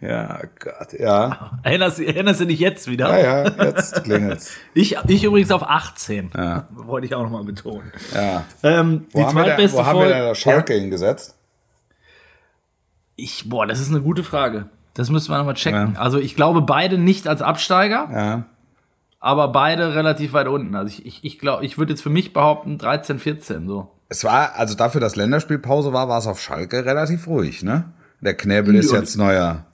Ja, 0.00 0.40
Gott, 0.58 0.92
ja. 0.98 1.58
erinnerst, 1.62 1.98
erinnerst 2.00 2.40
du 2.40 2.46
dich 2.46 2.58
jetzt 2.60 2.88
wieder? 2.88 3.18
Ja, 3.18 3.44
ja, 3.44 3.64
jetzt 3.64 4.04
klingelt's. 4.04 4.52
Ich, 4.74 4.96
ich 5.08 5.24
übrigens 5.24 5.50
auf 5.50 5.62
18. 5.62 6.30
Wollte 6.70 7.06
ich 7.06 7.14
auch 7.14 7.22
nochmal 7.22 7.44
betonen. 7.44 7.90
Ja. 8.14 8.44
Ähm, 8.62 9.06
Wo 9.12 9.18
die 9.20 9.24
haben 9.24 9.36
wir 9.36 9.44
da, 9.56 9.72
wo 9.72 9.86
haben 9.86 9.98
wir 10.00 10.08
da 10.10 10.34
Schalke 10.34 10.74
hingesetzt? 10.74 11.36
Ich, 13.16 13.48
boah, 13.48 13.66
das 13.66 13.80
ist 13.80 13.90
eine 13.90 14.00
gute 14.00 14.24
Frage. 14.24 14.66
Das 14.94 15.10
müssen 15.10 15.30
wir 15.32 15.38
nochmal 15.38 15.54
checken. 15.54 15.96
Also 15.96 16.18
ich 16.18 16.36
glaube 16.36 16.62
beide 16.62 16.98
nicht 16.98 17.26
als 17.28 17.42
Absteiger, 17.42 18.08
Ja. 18.12 18.44
aber 19.20 19.48
beide 19.48 19.94
relativ 19.94 20.32
weit 20.32 20.48
unten. 20.48 20.74
Also 20.74 20.88
ich, 20.88 21.06
ich, 21.06 21.24
ich 21.24 21.38
glaube, 21.38 21.64
ich 21.64 21.78
würde 21.78 21.92
jetzt 21.92 22.02
für 22.02 22.10
mich 22.10 22.32
behaupten 22.32 22.78
13, 22.78 23.18
14 23.18 23.66
so. 23.66 23.90
Es 24.08 24.22
war, 24.24 24.54
also 24.56 24.74
dafür, 24.76 25.00
dass 25.00 25.16
Länderspielpause 25.16 25.92
war, 25.92 26.08
war 26.08 26.18
es 26.18 26.26
auf 26.26 26.40
Schalke 26.40 26.84
relativ 26.84 27.26
ruhig, 27.26 27.62
ne? 27.62 27.84
Der 28.20 28.34
Knäbel 28.34 28.74
ist 28.76 28.92
Ja. 28.92 28.98
jetzt 28.98 29.16
neuer, 29.16 29.64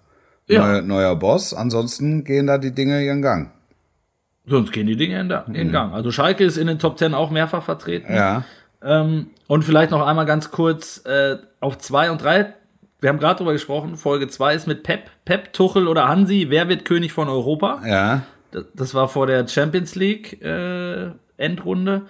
Ja. 0.50 0.66
neuer, 0.66 0.82
neuer 0.82 1.16
Boss. 1.16 1.54
Ansonsten 1.54 2.24
gehen 2.24 2.46
da 2.46 2.58
die 2.58 2.74
Dinge 2.74 3.04
ihren 3.04 3.22
Gang. 3.22 3.52
Sonst 4.46 4.72
gehen 4.72 4.86
die 4.86 4.96
Dinge 4.96 5.20
in, 5.20 5.28
da, 5.28 5.44
in 5.52 5.70
Gang. 5.70 5.92
Also 5.92 6.10
Schalke 6.10 6.44
ist 6.44 6.56
in 6.56 6.66
den 6.66 6.78
Top 6.78 6.98
10 6.98 7.14
auch 7.14 7.30
mehrfach 7.30 7.62
vertreten. 7.62 8.12
Ja. 8.14 8.44
Ähm, 8.82 9.28
und 9.46 9.64
vielleicht 9.64 9.90
noch 9.90 10.04
einmal 10.06 10.26
ganz 10.26 10.50
kurz 10.50 11.04
äh, 11.04 11.36
auf 11.60 11.78
2 11.78 12.10
und 12.10 12.22
3. 12.22 12.54
Wir 13.00 13.08
haben 13.08 13.18
gerade 13.18 13.38
drüber 13.38 13.52
gesprochen. 13.52 13.96
Folge 13.96 14.28
2 14.28 14.54
ist 14.54 14.66
mit 14.66 14.82
Pep, 14.82 15.10
Pep, 15.24 15.52
Tuchel 15.52 15.88
oder 15.88 16.08
Hansi. 16.08 16.46
Wer 16.48 16.68
wird 16.68 16.84
König 16.84 17.12
von 17.12 17.28
Europa? 17.28 17.82
Ja. 17.86 18.22
Das, 18.50 18.64
das 18.74 18.94
war 18.94 19.08
vor 19.08 19.26
der 19.26 19.46
Champions 19.46 19.94
League 19.94 20.42
äh, 20.42 21.10
Endrunde. 21.36 22.02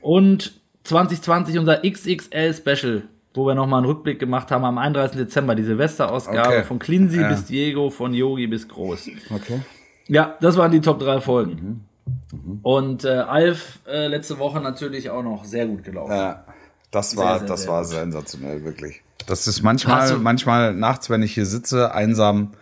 Und 0.00 0.52
2020 0.84 1.58
unser 1.58 1.82
XXL 1.82 2.54
Special, 2.54 3.02
wo 3.36 3.46
wir 3.46 3.54
nochmal 3.54 3.78
einen 3.78 3.86
Rückblick 3.86 4.18
gemacht 4.18 4.50
haben 4.50 4.64
am 4.64 4.78
31. 4.78 5.16
Dezember, 5.18 5.54
die 5.54 5.62
Silvesterausgabe 5.62 6.48
Okay. 6.48 6.64
von 6.64 6.78
Cleansy 6.78 7.20
Ja. 7.20 7.28
bis 7.28 7.44
Diego, 7.44 7.90
von 7.90 8.14
Yogi 8.14 8.46
bis 8.46 8.66
Groß. 8.68 9.08
Okay. 9.34 9.60
Ja, 10.08 10.36
das 10.40 10.56
waren 10.56 10.70
die 10.72 10.80
Top 10.80 10.98
3 11.00 11.20
Folgen. 11.20 11.84
Und 12.62 13.04
äh, 13.04 13.08
Alf 13.08 13.80
äh, 13.88 14.06
letzte 14.06 14.38
Woche 14.38 14.60
natürlich 14.60 15.10
auch 15.10 15.22
noch 15.22 15.44
sehr 15.44 15.66
gut 15.66 15.82
gelaufen. 15.84 16.12
Ja. 16.12 16.44
Das 16.92 17.16
war, 17.16 17.40
sehr, 17.40 17.48
das 17.48 17.62
sehr 17.62 17.72
war 17.72 17.82
gut. 17.82 17.90
sensationell, 17.90 18.64
wirklich. 18.64 19.02
Das 19.26 19.46
ist 19.48 19.62
manchmal, 19.62 20.16
manchmal 20.18 20.72
nachts, 20.72 21.10
wenn 21.10 21.22
ich 21.22 21.34
hier 21.34 21.46
sitze, 21.46 21.92
einsam 21.92 22.52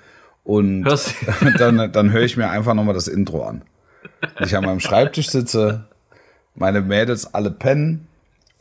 und 0.44 0.84
Hörst- 0.84 1.14
dann, 1.58 1.92
dann 1.92 2.10
höre 2.10 2.22
ich 2.22 2.36
mir 2.38 2.48
einfach 2.50 2.72
nochmal 2.74 2.94
das 2.94 3.06
Intro 3.06 3.44
an. 3.44 3.62
Ich 4.40 4.56
an 4.56 4.64
meinem 4.64 4.80
Schreibtisch 4.80 5.28
sitze, 5.28 5.84
meine 6.54 6.80
Mädels 6.80 7.34
alle 7.34 7.50
pennen 7.50 8.06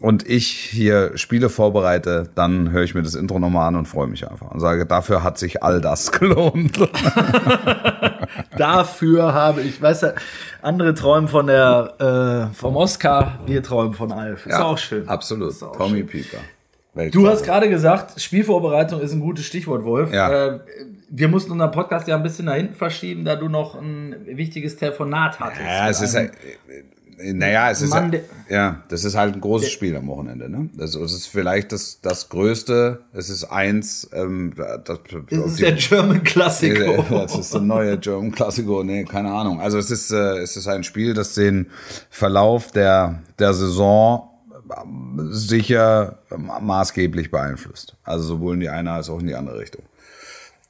und 0.04 0.28
ich 0.28 0.50
hier 0.50 1.18
Spiele 1.18 1.48
vorbereite, 1.50 2.28
dann 2.36 2.72
höre 2.72 2.84
ich 2.84 2.94
mir 2.94 3.04
das 3.04 3.16
Intro 3.16 3.40
nochmal 3.40 3.70
an 3.70 3.78
und 3.78 3.86
freue 3.88 4.08
mich 4.08 4.30
einfach 4.30 4.52
und 4.52 4.60
sage, 4.60 4.86
dafür 4.86 5.24
hat 5.24 5.38
sich 5.38 5.64
all 5.64 5.80
das 5.80 6.12
gelohnt. 6.20 6.78
Dafür 8.58 9.34
habe 9.34 9.62
ich, 9.62 9.82
weißt 9.82 10.04
du, 10.04 10.16
andere 10.62 10.94
träumen 10.94 11.30
von 11.30 11.48
der, 11.48 12.50
äh, 12.52 12.54
vom 12.54 12.76
Oscar, 12.76 13.40
wir 13.46 13.64
träumen 13.64 13.94
von 13.94 14.12
Alf. 14.12 14.46
Ist 14.46 14.60
auch 14.60 14.78
schön. 14.78 15.08
Absolut. 15.08 15.62
Auch 15.64 15.78
Tommy 15.78 16.00
schön. 16.00 16.08
Pieper. 16.08 16.38
Du 16.38 17.00
Weltklasse. 17.00 17.30
hast 17.32 17.44
gerade 17.44 17.70
gesagt, 17.70 18.20
Spielvorbereitung 18.22 19.00
ist 19.00 19.14
ein 19.14 19.22
gutes 19.22 19.46
Stichwort, 19.46 19.86
Wolf. 19.86 20.12
Ja. 20.14 20.48
Äh, 20.48 20.60
wir 21.10 21.28
mussten 21.30 21.52
unseren 21.52 21.72
Podcast 21.72 22.08
ja 22.08 22.16
ein 22.16 22.24
bisschen 22.24 22.46
nach 22.46 22.56
hinten 22.56 22.76
verschieben, 22.76 23.24
da 23.24 23.36
du 23.36 23.48
noch 23.48 23.76
ein 23.76 24.16
wichtiges 24.26 24.76
Telefonat 24.76 25.40
hattest. 25.40 25.62
Ja, 25.62 25.90
es 25.90 26.02
ist 26.02 26.16
ja, 26.16 26.24
naja, 27.18 27.70
es 27.72 27.82
ist 27.82 27.90
Mann, 27.92 28.06
ja, 28.06 28.10
der- 28.10 28.24
ja, 28.50 28.84
das 28.90 29.04
ist 29.04 29.16
halt 29.16 29.36
ein 29.36 29.42
großes 29.42 29.70
Spiel 29.72 29.96
am 29.96 30.08
Wochenende, 30.08 30.50
ne? 30.50 30.70
Das, 30.76 30.92
das 30.92 31.14
ist 31.14 31.28
vielleicht 31.28 31.72
das, 31.72 32.00
das 32.02 32.30
Größte, 32.30 33.04
es 33.14 33.30
ist 33.30 33.46
eins, 33.46 34.10
ähm, 34.14 34.54
das, 34.56 35.00
ist 35.30 35.60
der 35.60 35.74
German 35.74 36.24
Classico. 36.24 37.04
das 37.10 37.36
ist 37.38 37.54
der 37.54 37.62
neue 37.62 37.98
German 37.98 38.32
Classico, 38.32 38.84
nee, 38.84 39.04
keine 39.04 39.32
Ahnung. 39.32 39.60
Also 39.62 39.78
es 39.78 39.92
ist, 39.92 40.12
äh, 40.12 40.38
es 40.40 40.56
ist 40.58 40.68
ein 40.68 40.84
Spiel, 40.84 41.14
das 41.14 41.34
den 41.34 41.70
Verlauf 42.10 42.72
der, 42.72 43.22
der 43.40 43.54
Saison 43.54 44.30
ähm, 44.82 45.30
sicher 45.32 46.20
ähm, 46.32 46.50
maßgeblich 46.62 47.32
beeinflusst. 47.32 47.96
Also 48.04 48.26
sowohl 48.26 48.56
in 48.56 48.60
die 48.62 48.70
eine 48.70 48.92
als 48.92 49.10
auch 49.10 49.20
in 49.20 49.28
die 49.28 49.36
andere 49.36 49.60
Richtung. 49.60 49.84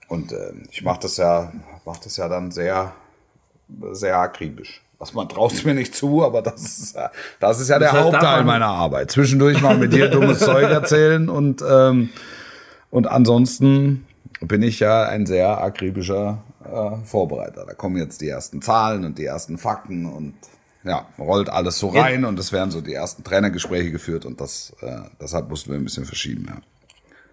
Und 0.08 0.32
äh, 0.32 0.52
ich 0.70 0.84
mache 0.84 1.00
das 1.02 1.18
ja, 1.18 1.52
mach 1.86 1.98
das 1.98 2.18
ja 2.18 2.28
dann 2.28 2.52
sehr, 2.52 2.94
sehr 3.94 4.18
akribisch. 4.20 4.83
Was 5.00 5.14
man 5.14 5.28
traut 5.28 5.66
mir 5.66 5.74
nicht 5.74 5.96
zu, 5.96 6.24
aber 6.24 6.42
das 6.42 6.62
ist, 6.64 6.96
ja- 6.96 7.12
das 7.40 7.60
ist 7.60 7.70
ja 7.70 7.80
der 7.80 7.92
heißt, 7.92 8.04
Hauptteil 8.04 8.44
meiner 8.46 8.68
Arbeit. 8.68 9.12
Zwischendurch 9.12 9.62
mal 9.62 9.78
mit 9.78 9.92
dir 9.94 10.08
dummes 10.10 10.40
Zeug 10.46 10.70
erzählen 10.72 11.28
und, 11.30 11.62
ähm, 11.68 12.10
und 12.90 13.08
ansonsten 13.08 14.06
bin 14.40 14.62
ich 14.64 14.80
ja 14.80 15.04
ein 15.04 15.26
sehr 15.26 15.62
akribischer 15.62 16.44
äh, 16.66 17.06
Vorbereiter. 17.06 17.66
Da 17.66 17.74
kommen 17.74 17.98
jetzt 17.98 18.22
die 18.22 18.30
ersten 18.30 18.62
Zahlen 18.62 19.04
und 19.04 19.18
die 19.18 19.26
ersten 19.26 19.58
Fakten 19.58 20.06
und 20.06 20.34
ja, 20.86 21.06
rollt 21.18 21.50
alles 21.50 21.80
so 21.80 21.90
rein 21.90 22.26
und 22.26 22.38
es 22.40 22.52
werden 22.52 22.72
so 22.72 22.82
die 22.82 22.94
ersten 22.94 23.24
Trainergespräche 23.24 23.92
geführt 23.92 24.26
und 24.26 24.40
das, 24.42 24.74
äh, 24.82 24.98
deshalb 25.22 25.50
mussten 25.50 25.72
wir 25.72 25.78
ein 25.80 25.84
bisschen 25.86 26.06
verschieben, 26.06 26.46
ja. 26.50 26.56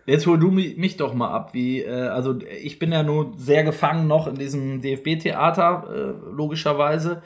Jetzt 0.07 0.27
hol 0.27 0.39
du 0.39 0.51
mi- 0.51 0.75
mich 0.77 0.97
doch 0.97 1.15
mal 1.15 1.29
ab, 1.31 1.51
wie, 1.55 1.83
äh, 1.83 1.91
also 2.09 2.39
ich 2.63 2.79
bin 2.79 2.91
ja 2.93 3.03
nur 3.03 3.33
sehr 3.37 3.63
gefangen 3.65 4.07
noch 4.09 4.27
in 4.27 4.35
diesem 4.37 4.81
DFB-Theater, 4.81 5.85
äh, 6.29 6.35
logischerweise. 6.35 7.23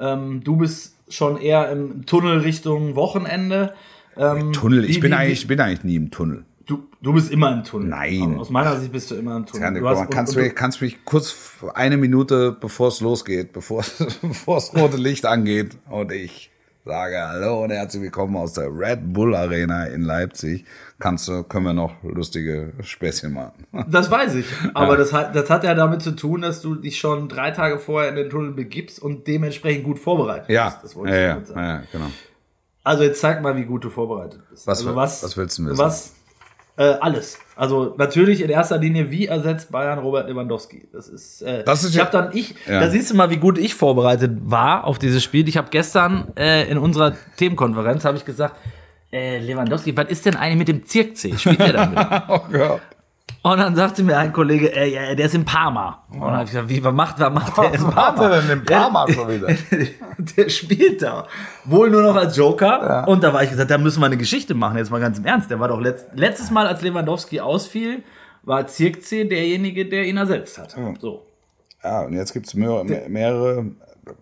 Ähm, 0.00 0.42
du 0.44 0.56
bist 0.56 0.96
schon 1.08 1.38
eher 1.40 1.70
im 1.72 2.06
Tunnel 2.06 2.38
Richtung 2.40 2.94
Wochenende. 2.94 3.74
Ähm, 4.16 4.52
Tunnel, 4.52 4.84
ich 4.84 4.96
wie- 4.96 5.00
bin 5.00 5.10
wie- 5.12 5.14
eigentlich, 5.16 5.40
ich 5.42 5.46
bin 5.48 5.60
eigentlich 5.60 5.84
nie 5.84 5.96
im 5.96 6.10
Tunnel. 6.10 6.44
Du, 6.66 6.86
du 7.00 7.14
bist 7.14 7.30
immer 7.32 7.50
im 7.50 7.64
Tunnel. 7.64 7.88
Nein. 7.88 8.22
Aber 8.32 8.40
aus 8.42 8.50
meiner 8.50 8.76
Sicht 8.76 8.92
bist 8.92 9.10
du 9.10 9.14
immer 9.14 9.36
im 9.38 9.46
Tunnel. 9.46 9.64
Kann, 9.64 9.74
du 9.74 9.88
hast, 9.88 10.10
kannst, 10.10 10.36
und, 10.36 10.42
du, 10.44 10.50
kannst 10.50 10.80
du 10.80 10.84
mich 10.84 11.02
kurz 11.06 11.34
eine 11.74 11.96
Minute, 11.96 12.54
bevor 12.60 12.88
es 12.88 13.00
losgeht, 13.00 13.52
bevor 13.54 13.82
bevor 14.22 14.56
das 14.56 14.74
rote 14.76 14.98
Licht 14.98 15.24
angeht 15.24 15.78
und 15.88 16.12
ich 16.12 16.50
sage 16.88 17.20
Hallo 17.20 17.64
und 17.64 17.70
herzlich 17.70 18.02
willkommen 18.02 18.34
aus 18.34 18.54
der 18.54 18.70
Red 18.74 19.12
Bull 19.12 19.34
Arena 19.34 19.84
in 19.88 20.00
Leipzig, 20.00 20.64
kannst 20.98 21.28
du, 21.28 21.42
können 21.42 21.66
wir 21.66 21.74
noch 21.74 22.02
lustige 22.02 22.72
Späßchen 22.80 23.30
machen. 23.30 23.66
das 23.90 24.10
weiß 24.10 24.36
ich. 24.36 24.46
Aber 24.72 24.96
das, 24.96 25.12
hat, 25.12 25.36
das 25.36 25.50
hat 25.50 25.64
ja 25.64 25.74
damit 25.74 26.00
zu 26.00 26.12
tun, 26.12 26.40
dass 26.40 26.62
du 26.62 26.76
dich 26.76 26.98
schon 26.98 27.28
drei 27.28 27.50
Tage 27.50 27.78
vorher 27.78 28.08
in 28.08 28.16
den 28.16 28.30
Tunnel 28.30 28.52
begibst 28.52 29.02
und 29.02 29.26
dementsprechend 29.26 29.84
gut 29.84 29.98
vorbereitet 29.98 30.48
Ja, 30.48 30.70
bist. 30.70 30.84
Das 30.84 30.96
wollte 30.96 31.14
ja, 31.14 31.32
ich 31.36 31.40
ja, 31.40 31.44
sagen. 31.44 31.60
ja, 31.60 31.82
genau. 31.92 32.06
Also 32.84 33.02
jetzt 33.02 33.20
zeig 33.20 33.42
mal, 33.42 33.54
wie 33.54 33.66
gut 33.66 33.84
du 33.84 33.90
vorbereitet 33.90 34.40
bist. 34.48 34.66
Was 34.66 34.78
also 34.78 34.88
will- 34.88 34.96
was 34.96 35.36
willst 35.36 35.58
du 35.58 35.66
wissen? 35.66 35.76
Was? 35.76 36.14
Äh, 36.78 36.84
alles. 37.02 37.38
Also 37.58 37.94
natürlich 37.98 38.40
in 38.40 38.50
erster 38.50 38.78
Linie, 38.78 39.10
wie 39.10 39.26
ersetzt 39.26 39.72
Bayern 39.72 39.98
Robert 39.98 40.28
Lewandowski? 40.28 40.86
Das 40.92 41.08
ist. 41.08 41.42
Äh, 41.42 41.64
Das 41.64 41.82
ist 41.82 41.90
ich 41.90 41.96
ja- 41.96 42.04
habe 42.04 42.12
dann 42.12 42.30
ich. 42.36 42.54
Ja. 42.68 42.78
Da 42.80 42.88
siehst 42.88 43.10
du 43.10 43.16
mal, 43.16 43.30
wie 43.30 43.36
gut 43.38 43.58
ich 43.58 43.74
vorbereitet 43.74 44.30
war 44.44 44.84
auf 44.84 44.98
dieses 45.00 45.24
Spiel. 45.24 45.48
Ich 45.48 45.56
habe 45.56 45.66
gestern 45.70 46.28
äh, 46.38 46.70
in 46.70 46.78
unserer 46.78 47.14
Themenkonferenz 47.36 48.04
habe 48.04 48.16
ich 48.16 48.24
gesagt, 48.24 48.54
äh, 49.12 49.38
Lewandowski, 49.40 49.96
was 49.96 50.08
ist 50.08 50.24
denn 50.26 50.36
eigentlich 50.36 50.58
mit 50.58 50.68
dem 50.68 50.84
Zirkzee? 50.86 51.36
Spielt 51.36 51.58
der 51.58 51.72
damit? 51.72 51.98
Oh 52.28 52.40
Gott. 52.52 52.80
Und 53.42 53.58
dann 53.58 53.76
sagte 53.76 54.02
mir 54.02 54.16
ein 54.18 54.32
Kollege, 54.32 54.74
äh, 54.74 54.92
ja, 54.92 55.14
der 55.14 55.26
ist 55.26 55.34
in 55.34 55.44
Parma. 55.44 56.04
Und 56.10 56.20
dann 56.20 56.32
habe 56.32 56.44
ich 56.44 56.50
gesagt, 56.50 56.68
wie, 56.68 56.82
was 56.82 56.92
macht, 56.92 57.20
was 57.20 57.32
macht 57.32 57.56
der 57.56 57.72
in 57.72 57.80
Parma? 57.90 58.38
in 58.38 58.64
Parma 58.64 59.06
schon 59.12 59.28
wieder? 59.28 59.48
der 60.36 60.48
spielt 60.48 61.02
da. 61.02 61.26
Wohl 61.64 61.90
nur 61.90 62.02
noch 62.02 62.16
als 62.16 62.36
Joker. 62.36 63.06
Und 63.06 63.22
da 63.22 63.32
war 63.32 63.42
ich 63.44 63.50
gesagt, 63.50 63.70
da 63.70 63.78
müssen 63.78 64.00
wir 64.00 64.06
eine 64.06 64.16
Geschichte 64.16 64.54
machen, 64.54 64.76
jetzt 64.76 64.90
mal 64.90 65.00
ganz 65.00 65.18
im 65.18 65.24
Ernst. 65.24 65.50
Der 65.50 65.60
war 65.60 65.68
doch 65.68 65.80
letzt, 65.80 66.08
letztes 66.14 66.50
Mal, 66.50 66.66
als 66.66 66.82
Lewandowski 66.82 67.40
ausfiel, 67.40 68.02
war 68.42 68.66
Zirkzee 68.66 69.24
derjenige, 69.24 69.86
der 69.88 70.04
ihn 70.04 70.16
ersetzt 70.16 70.58
hat. 70.58 70.76
So. 71.00 71.26
Ja, 71.84 72.02
und 72.02 72.14
jetzt 72.14 72.32
gibt's 72.32 72.54
mehrere, 72.54 73.08
mehrere, 73.08 73.66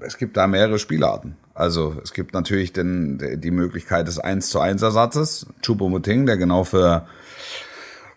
es 0.01 0.19
gibt 0.19 0.37
da 0.37 0.47
mehrere 0.47 0.79
Spielarten. 0.79 1.37
Also 1.55 1.97
es 2.03 2.13
gibt 2.13 2.35
natürlich 2.35 2.75
den, 2.75 3.41
die 3.41 3.51
Möglichkeit 3.51 4.09
des 4.09 4.19
1 4.19 4.51
zu 4.51 4.61
1 4.61 4.83
Ersatzes, 4.83 5.47
Choupo-Moting, 5.63 6.27
der 6.27 6.37
genau 6.37 6.65
für, 6.65 7.07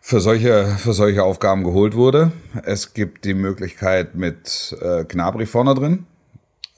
für, 0.09 0.21
solche, 0.21 0.65
für 0.65 0.93
solche 0.93 1.23
Aufgaben 1.23 1.63
geholt 1.63 1.95
wurde. 1.95 2.31
Es 2.63 2.95
gibt 2.95 3.25
die 3.25 3.35
Möglichkeit 3.35 4.15
mit 4.15 4.75
äh, 4.81 5.05
Gnabry 5.05 5.45
vorne 5.45 5.75
drin, 5.75 6.07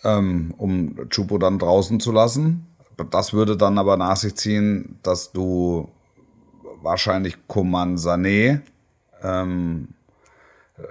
ähm, 0.04 0.54
um 0.58 1.10
Chupo 1.10 1.38
dann 1.38 1.58
draußen 1.58 2.02
zu 2.02 2.12
lassen. 2.12 2.67
Das 3.10 3.32
würde 3.32 3.56
dann 3.56 3.78
aber 3.78 3.96
nach 3.96 4.17
sich 4.17 4.36
ziehen, 4.36 5.00
dass 5.02 5.32
du 5.32 5.88
wahrscheinlich 6.82 7.38
Coman 7.47 7.95
Sané 7.95 8.60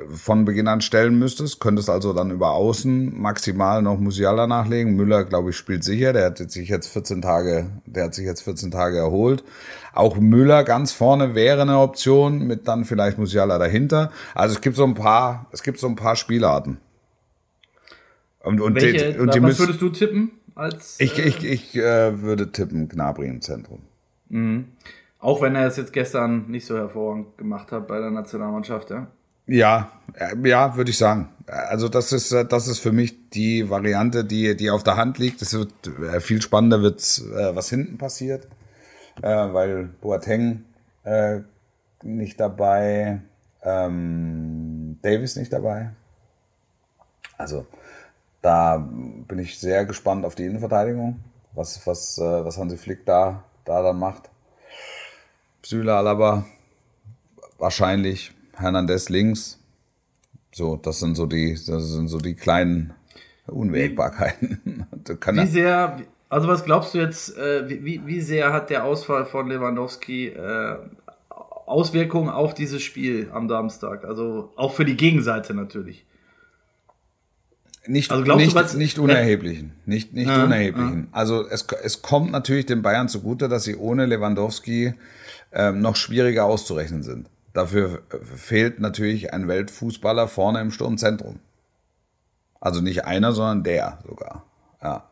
von 0.09 0.45
Beginn 0.45 0.69
an 0.69 0.81
stellen 0.81 1.19
müsstest. 1.19 1.61
Könntest 1.61 1.91
also 1.91 2.13
dann 2.13 2.31
über 2.31 2.53
außen 2.53 3.21
maximal 3.21 3.83
noch 3.83 3.99
Musiala 3.99 4.47
nachlegen. 4.47 4.97
Müller, 4.97 5.25
glaube 5.25 5.51
ich, 5.51 5.57
spielt 5.57 5.85
sicher. 5.85 6.13
Der 6.13 6.27
hat 6.27 6.39
sich 6.39 6.69
jetzt 6.69 6.89
14 6.89 7.23
Tage, 7.23 7.71
der 7.87 8.05
hat 8.05 8.15
sich 8.15 8.27
jetzt 8.27 8.43
14 8.43 8.71
Tage 8.71 8.99
erholt. 8.99 9.45
Auch 9.93 10.17
Müller 10.17 10.65
ganz 10.65 10.93
vorne 10.93 11.35
wäre 11.35 11.63
eine 11.63 11.79
Option, 11.79 12.47
mit 12.47 12.69
dann 12.69 12.85
vielleicht 12.85 13.19
Musiala 13.19 13.59
dahinter. 13.59 14.11
Also 14.35 14.55
es 14.55 14.61
gibt 14.61 14.77
so 14.77 14.85
ein 14.85 14.95
paar, 14.95 15.47
es 15.53 15.63
gibt 15.63 15.79
so 15.79 15.89
ein 15.89 15.97
paar 15.97 16.17
Spielarten. 16.17 16.79
Und, 18.43 18.61
und 18.61 18.75
Welche, 18.75 19.13
die, 19.13 19.19
und 19.19 19.35
die 19.35 19.43
was 19.43 19.59
würdest 19.59 19.83
du 19.83 19.91
tippen? 19.91 20.33
Als, 20.55 20.99
ich 20.99 21.19
äh, 21.19 21.29
ich, 21.29 21.45
ich 21.45 21.77
äh, 21.77 22.23
würde 22.23 22.53
tippen 22.53 22.89
Gnabry 22.89 23.29
im 23.29 23.41
Zentrum. 23.41 23.81
Mhm. 24.29 24.67
Auch 25.19 25.43
wenn 25.43 25.55
er 25.55 25.67
es 25.67 25.77
jetzt 25.77 25.93
gestern 25.93 26.51
nicht 26.51 26.65
so 26.65 26.77
hervorragend 26.77 27.37
gemacht 27.37 27.73
hat 27.73 27.87
bei 27.87 27.99
der 27.99 28.11
Nationalmannschaft, 28.11 28.91
ja? 28.91 29.09
Ja, 29.51 29.91
äh, 30.15 30.49
ja, 30.49 30.77
würde 30.77 30.91
ich 30.91 30.99
sagen. 30.99 31.29
Also 31.47 31.89
das 31.89 32.13
ist, 32.13 32.31
äh, 32.31 32.45
das 32.45 32.69
ist 32.69 32.79
für 32.79 32.93
mich 32.93 33.31
die 33.31 33.69
Variante, 33.69 34.25
die, 34.25 34.57
die 34.57 34.71
auf 34.71 34.85
der 34.85 34.97
Hand 34.97 35.19
liegt. 35.19 35.43
Es 35.43 35.53
wird 35.55 35.73
äh, 35.89 36.21
viel 36.21 36.41
spannender, 36.41 36.83
wird 36.83 37.01
was 37.01 37.69
hinten 37.69 37.99
passiert, 37.99 38.47
weil 39.21 39.91
Boateng 40.01 40.65
äh, 41.03 41.41
nicht 42.03 42.39
dabei, 42.39 43.23
ähm, 43.65 45.01
Davis 45.03 45.35
nicht 45.35 45.53
dabei. 45.53 45.91
Also 47.37 47.67
da 48.43 48.79
bin 48.79 49.39
ich 49.41 49.59
sehr 49.59 49.85
gespannt 49.85 50.25
auf 50.25 50.37
die 50.37 50.45
Innenverteidigung, 50.45 51.19
was, 51.55 51.85
was, 51.87 52.19
was 52.19 52.57
Hansi 52.57 52.77
Flick 52.77 53.05
da, 53.05 53.43
da 53.65 53.83
dann 53.83 53.99
macht. 53.99 54.31
Süle 55.63 55.95
Alaba 55.95 56.47
wahrscheinlich 57.59 58.33
Hernandez 58.55 59.09
links. 59.09 59.59
So, 60.53 60.77
das 60.77 61.01
sind 61.01 61.15
so 61.15 61.27
die, 61.27 61.53
das 61.55 61.89
sind 61.89 62.09
so 62.09 62.19
die 62.19 62.35
kleinen 62.35 62.93
Unwägbarkeiten. 63.47 64.87
wie 65.33 65.47
sehr, 65.47 66.01
also 66.29 66.49
was 66.49 66.65
glaubst 66.65 66.95
du 66.95 66.99
jetzt, 66.99 67.37
äh, 67.37 67.69
wie, 67.69 68.05
wie 68.05 68.21
sehr 68.21 68.53
hat 68.53 68.71
der 68.71 68.85
Ausfall 68.85 69.27
von 69.27 69.49
Lewandowski 69.49 70.29
äh, 70.29 70.77
Auswirkungen 71.29 72.29
auf 72.29 72.55
dieses 72.55 72.83
Spiel 72.83 73.31
am 73.33 73.49
Samstag? 73.49 74.05
Also 74.05 74.53
auch 74.57 74.75
für 74.75 74.85
die 74.85 74.97
Gegenseite 74.97 75.55
natürlich. 75.55 76.05
Nicht, 77.87 78.11
also 78.11 78.37
nicht, 78.37 78.53
du, 78.53 78.55
was, 78.55 78.75
nicht 78.75 78.99
unerheblichen. 78.99 79.73
Nicht, 79.87 80.13
nicht 80.13 80.29
ja, 80.29 80.45
unerheblichen. 80.45 81.09
Ja. 81.11 81.19
Also 81.19 81.47
es, 81.49 81.67
es 81.83 82.03
kommt 82.03 82.31
natürlich 82.31 82.67
den 82.67 82.83
Bayern 82.83 83.09
zugute, 83.09 83.49
dass 83.49 83.65
sie 83.65 83.75
ohne 83.77 84.05
Lewandowski 84.05 84.95
ähm, 85.53 85.81
noch 85.81 85.97
schwieriger 85.97 86.45
auszurechnen 86.45 87.03
sind. 87.03 87.29
Dafür 87.53 88.03
fehlt 88.37 88.81
natürlich 88.81 89.33
ein 89.33 89.49
Weltfußballer 89.49 90.29
vorne 90.29 90.61
im 90.61 90.71
Sturmzentrum. 90.71 91.41
Also 92.61 92.81
nicht 92.81 93.05
einer, 93.05 93.33
sondern 93.33 93.65
der 93.65 93.99
sogar. 94.07 94.45
Ja. 94.83 95.05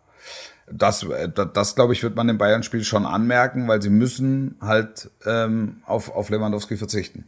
Das, 0.71 1.07
das, 1.35 1.49
das 1.55 1.75
glaube 1.75 1.95
ich, 1.95 2.03
wird 2.03 2.15
man 2.15 2.29
im 2.29 2.37
Bayern-Spiel 2.39 2.85
schon 2.85 3.07
anmerken, 3.07 3.67
weil 3.69 3.81
sie 3.81 3.91
müssen 3.91 4.57
halt 4.61 5.11
ähm, 5.25 5.83
auf, 5.87 6.15
auf 6.15 6.29
Lewandowski 6.29 6.77
verzichten. 6.77 7.25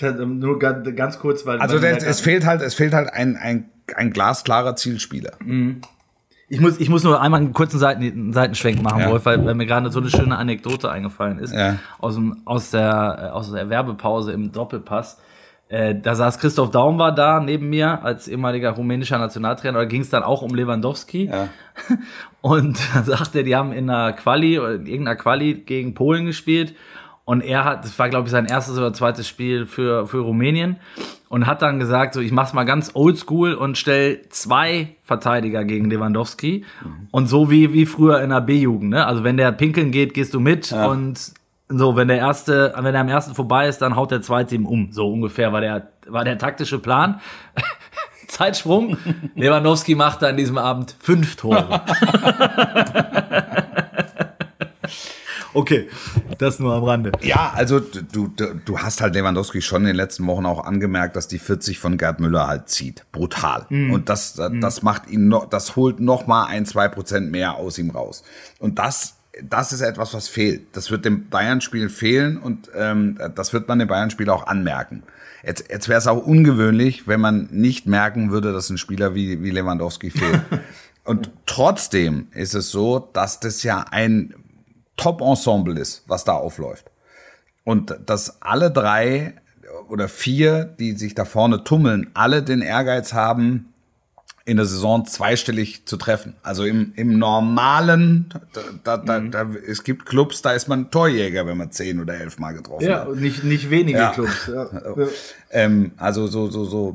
Nur 0.00 0.58
ganz 0.58 1.18
kurz, 1.18 1.46
weil. 1.46 1.58
Also 1.60 1.78
der, 1.78 1.96
es 1.96 2.20
fehlt 2.20 2.44
halt, 2.44 2.60
es 2.60 2.74
fehlt 2.74 2.92
halt 2.92 3.10
ein, 3.12 3.36
ein, 3.36 3.70
ein 3.94 4.10
glasklarer 4.10 4.76
Zielspieler. 4.76 5.32
Mhm. 5.38 5.80
Ich 6.48 6.60
muss, 6.60 6.78
ich 6.78 6.88
muss 6.88 7.02
nur 7.02 7.20
einmal 7.20 7.40
einen 7.40 7.52
kurzen 7.52 7.78
Seiten, 7.78 8.32
Seitenschwenk 8.32 8.80
machen, 8.80 9.00
ja. 9.00 9.10
Wolf, 9.10 9.26
weil, 9.26 9.44
weil 9.44 9.54
mir 9.54 9.66
gerade 9.66 9.90
so 9.90 9.98
eine 9.98 10.10
schöne 10.10 10.36
Anekdote 10.36 10.90
eingefallen 10.90 11.38
ist. 11.38 11.52
Ja. 11.52 11.76
Aus, 11.98 12.14
dem, 12.14 12.42
aus, 12.44 12.70
der, 12.70 13.34
aus 13.34 13.50
der 13.50 13.68
Werbepause 13.68 14.32
im 14.32 14.52
Doppelpass. 14.52 15.18
Äh, 15.68 15.96
da 16.00 16.14
saß 16.14 16.38
Christoph 16.38 16.70
Daum 16.70 16.98
war 17.00 17.12
da 17.12 17.40
neben 17.40 17.68
mir 17.68 18.04
als 18.04 18.28
ehemaliger 18.28 18.70
rumänischer 18.70 19.18
Nationaltrainer. 19.18 19.78
Da 19.78 19.84
ging 19.84 20.02
es 20.02 20.10
dann 20.10 20.22
auch 20.22 20.42
um 20.42 20.54
Lewandowski. 20.54 21.24
Ja. 21.24 21.48
Und 22.40 22.78
da 22.94 23.02
sagte 23.02 23.38
er, 23.38 23.44
die 23.44 23.56
haben 23.56 23.72
in 23.72 23.90
einer 23.90 24.12
Quali 24.12 24.60
oder 24.60 24.74
in 24.74 24.86
irgendeiner 24.86 25.16
Quali 25.16 25.54
gegen 25.54 25.94
Polen 25.94 26.26
gespielt. 26.26 26.76
Und 27.26 27.40
er 27.40 27.64
hat, 27.64 27.84
das 27.84 27.98
war 27.98 28.08
glaube 28.08 28.28
ich 28.28 28.30
sein 28.30 28.46
erstes 28.46 28.78
oder 28.78 28.92
zweites 28.92 29.28
Spiel 29.28 29.66
für, 29.66 30.06
für 30.06 30.20
Rumänien 30.20 30.76
und 31.28 31.46
hat 31.46 31.60
dann 31.60 31.80
gesagt, 31.80 32.14
so 32.14 32.20
ich 32.20 32.30
mach's 32.30 32.52
mal 32.52 32.64
ganz 32.64 32.92
oldschool 32.94 33.54
und 33.54 33.76
stell 33.76 34.22
zwei 34.30 34.94
Verteidiger 35.02 35.64
gegen 35.64 35.90
Lewandowski 35.90 36.64
mhm. 36.84 37.08
und 37.10 37.26
so 37.26 37.50
wie 37.50 37.72
wie 37.72 37.84
früher 37.84 38.22
in 38.22 38.30
der 38.30 38.40
B-Jugend, 38.42 38.90
ne? 38.90 39.04
Also 39.04 39.24
wenn 39.24 39.36
der 39.36 39.50
pinkeln 39.50 39.90
geht, 39.90 40.14
gehst 40.14 40.34
du 40.34 40.40
mit 40.40 40.70
ja. 40.70 40.86
und 40.86 41.32
so 41.68 41.96
wenn 41.96 42.06
der 42.06 42.18
erste, 42.18 42.72
wenn 42.78 42.94
er 42.94 43.00
am 43.00 43.08
ersten 43.08 43.34
vorbei 43.34 43.66
ist, 43.66 43.82
dann 43.82 43.96
haut 43.96 44.12
der 44.12 44.22
zweite 44.22 44.54
ihm 44.54 44.64
um. 44.64 44.92
So 44.92 45.12
ungefähr 45.12 45.52
war 45.52 45.60
der 45.60 45.90
war 46.06 46.22
der 46.22 46.38
taktische 46.38 46.78
Plan. 46.78 47.20
Zeitsprung. 48.28 48.96
Lewandowski 49.34 49.96
macht 49.96 50.22
an 50.22 50.36
diesem 50.36 50.58
Abend 50.58 50.94
fünf 51.00 51.36
Tore. 51.36 51.82
Okay, 55.56 55.88
das 56.36 56.58
nur 56.58 56.74
am 56.74 56.84
Rande. 56.84 57.12
Ja, 57.22 57.50
also 57.54 57.80
du, 57.80 58.28
du, 58.28 58.28
du 58.62 58.78
hast 58.78 59.00
halt 59.00 59.14
Lewandowski 59.14 59.62
schon 59.62 59.82
in 59.82 59.86
den 59.86 59.96
letzten 59.96 60.26
Wochen 60.26 60.44
auch 60.44 60.62
angemerkt, 60.62 61.16
dass 61.16 61.28
die 61.28 61.38
40 61.38 61.78
von 61.78 61.96
Gerd 61.96 62.20
Müller 62.20 62.46
halt 62.46 62.68
zieht. 62.68 63.06
Brutal. 63.10 63.64
Mm. 63.70 63.90
Und 63.90 64.10
das, 64.10 64.34
das 64.34 64.82
macht 64.82 65.08
ihn 65.08 65.28
noch, 65.28 65.48
das 65.48 65.74
holt 65.74 65.98
noch 65.98 66.26
mal 66.26 66.44
ein, 66.44 66.66
zwei 66.66 66.88
Prozent 66.88 67.30
mehr 67.30 67.54
aus 67.54 67.78
ihm 67.78 67.88
raus. 67.88 68.22
Und 68.58 68.78
das 68.78 69.14
das 69.42 69.72
ist 69.72 69.82
etwas, 69.82 70.14
was 70.14 70.28
fehlt. 70.28 70.74
Das 70.76 70.90
wird 70.90 71.04
dem 71.04 71.28
Bayern-Spiel 71.28 71.90
fehlen 71.90 72.38
und 72.38 72.70
ähm, 72.74 73.18
das 73.34 73.52
wird 73.52 73.68
man 73.68 73.78
dem 73.78 73.88
Bayern-Spiel 73.88 74.30
auch 74.30 74.46
anmerken. 74.46 75.02
Jetzt, 75.44 75.70
jetzt 75.70 75.88
wäre 75.88 75.98
es 75.98 76.06
auch 76.06 76.24
ungewöhnlich, 76.24 77.06
wenn 77.06 77.20
man 77.20 77.48
nicht 77.50 77.86
merken 77.86 78.30
würde, 78.30 78.52
dass 78.52 78.70
ein 78.70 78.78
Spieler 78.78 79.14
wie, 79.14 79.42
wie 79.42 79.50
Lewandowski 79.50 80.10
fehlt. 80.10 80.40
und 81.04 81.30
trotzdem 81.44 82.28
ist 82.32 82.54
es 82.54 82.70
so, 82.70 83.10
dass 83.12 83.40
das 83.40 83.62
ja 83.62 83.84
ein 83.90 84.34
Top-Ensemble 84.96 85.78
ist, 85.78 86.04
was 86.06 86.24
da 86.24 86.34
aufläuft. 86.34 86.90
Und 87.64 87.96
dass 88.06 88.42
alle 88.42 88.70
drei 88.70 89.34
oder 89.88 90.08
vier, 90.08 90.64
die 90.64 90.92
sich 90.92 91.14
da 91.14 91.24
vorne 91.24 91.64
tummeln, 91.64 92.10
alle 92.14 92.42
den 92.42 92.62
Ehrgeiz 92.62 93.12
haben, 93.12 93.72
in 94.46 94.58
der 94.58 94.66
Saison 94.66 95.04
zweistellig 95.04 95.86
zu 95.86 95.96
treffen. 95.96 96.36
Also 96.44 96.64
im, 96.64 96.92
im 96.94 97.18
normalen, 97.18 98.32
da, 98.84 98.96
da, 98.96 99.20
mhm. 99.20 99.32
da, 99.32 99.48
es 99.66 99.82
gibt 99.82 100.06
Clubs, 100.06 100.40
da 100.40 100.52
ist 100.52 100.68
man 100.68 100.92
Torjäger, 100.92 101.46
wenn 101.46 101.56
man 101.56 101.72
zehn 101.72 102.00
oder 102.00 102.14
elf 102.14 102.38
Mal 102.38 102.52
getroffen 102.52 102.86
ja, 102.86 103.00
hat. 103.00 103.08
Ja, 103.08 103.14
nicht, 103.14 103.42
nicht 103.42 103.70
wenige 103.70 103.98
ja. 103.98 104.12
Clubs. 104.12 104.46
Ja. 104.46 104.68
Ähm, 105.50 105.92
also 105.96 106.26
so, 106.26 106.50
so, 106.50 106.64
so, 106.64 106.94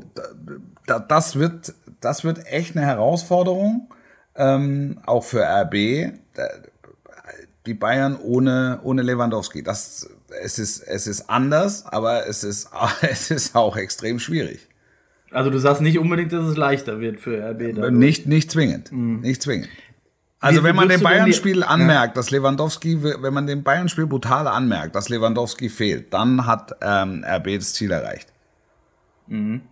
da, 0.86 0.98
das 0.98 1.36
wird, 1.36 1.74
das 2.00 2.22
wird 2.22 2.46
echt 2.46 2.76
eine 2.76 2.84
Herausforderung, 2.84 3.88
ähm, 4.36 4.98
auch 5.06 5.24
für 5.24 5.42
RB. 5.42 6.12
Die 7.66 7.74
Bayern 7.74 8.16
ohne, 8.16 8.80
ohne 8.82 9.02
Lewandowski. 9.02 9.62
Das, 9.62 10.10
es 10.42 10.58
ist, 10.58 10.80
es 10.80 11.06
ist 11.06 11.30
anders, 11.30 11.86
aber 11.86 12.26
es 12.26 12.42
ist, 12.44 12.70
es 13.02 13.30
ist 13.30 13.54
auch 13.54 13.76
extrem 13.76 14.18
schwierig. 14.18 14.68
Also 15.30 15.50
du 15.50 15.58
sagst 15.58 15.80
nicht 15.80 15.98
unbedingt, 15.98 16.32
dass 16.32 16.44
es 16.44 16.56
leichter 16.56 17.00
wird 17.00 17.20
für 17.20 17.38
RB. 17.38 17.74
Dadurch. 17.74 17.92
Nicht, 17.92 18.26
nicht 18.26 18.50
zwingend. 18.50 18.92
Mhm. 18.92 19.20
Nicht 19.20 19.42
zwingend. 19.42 19.68
Also 20.40 20.60
Wie, 20.60 20.64
wenn 20.64 20.76
man 20.76 20.88
dem 20.88 21.00
Bayern-Spiel 21.00 21.62
anmerkt, 21.62 22.16
ja. 22.16 22.20
dass 22.20 22.30
Lewandowski, 22.30 23.02
wenn 23.02 23.32
man 23.32 23.46
dem 23.46 23.62
Bayern-Spiel 23.62 24.06
brutal 24.06 24.48
anmerkt, 24.48 24.96
dass 24.96 25.08
Lewandowski 25.08 25.68
fehlt, 25.68 26.12
dann 26.12 26.46
hat 26.46 26.74
ähm, 26.82 27.24
RB 27.24 27.58
das 27.58 27.74
Ziel 27.74 27.92
erreicht. 27.92 28.32
Mhm. 29.28 29.62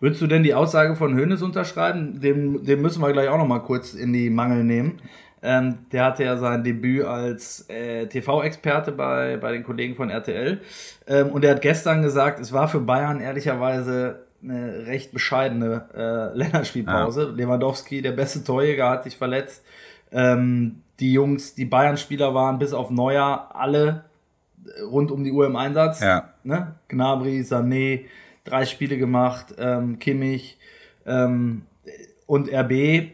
Würdest 0.00 0.20
du 0.20 0.26
denn 0.26 0.42
die 0.42 0.54
Aussage 0.54 0.96
von 0.96 1.16
Hoeneß 1.16 1.42
unterschreiben? 1.42 2.20
Dem, 2.20 2.64
dem 2.64 2.82
müssen 2.82 3.00
wir 3.00 3.12
gleich 3.12 3.28
auch 3.28 3.38
noch 3.38 3.46
mal 3.46 3.60
kurz 3.60 3.94
in 3.94 4.12
die 4.12 4.28
Mangel 4.28 4.64
nehmen. 4.64 5.00
Ähm, 5.42 5.78
der 5.92 6.04
hatte 6.04 6.24
ja 6.24 6.36
sein 6.36 6.64
Debüt 6.64 7.04
als 7.04 7.68
äh, 7.68 8.06
TV-Experte 8.06 8.92
bei, 8.92 9.36
bei 9.36 9.52
den 9.52 9.62
Kollegen 9.62 9.94
von 9.94 10.10
RTL. 10.10 10.60
Ähm, 11.06 11.28
und 11.30 11.44
er 11.44 11.52
hat 11.52 11.62
gestern 11.62 12.02
gesagt, 12.02 12.40
es 12.40 12.52
war 12.52 12.68
für 12.68 12.80
Bayern 12.80 13.20
ehrlicherweise 13.20 14.26
eine 14.42 14.86
recht 14.86 15.12
bescheidene 15.12 15.88
äh, 15.94 16.36
Länderspielpause. 16.36 17.22
Ja. 17.22 17.30
Lewandowski, 17.30 18.02
der 18.02 18.12
beste 18.12 18.42
Torjäger, 18.42 18.90
hat 18.90 19.04
sich 19.04 19.16
verletzt. 19.16 19.64
Ähm, 20.10 20.82
die 21.00 21.12
Jungs, 21.12 21.54
die 21.54 21.64
Bayern-Spieler 21.64 22.34
waren 22.34 22.58
bis 22.58 22.72
auf 22.72 22.90
Neuer 22.90 23.50
alle 23.54 24.04
rund 24.90 25.10
um 25.10 25.24
die 25.24 25.32
Uhr 25.32 25.46
im 25.46 25.56
Einsatz. 25.56 26.00
Ja. 26.00 26.30
Ne? 26.42 26.74
Gnabry, 26.88 27.40
Sané, 27.40 28.04
drei 28.44 28.64
Spiele 28.64 28.98
gemacht, 28.98 29.54
ähm, 29.58 29.98
Kimmich 29.98 30.58
ähm, 31.06 31.62
und 32.26 32.52
RB 32.52 33.12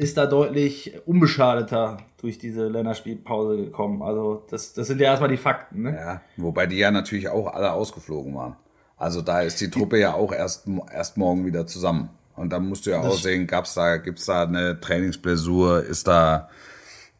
ist 0.00 0.16
da 0.16 0.24
deutlich 0.24 0.94
unbeschadeter 1.04 1.98
durch 2.20 2.38
diese 2.38 2.68
Länderspielpause 2.68 3.56
gekommen. 3.56 4.02
Also 4.02 4.44
das, 4.50 4.72
das 4.72 4.86
sind 4.86 4.98
ja 5.00 5.08
erstmal 5.08 5.28
die 5.28 5.36
Fakten. 5.36 5.82
Ne? 5.82 5.94
Ja, 5.94 6.20
wobei 6.38 6.66
die 6.66 6.78
ja 6.78 6.90
natürlich 6.90 7.28
auch 7.28 7.52
alle 7.52 7.72
ausgeflogen 7.72 8.34
waren. 8.34 8.56
Also 8.96 9.20
da 9.20 9.42
ist 9.42 9.60
die 9.60 9.70
Truppe 9.70 9.98
ja 9.98 10.14
auch 10.14 10.32
erst, 10.32 10.66
erst 10.92 11.18
morgen 11.18 11.44
wieder 11.44 11.66
zusammen. 11.66 12.08
Und 12.34 12.50
da 12.50 12.58
musst 12.58 12.86
du 12.86 12.90
ja 12.90 13.02
das 13.02 13.12
auch 13.12 13.18
sehen, 13.18 13.46
gab's 13.46 13.74
da, 13.74 13.98
gibt's 13.98 14.24
da 14.24 14.44
eine 14.44 14.80
Trainingsblessur, 14.80 15.84
ist 15.84 16.08
da, 16.08 16.48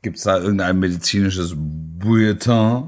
gibt's 0.01 0.23
da 0.23 0.39
irgendein 0.39 0.79
medizinisches 0.79 1.53
Bulletin. 1.55 2.85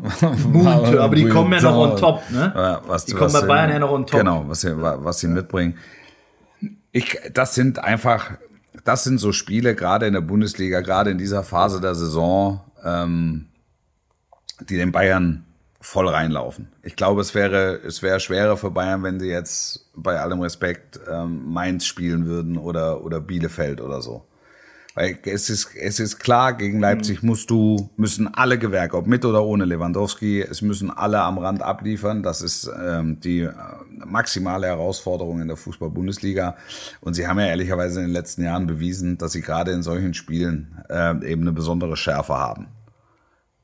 Gute, 0.52 1.00
aber 1.02 1.14
die 1.14 1.28
kommen 1.28 1.52
ja 1.52 1.60
noch 1.60 1.76
on 1.76 1.96
top, 1.98 2.22
ne? 2.30 2.50
Ja, 2.54 2.80
was, 2.86 3.04
Die 3.04 3.12
kommen 3.12 3.32
bei 3.32 3.42
Bayern 3.42 3.70
ja 3.70 3.78
noch 3.78 3.90
on 3.90 4.06
top. 4.06 4.20
Genau, 4.20 4.44
was 4.46 4.62
sie, 4.62 4.74
was 4.74 5.20
sie 5.20 5.28
mitbringen. 5.28 5.76
Ich, 6.92 7.18
das 7.34 7.54
sind 7.54 7.78
einfach, 7.78 8.32
das 8.84 9.04
sind 9.04 9.18
so 9.18 9.32
Spiele, 9.32 9.74
gerade 9.74 10.06
in 10.06 10.14
der 10.14 10.20
Bundesliga, 10.20 10.80
gerade 10.80 11.10
in 11.10 11.18
dieser 11.18 11.42
Phase 11.42 11.80
der 11.80 11.94
Saison, 11.94 12.60
ähm, 12.84 13.48
die 14.68 14.76
den 14.76 14.92
Bayern 14.92 15.44
voll 15.80 16.08
reinlaufen. 16.08 16.68
Ich 16.82 16.96
glaube, 16.96 17.20
es 17.20 17.34
wäre, 17.34 17.80
es 17.84 18.02
wäre 18.02 18.20
schwerer 18.20 18.56
für 18.56 18.70
Bayern, 18.70 19.02
wenn 19.02 19.18
sie 19.18 19.28
jetzt 19.28 19.90
bei 19.96 20.20
allem 20.20 20.40
Respekt 20.40 21.00
ähm, 21.10 21.52
Mainz 21.52 21.86
spielen 21.86 22.26
würden 22.26 22.56
oder, 22.56 23.04
oder 23.04 23.20
Bielefeld 23.20 23.80
oder 23.80 24.00
so. 24.00 24.24
Weil 24.94 25.18
es 25.24 25.48
ist, 25.48 25.74
es 25.74 26.00
ist 26.00 26.18
klar, 26.18 26.52
gegen 26.52 26.78
Leipzig 26.78 27.22
musst 27.22 27.48
du, 27.48 27.90
müssen 27.96 28.32
alle 28.34 28.58
Gewerke, 28.58 28.98
ob 28.98 29.06
mit 29.06 29.24
oder 29.24 29.42
ohne 29.42 29.64
Lewandowski, 29.64 30.42
es 30.42 30.60
müssen 30.60 30.90
alle 30.90 31.22
am 31.22 31.38
Rand 31.38 31.62
abliefern. 31.62 32.22
Das 32.22 32.42
ist 32.42 32.70
ähm, 32.84 33.18
die 33.20 33.40
äh, 33.40 33.52
maximale 34.04 34.66
Herausforderung 34.66 35.40
in 35.40 35.48
der 35.48 35.56
Fußball-Bundesliga. 35.56 36.56
Und 37.00 37.14
sie 37.14 37.26
haben 37.26 37.40
ja 37.40 37.46
ehrlicherweise 37.46 38.00
in 38.00 38.08
den 38.08 38.12
letzten 38.12 38.44
Jahren 38.44 38.66
bewiesen, 38.66 39.16
dass 39.16 39.32
sie 39.32 39.40
gerade 39.40 39.72
in 39.72 39.82
solchen 39.82 40.12
Spielen 40.12 40.84
äh, 40.90 41.10
eben 41.26 41.42
eine 41.42 41.52
besondere 41.52 41.96
Schärfe 41.96 42.34
haben. 42.34 42.66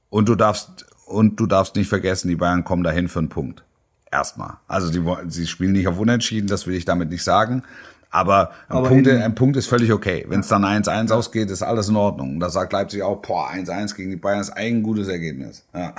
Und 0.09 0.31
du 0.31 0.35
darfst, 0.35 0.87
und 1.07 1.39
du 1.39 1.47
darfst 1.47 1.77
nicht 1.77 1.89
vergessen, 1.89 2.29
die 2.29 2.37
Bayern 2.37 2.65
kommen 2.65 2.85
dahin 2.85 3.09
für 3.09 3.19
einen 3.19 3.29
Punkt. 3.29 3.65
Erstmal. 4.11 4.57
Also 4.67 4.91
die, 4.91 5.05
sie 5.31 5.47
spielen 5.47 5.73
nicht 5.73 5.89
auf 5.89 5.99
Unentschieden, 5.99 6.47
das 6.47 6.67
will 6.67 6.75
ich 6.75 6.87
damit 6.87 7.11
nicht 7.11 7.23
sagen. 7.23 7.65
Aber 8.11 8.51
ein, 8.69 8.77
Aber 8.77 8.89
Punkt, 8.89 9.07
ein 9.07 9.35
Punkt 9.35 9.57
ist 9.57 9.67
völlig 9.67 9.93
okay. 9.93 10.25
Wenn 10.29 10.41
es 10.41 10.49
dann 10.49 10.65
1-1 10.65 11.13
ausgeht, 11.13 11.51
ist 11.51 11.63
alles 11.63 11.89
in 11.89 11.97
Ordnung. 11.97 12.35
Und 12.35 12.41
da 12.41 12.49
sagt 12.49 12.73
Leipzig 12.73 13.03
auch, 13.03 13.21
boah, 13.21 13.51
1-1 13.51 13.95
gegen 13.97 14.11
die 14.11 14.17
Bayern 14.17 14.41
ist 14.41 14.51
ein 14.51 14.83
gutes 14.83 15.09
Ergebnis. 15.09 15.67
Ja. 15.75 15.93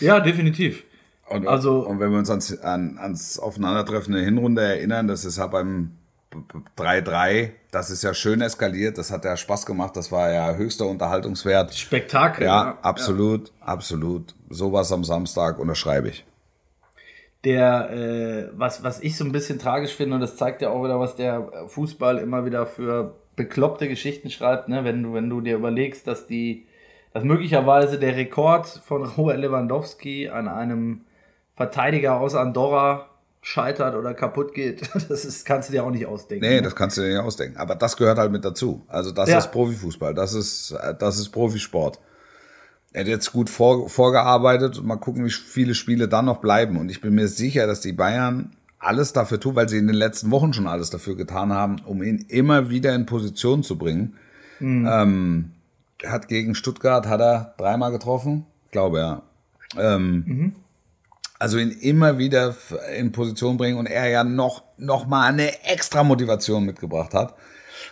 Ja, 0.00 0.20
definitiv. 0.20 0.84
Und, 1.28 1.46
Also- 1.46 1.86
und 1.86 2.00
wenn 2.00 2.10
wir 2.10 2.18
uns 2.18 2.30
ans, 2.30 2.58
an, 2.60 2.98
ans 2.98 3.38
Aufeinandertreffen 3.38 4.14
der 4.14 4.24
Hinrunde 4.24 4.62
erinnern, 4.62 5.06
das 5.08 5.24
ist 5.24 5.38
ja 5.38 5.46
beim 5.46 5.92
B- 6.30 6.38
B- 6.38 6.82
3-3, 6.82 7.50
das 7.72 7.90
ist 7.90 8.02
ja 8.02 8.14
schön 8.14 8.40
eskaliert, 8.40 8.98
das 8.98 9.10
hat 9.10 9.24
ja 9.24 9.36
Spaß 9.36 9.66
gemacht, 9.66 9.96
das 9.96 10.10
war 10.12 10.30
ja 10.30 10.54
höchster 10.54 10.86
Unterhaltungswert. 10.86 11.74
Spektakel. 11.74 12.46
Ja, 12.46 12.78
absolut, 12.82 13.52
absolut. 13.60 14.34
Sowas 14.48 14.90
am 14.92 15.04
Samstag 15.04 15.58
unterschreibe 15.58 16.08
ich. 16.08 16.24
Der, 17.44 17.90
äh, 17.90 18.48
was, 18.54 18.82
was 18.82 19.00
ich 19.00 19.16
so 19.16 19.24
ein 19.24 19.32
bisschen 19.32 19.58
tragisch 19.58 19.94
finde, 19.94 20.16
und 20.16 20.20
das 20.20 20.36
zeigt 20.36 20.62
ja 20.62 20.70
auch 20.70 20.84
wieder, 20.84 21.00
was 21.00 21.16
der 21.16 21.50
Fußball 21.68 22.18
immer 22.18 22.44
wieder 22.44 22.66
für 22.66 23.14
bekloppte 23.36 23.88
Geschichten 23.88 24.30
schreibt, 24.30 24.68
ne? 24.68 24.84
wenn, 24.84 25.02
du, 25.02 25.14
wenn 25.14 25.30
du 25.30 25.40
dir 25.40 25.54
überlegst, 25.56 26.06
dass 26.06 26.26
die, 26.26 26.66
dass 27.14 27.24
möglicherweise 27.24 27.98
der 27.98 28.16
Rekord 28.16 28.66
von 28.66 29.04
Robert 29.04 29.38
Lewandowski 29.38 30.28
an 30.28 30.48
einem 30.48 31.00
Verteidiger 31.54 32.20
aus 32.20 32.34
Andorra 32.34 33.06
scheitert 33.42 33.94
oder 33.94 34.12
kaputt 34.12 34.52
geht, 34.52 34.82
das 35.08 35.24
ist, 35.24 35.46
kannst 35.46 35.70
du 35.70 35.72
dir 35.72 35.84
auch 35.84 35.90
nicht 35.90 36.04
ausdenken. 36.04 36.44
Nee, 36.44 36.56
ne? 36.56 36.62
das 36.62 36.76
kannst 36.76 36.98
du 36.98 37.00
dir 37.02 37.08
nicht 37.08 37.18
ausdenken. 37.24 37.56
Aber 37.56 37.74
das 37.74 37.96
gehört 37.96 38.18
halt 38.18 38.30
mit 38.32 38.44
dazu. 38.44 38.84
Also 38.88 39.12
das 39.12 39.30
Ja. 39.30 39.38
ist 39.38 39.50
Profifußball, 39.50 40.12
das 40.12 40.34
ist, 40.34 40.72
äh, 40.72 40.94
das 40.98 41.18
ist 41.18 41.30
Profisport. 41.30 41.98
Er 42.92 43.02
hat 43.02 43.08
jetzt 43.08 43.32
gut 43.32 43.48
vor, 43.48 43.88
vorgearbeitet 43.88 44.78
und 44.78 44.86
mal 44.86 44.96
gucken, 44.96 45.24
wie 45.24 45.30
viele 45.30 45.74
Spiele 45.74 46.08
dann 46.08 46.24
noch 46.24 46.38
bleiben. 46.38 46.76
Und 46.76 46.90
ich 46.90 47.00
bin 47.00 47.14
mir 47.14 47.28
sicher, 47.28 47.66
dass 47.66 47.80
die 47.80 47.92
Bayern 47.92 48.50
alles 48.80 49.12
dafür 49.12 49.38
tun, 49.38 49.54
weil 49.54 49.68
sie 49.68 49.78
in 49.78 49.86
den 49.86 49.96
letzten 49.96 50.30
Wochen 50.30 50.52
schon 50.52 50.66
alles 50.66 50.90
dafür 50.90 51.14
getan 51.16 51.52
haben, 51.52 51.76
um 51.84 52.02
ihn 52.02 52.24
immer 52.28 52.70
wieder 52.70 52.94
in 52.94 53.06
Position 53.06 53.62
zu 53.62 53.76
bringen. 53.78 54.16
Ähm, 54.88 55.50
er 56.02 56.12
hat 56.12 56.28
gegen 56.28 56.54
Stuttgart, 56.54 57.06
hat 57.06 57.20
er 57.20 57.54
dreimal 57.58 57.92
getroffen? 57.92 58.46
Glaube, 58.70 58.98
ja. 58.98 59.22
Ähm, 59.78 60.24
Also 61.38 61.58
ihn 61.58 61.70
immer 61.70 62.18
wieder 62.18 62.54
in 62.94 63.12
Position 63.12 63.56
bringen 63.56 63.78
und 63.78 63.86
er 63.86 64.08
ja 64.08 64.24
noch, 64.24 64.62
noch 64.76 65.06
mal 65.06 65.26
eine 65.28 65.64
extra 65.64 66.04
Motivation 66.04 66.64
mitgebracht 66.64 67.14
hat. 67.14 67.34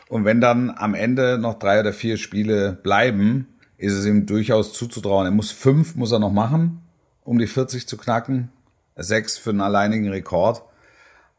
Und 0.09 0.25
wenn 0.25 0.41
dann 0.41 0.71
am 0.71 0.95
Ende 0.95 1.39
noch 1.39 1.59
drei 1.59 1.81
oder 1.81 1.93
vier 1.93 2.17
Spiele 2.19 2.73
bleiben, 2.83 3.47
ist 3.79 3.95
es 3.95 4.05
ihm 4.05 4.27
durchaus 4.27 4.73
zuzutrauen. 4.73 5.27
Er 5.27 5.31
muss 5.31 5.51
fünf, 5.51 5.95
muss 5.95 6.13
er 6.13 6.19
noch 6.19 6.33
machen, 6.33 6.83
um 7.25 7.39
die 7.39 7.47
40 7.47 7.89
zu 7.89 7.97
knacken. 7.97 8.51
Sechs 8.97 9.39
für 9.39 9.51
einen 9.51 9.61
alleinigen 9.61 10.09
Rekord. 10.09 10.63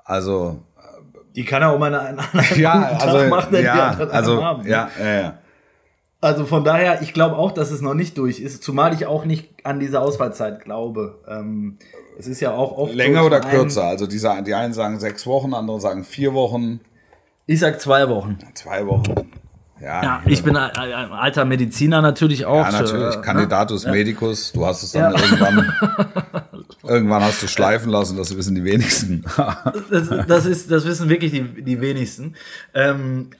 Also, 0.05 0.61
Die 1.35 1.43
kann 1.43 1.61
er 1.61 1.75
um 1.75 1.83
einen, 1.83 1.95
einen 1.95 2.19
ja, 2.55 2.89
guten 2.91 3.01
also, 3.01 3.29
machen, 3.29 3.55
ja, 3.61 3.89
anderen 3.89 4.11
also, 4.11 4.43
haben, 4.43 4.63
ne? 4.63 4.69
ja, 4.69 4.89
ja, 4.99 5.21
ja. 5.21 5.37
Also 6.21 6.45
von 6.45 6.65
daher, 6.65 7.01
ich 7.01 7.13
glaube 7.13 7.37
auch, 7.37 7.51
dass 7.51 7.71
es 7.71 7.81
noch 7.81 7.93
nicht 7.93 8.17
durch 8.17 8.41
ist, 8.41 8.61
zumal 8.61 8.93
ich 8.93 9.05
auch 9.05 9.23
nicht 9.23 9.65
an 9.65 9.79
diese 9.79 10.01
Ausfallzeit 10.01 10.61
glaube. 10.61 11.19
Ähm, 11.27 11.77
es 12.17 12.27
ist 12.27 12.41
ja 12.41 12.51
auch 12.51 12.77
oft 12.77 12.93
Länger 12.93 13.21
so 13.21 13.27
oder 13.27 13.39
kürzer? 13.39 13.83
Also, 13.83 14.05
die, 14.05 14.19
die 14.45 14.53
einen 14.53 14.73
sagen 14.73 14.99
sechs 14.99 15.25
Wochen, 15.27 15.53
andere 15.53 15.79
sagen 15.79 16.03
vier 16.03 16.33
Wochen, 16.33 16.81
Ich 17.45 17.59
sag 17.59 17.79
zwei 17.79 18.09
Wochen. 18.09 18.37
zwei 18.53 18.85
Wochen. 18.85 19.31
Ja, 19.81 20.03
Ja, 20.03 20.21
ich 20.25 20.43
bin 20.43 20.55
ein, 20.57 20.71
ein 20.71 21.11
alter 21.11 21.45
Mediziner 21.45 22.01
natürlich 22.01 22.45
auch. 22.45 22.65
Ja, 22.65 22.71
natürlich. 22.71 23.15
Äh, 23.15 23.21
Candidatus 23.21 23.85
Medicus. 23.85 24.51
Du 24.51 24.65
hast 24.65 24.83
es 24.83 24.91
dann 24.91 25.13
Ja. 25.13 25.19
irgendwann, 25.19 25.73
irgendwann 26.83 27.23
hast 27.23 27.41
du 27.43 27.47
schleifen 27.47 27.89
lassen, 27.89 28.17
das 28.17 28.35
wissen 28.35 28.55
die 28.55 28.63
wenigsten. 28.63 29.23
Das, 29.89 30.09
das, 30.27 30.45
ist, 30.45 30.69
das 30.71 30.85
wissen 30.85 31.09
wirklich 31.09 31.31
die, 31.31 31.43
die 31.63 31.79
wenigsten. 31.81 32.35
Ähm, 32.73 33.29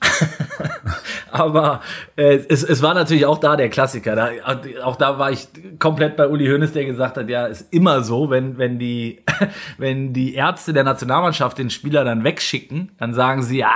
aber 1.32 1.80
äh, 2.16 2.40
es, 2.48 2.62
es 2.62 2.82
war 2.82 2.94
natürlich 2.94 3.26
auch 3.26 3.38
da 3.38 3.56
der 3.56 3.68
Klassiker. 3.68 4.16
Da, 4.16 4.30
auch 4.82 4.96
da 4.96 5.18
war 5.18 5.30
ich 5.30 5.48
komplett 5.78 6.16
bei 6.16 6.28
Uli 6.28 6.46
Hoeneß, 6.46 6.72
der 6.72 6.84
gesagt 6.84 7.16
hat, 7.16 7.28
ja, 7.28 7.46
ist 7.46 7.72
immer 7.72 8.02
so, 8.02 8.30
wenn, 8.30 8.58
wenn, 8.58 8.78
die, 8.78 9.22
wenn 9.78 10.12
die 10.12 10.34
Ärzte 10.34 10.72
der 10.72 10.84
Nationalmannschaft 10.84 11.58
den 11.58 11.70
Spieler 11.70 12.04
dann 12.04 12.24
wegschicken, 12.24 12.92
dann 12.98 13.14
sagen 13.14 13.42
sie, 13.42 13.58
ja, 13.58 13.68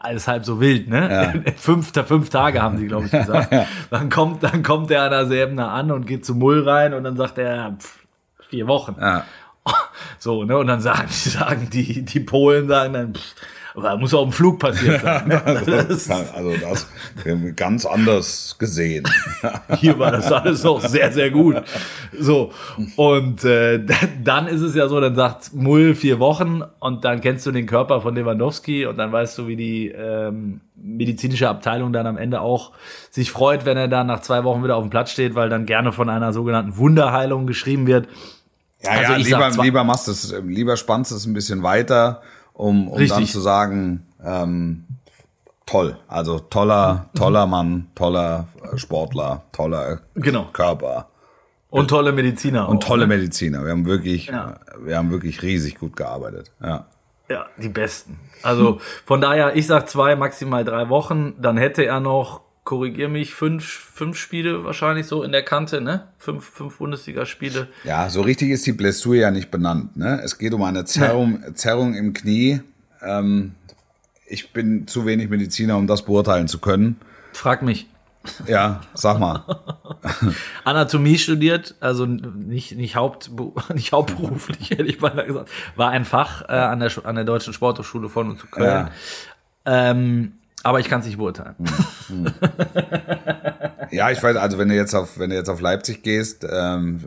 alles 0.00 0.26
halb 0.26 0.44
so 0.44 0.60
wild, 0.60 0.88
ne? 0.88 1.44
Fünf, 1.56 1.92
fünf 1.92 2.30
Tage 2.30 2.60
haben 2.60 2.78
sie, 2.78 2.86
glaube 2.86 3.06
ich, 3.06 3.12
gesagt. 3.12 3.54
Dann 3.90 4.10
kommt, 4.10 4.42
dann 4.42 4.62
kommt 4.62 4.90
der 4.90 5.02
an 5.02 5.10
der 5.10 5.26
Säbener 5.26 5.70
an 5.70 5.90
und 5.90 6.06
geht 6.06 6.24
zu 6.26 6.34
Mull 6.34 6.68
rein 6.68 6.94
und 6.94 7.04
dann 7.04 7.16
sagt 7.16 7.38
er, 7.38 7.76
pff, 7.78 7.98
vier 8.48 8.66
Wochen. 8.66 8.96
Ja. 8.98 9.24
So, 10.18 10.44
ne? 10.44 10.56
Und 10.58 10.66
dann 10.66 10.80
sagen, 10.80 11.08
sagen 11.08 11.68
die, 11.70 12.04
die 12.04 12.20
Polen 12.20 12.66
sagen 12.66 12.92
dann, 12.92 13.14
pff, 13.14 13.34
aber 13.74 13.96
muss 13.96 14.12
auch 14.14 14.24
im 14.24 14.32
Flug 14.32 14.58
passiert 14.58 15.00
sein. 15.00 15.28
Ne? 15.28 15.42
Das, 15.88 16.10
Also 16.10 16.54
das 16.56 16.86
haben 17.26 17.54
ganz 17.56 17.86
anders 17.86 18.56
gesehen. 18.58 19.04
hier 19.78 19.98
war 19.98 20.12
das 20.12 20.30
alles 20.30 20.62
noch 20.62 20.80
sehr, 20.80 21.12
sehr 21.12 21.30
gut. 21.30 21.62
So, 22.18 22.52
und 22.96 23.44
äh, 23.44 23.80
dann 24.22 24.46
ist 24.46 24.60
es 24.60 24.74
ja 24.74 24.88
so, 24.88 25.00
dann 25.00 25.14
sagt 25.14 25.54
Mull 25.54 25.94
vier 25.94 26.18
Wochen 26.18 26.62
und 26.80 27.04
dann 27.04 27.20
kennst 27.20 27.46
du 27.46 27.52
den 27.52 27.66
Körper 27.66 28.00
von 28.00 28.14
Lewandowski 28.14 28.86
und 28.86 28.96
dann 28.96 29.12
weißt 29.12 29.38
du, 29.38 29.46
wie 29.46 29.56
die 29.56 29.88
ähm, 29.88 30.60
medizinische 30.76 31.48
Abteilung 31.48 31.92
dann 31.92 32.06
am 32.06 32.16
Ende 32.16 32.40
auch 32.40 32.72
sich 33.10 33.30
freut, 33.30 33.64
wenn 33.64 33.76
er 33.76 33.88
dann 33.88 34.06
nach 34.06 34.20
zwei 34.20 34.44
Wochen 34.44 34.64
wieder 34.64 34.76
auf 34.76 34.84
dem 34.84 34.90
Platz 34.90 35.10
steht, 35.10 35.34
weil 35.34 35.48
dann 35.48 35.66
gerne 35.66 35.92
von 35.92 36.08
einer 36.08 36.32
sogenannten 36.32 36.76
Wunderheilung 36.76 37.46
geschrieben 37.46 37.86
wird. 37.86 38.08
Ja, 38.82 38.90
Also 38.90 39.12
ja, 39.12 39.18
lieber, 39.18 39.62
lieber 39.62 39.84
machst 39.84 40.08
es, 40.08 40.34
lieber 40.44 40.76
spannst 40.76 41.12
du 41.12 41.16
es 41.16 41.26
ein 41.26 41.34
bisschen 41.34 41.62
weiter, 41.62 42.22
um, 42.62 42.88
um 42.88 43.06
dann 43.06 43.26
zu 43.26 43.40
sagen, 43.40 44.06
ähm, 44.24 44.84
toll. 45.66 45.96
Also 46.08 46.38
toller, 46.38 47.06
toller 47.14 47.46
Mann, 47.46 47.88
toller 47.94 48.46
äh, 48.62 48.76
Sportler, 48.78 49.42
toller 49.52 50.00
Genau. 50.14 50.44
Körper 50.52 51.08
Und 51.70 51.88
tolle 51.88 52.12
Mediziner. 52.12 52.68
und 52.68 52.84
auch, 52.84 52.88
tolle 52.88 53.06
ne? 53.08 53.16
Mediziner. 53.16 53.64
Wir 53.64 53.70
haben 53.72 53.86
wirklich, 53.86 54.26
Ja. 54.26 54.56
wir 54.80 54.96
haben 54.96 55.10
wirklich 55.10 55.42
riesig 55.42 55.78
gut 55.78 55.96
gearbeitet. 55.96 56.52
Ja. 56.62 56.86
Ja, 57.28 57.46
die 57.56 57.68
besten. 57.70 58.18
Also 58.42 58.80
von 59.06 59.20
daher, 59.20 59.56
ich 59.56 59.66
sag 59.66 59.88
zwei, 59.88 60.16
maximal 60.16 60.64
drei 60.64 60.88
Wochen. 60.90 61.34
Dann 61.40 61.56
hätte 61.56 61.82
er 61.84 62.00
noch, 62.00 62.40
korrigier 62.64 63.08
mich, 63.08 63.34
fünf, 63.34 63.64
fünf 63.64 64.16
Spiele 64.16 64.64
wahrscheinlich 64.64 65.06
so 65.06 65.22
in 65.22 65.32
der 65.32 65.42
Kante, 65.42 65.80
ne? 65.80 66.08
Fünf, 66.18 66.44
fünf 66.44 66.78
Bundesligaspiele. 66.78 67.68
Ja, 67.84 68.08
so 68.08 68.22
richtig 68.22 68.50
ist 68.50 68.66
die 68.66 68.72
Blessur 68.72 69.16
ja 69.16 69.30
nicht 69.30 69.50
benannt. 69.50 69.96
Ne? 69.96 70.20
Es 70.24 70.38
geht 70.38 70.54
um 70.54 70.62
eine 70.62 70.84
Zerrung, 70.84 71.42
Zerrung 71.54 71.94
im 71.94 72.12
Knie. 72.12 72.60
Ähm, 73.02 73.54
ich 74.26 74.52
bin 74.52 74.86
zu 74.86 75.06
wenig 75.06 75.28
Mediziner, 75.28 75.76
um 75.76 75.86
das 75.86 76.04
beurteilen 76.04 76.48
zu 76.48 76.58
können. 76.58 77.00
Frag 77.32 77.62
mich. 77.62 77.88
Ja, 78.46 78.82
sag 78.94 79.18
mal. 79.18 79.44
Anatomie 80.64 81.18
studiert, 81.18 81.74
also 81.80 82.06
nicht, 82.06 82.76
nicht, 82.76 82.94
Haupt, 82.94 83.30
nicht 83.74 83.92
hauptberuflich, 83.92 84.70
hätte 84.70 84.84
ich 84.84 85.00
mal 85.00 85.10
gesagt. 85.10 85.50
War 85.74 85.90
ein 85.90 86.04
Fach 86.04 86.42
äh, 86.48 86.52
an, 86.52 86.78
der, 86.78 86.92
an 87.04 87.16
der 87.16 87.24
Deutschen 87.24 87.52
Sporthochschule 87.52 88.08
von 88.08 88.30
und 88.30 88.38
zu 88.38 88.46
Köln. 88.46 88.66
Ja. 88.66 88.90
Ähm, 89.64 90.34
aber 90.62 90.80
ich 90.80 90.88
kann 90.88 91.00
es 91.00 91.06
nicht 91.06 91.18
beurteilen. 91.18 91.56
Ja, 93.90 94.10
ich 94.10 94.22
weiß, 94.22 94.36
also 94.36 94.56
wenn 94.56 94.70
du 94.70 94.74
jetzt 94.74 94.94
auf, 94.94 95.18
wenn 95.18 95.28
du 95.28 95.36
jetzt 95.36 95.50
auf 95.50 95.60
Leipzig 95.60 96.02
gehst, 96.02 96.46
ähm, 96.50 96.98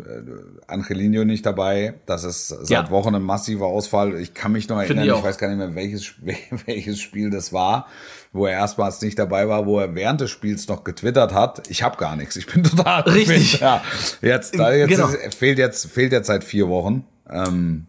Angelino 0.68 1.26
nicht 1.26 1.44
dabei, 1.44 1.96
das 2.06 2.24
ist 2.24 2.50
seit 2.50 2.70
Ja. 2.70 2.90
Wochen 2.92 3.16
ein 3.16 3.24
massiver 3.24 3.66
Ausfall. 3.66 4.20
Ich 4.20 4.36
kann 4.36 4.52
mich 4.52 4.70
noch 4.70 4.80
erinnern, 4.80 5.04
ich 5.06 5.12
ich, 5.12 5.24
weiß 5.24 5.40
gar 5.40 5.48
nicht 5.48 5.58
mehr, 5.58 5.74
welches, 5.74 6.14
welches 6.68 7.02
Spiel 7.02 7.32
das 7.32 7.52
war, 7.52 7.88
wo 8.34 8.46
er 8.46 8.54
erstmals 8.60 9.02
nicht 9.02 9.18
dabei 9.18 9.48
war, 9.48 9.66
wo 9.66 9.80
er 9.80 9.96
während 9.96 10.22
des 10.22 10.30
Spiels 10.30 10.68
noch 10.68 10.84
getwittert 10.84 11.34
hat, 11.34 11.68
ich 11.72 11.82
habe 11.82 11.98
gar 11.98 12.16
nichts, 12.16 12.36
ich 12.36 12.46
bin 12.46 12.64
total 12.64 13.02
Richtig. 13.02 13.60
Ja, 13.66 13.82
jetzt, 14.22 14.58
da 14.60 14.72
jetzt 14.72 14.90
Genau. 14.90 15.08
ist, 15.08 15.34
fehlt 15.34 15.58
jetzt, 15.58 15.88
fehlt 15.88 16.12
jetzt 16.12 16.28
seit 16.28 16.44
vier 16.44 16.68
Wochen. 16.70 17.04
Ähm, 17.28 17.88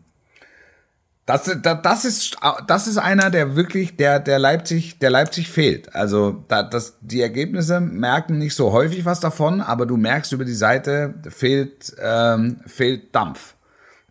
das, 1.27 1.45
das, 1.61 1.83
das 1.83 2.05
ist, 2.05 2.37
das 2.69 2.87
ist 2.87 2.99
einer, 2.99 3.31
der 3.31 3.57
wirklich, 3.57 3.97
der, 3.97 4.21
der 4.21 4.39
Leipzig, 4.39 4.99
der 5.01 5.11
Leipzig 5.11 5.49
fehlt. 5.51 5.95
Also, 5.95 6.45
da, 6.47 6.63
das, 6.63 6.97
die 7.01 7.21
Ergebnisse 7.21 7.81
merken 7.81 8.39
nicht 8.39 8.55
so 8.55 8.73
häufig 8.73 9.05
was 9.05 9.19
davon, 9.19 9.61
aber 9.61 9.87
du 9.87 9.97
merkst 9.97 10.33
über 10.33 10.45
die 10.45 10.55
Seite 10.55 11.15
fehlt, 11.29 11.95
ähm, 12.01 12.61
fehlt 12.67 13.15
Dampf. 13.15 13.55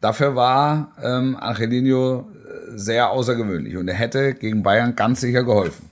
Dafür 0.02 0.36
war 0.36 0.92
ähm, 1.02 1.38
Angelino 1.40 2.20
äh, 2.30 2.78
sehr 2.78 3.10
außergewöhnlich 3.10 3.78
und 3.78 3.88
er 3.88 3.96
hätte 3.96 4.34
gegen 4.34 4.62
Bayern 4.62 4.96
ganz 4.96 5.22
sicher 5.22 5.44
geholfen. 5.44 5.90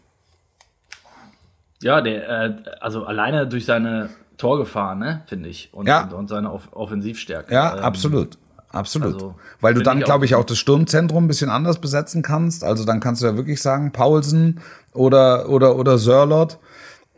Ja, 1.81 2.01
der, 2.01 2.29
äh, 2.29 2.53
also 2.81 3.05
alleine 3.05 3.47
durch 3.47 3.65
seine 3.65 4.09
Torgefahr, 4.37 4.95
ne, 4.95 5.21
finde 5.27 5.47
ich. 5.49 5.69
Und, 5.73 5.87
Ja. 5.87 6.03
und, 6.03 6.13
und 6.13 6.27
seine 6.27 6.51
Off 6.51 6.67
Offensivstärke. 6.73 7.53
Ja, 7.53 7.77
Ähm, 7.77 7.83
absolut. 7.83 8.37
Absolut. 8.73 9.13
also, 9.13 9.35
Weil 9.61 9.75
du 9.75 9.81
dann, 9.81 10.01
glaube 10.01 10.25
ich, 10.25 10.33
auch 10.35 10.43
das 10.43 10.57
Sturmzentrum 10.57 11.25
ein 11.25 11.27
bisschen 11.27 11.49
anders 11.51 11.79
besetzen 11.79 12.23
kannst. 12.23 12.63
Also 12.63 12.83
dann 12.85 12.99
kannst 12.99 13.21
du 13.21 13.27
ja 13.27 13.37
wirklich 13.37 13.61
sagen, 13.61 13.91
Paulsen 13.91 14.59
oder, 14.93 15.47
oder, 15.47 15.77
oder 15.77 15.97
Sörlot. 15.99 16.57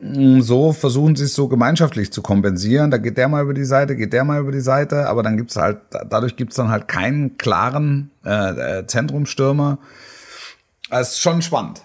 Mm, 0.01 0.41
So 0.41 0.73
versuchen 0.73 1.15
sie 1.15 1.23
es 1.23 1.33
so 1.33 1.47
gemeinschaftlich 1.47 2.11
zu 2.11 2.21
kompensieren. 2.21 2.91
Da 2.91 2.97
geht 2.97 3.17
der 3.17 3.29
mal 3.29 3.41
über 3.41 3.53
die 3.53 3.63
Seite, 3.63 3.95
geht 3.95 4.11
der 4.11 4.25
mal 4.25 4.41
über 4.41 4.51
die 4.51 4.59
Seite, 4.59 5.07
aber 5.07 5.23
dann 5.23 5.37
gibt's 5.37 5.55
halt, 5.55 5.77
dadurch 6.09 6.35
gibt's 6.35 6.57
dann 6.57 6.69
halt 6.69 6.89
keinen 6.89 7.37
klaren 7.37 8.11
äh, 8.25 8.79
äh, 8.79 8.85
Zentrumstürmer. 8.87 9.79
Es 10.89 11.11
ist 11.11 11.21
schon 11.21 11.41
spannend. 11.41 11.83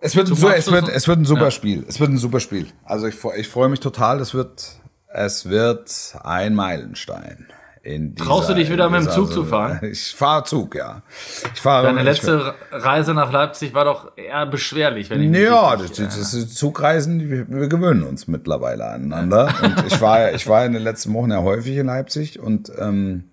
Es 0.00 0.16
wird, 0.16 0.28
ein, 0.28 0.34
so, 0.34 0.50
es 0.50 0.70
wird, 0.70 0.88
es 0.88 1.08
wird 1.08 1.18
ein 1.18 1.24
super 1.24 1.44
Ja. 1.44 1.50
Spiel. 1.50 1.84
Es 1.88 1.98
wird 1.98 2.10
ein 2.10 2.18
super 2.18 2.40
Spiel. 2.40 2.66
Also 2.84 3.06
ich, 3.06 3.16
ich 3.36 3.48
freue 3.48 3.70
mich 3.70 3.80
total. 3.80 4.20
Es 4.20 4.34
wird, 4.34 4.72
es 5.08 5.48
wird 5.48 6.14
ein 6.24 6.54
Meilenstein. 6.54 7.46
Traust 8.16 8.48
du 8.48 8.54
dich 8.54 8.70
wieder 8.70 8.88
mit 8.88 9.00
dem 9.00 9.10
Zug 9.10 9.26
zu 9.26 9.42
Saison. 9.42 9.46
fahren? 9.48 9.80
Ich 9.82 10.14
fahre 10.14 10.44
Zug, 10.44 10.76
ja. 10.76 11.02
Ich 11.52 11.60
fahre. 11.60 11.86
Deine 11.86 12.04
letzte 12.04 12.54
Reise 12.70 13.12
nach 13.12 13.32
Leipzig 13.32 13.74
war 13.74 13.84
doch 13.84 14.16
eher 14.16 14.46
beschwerlich, 14.46 15.10
wenn 15.10 15.20
ich 15.20 15.28
mich 15.28 15.40
Ja, 15.40 15.72
das, 15.72 15.90
richtig, 15.90 16.06
das, 16.06 16.54
Zugreisen, 16.54 17.28
wir, 17.28 17.48
wir 17.48 17.68
gewöhnen 17.68 18.04
uns 18.04 18.28
mittlerweile 18.28 18.86
aneinander. 18.86 19.52
Und 19.62 19.84
ich 19.88 20.00
war, 20.00 20.32
ich 20.32 20.46
war 20.46 20.64
in 20.64 20.74
den 20.74 20.82
letzten 20.82 21.12
Wochen 21.12 21.32
ja 21.32 21.42
häufig 21.42 21.76
in 21.76 21.86
Leipzig 21.86 22.38
und 22.38 22.70
ähm, 22.78 23.24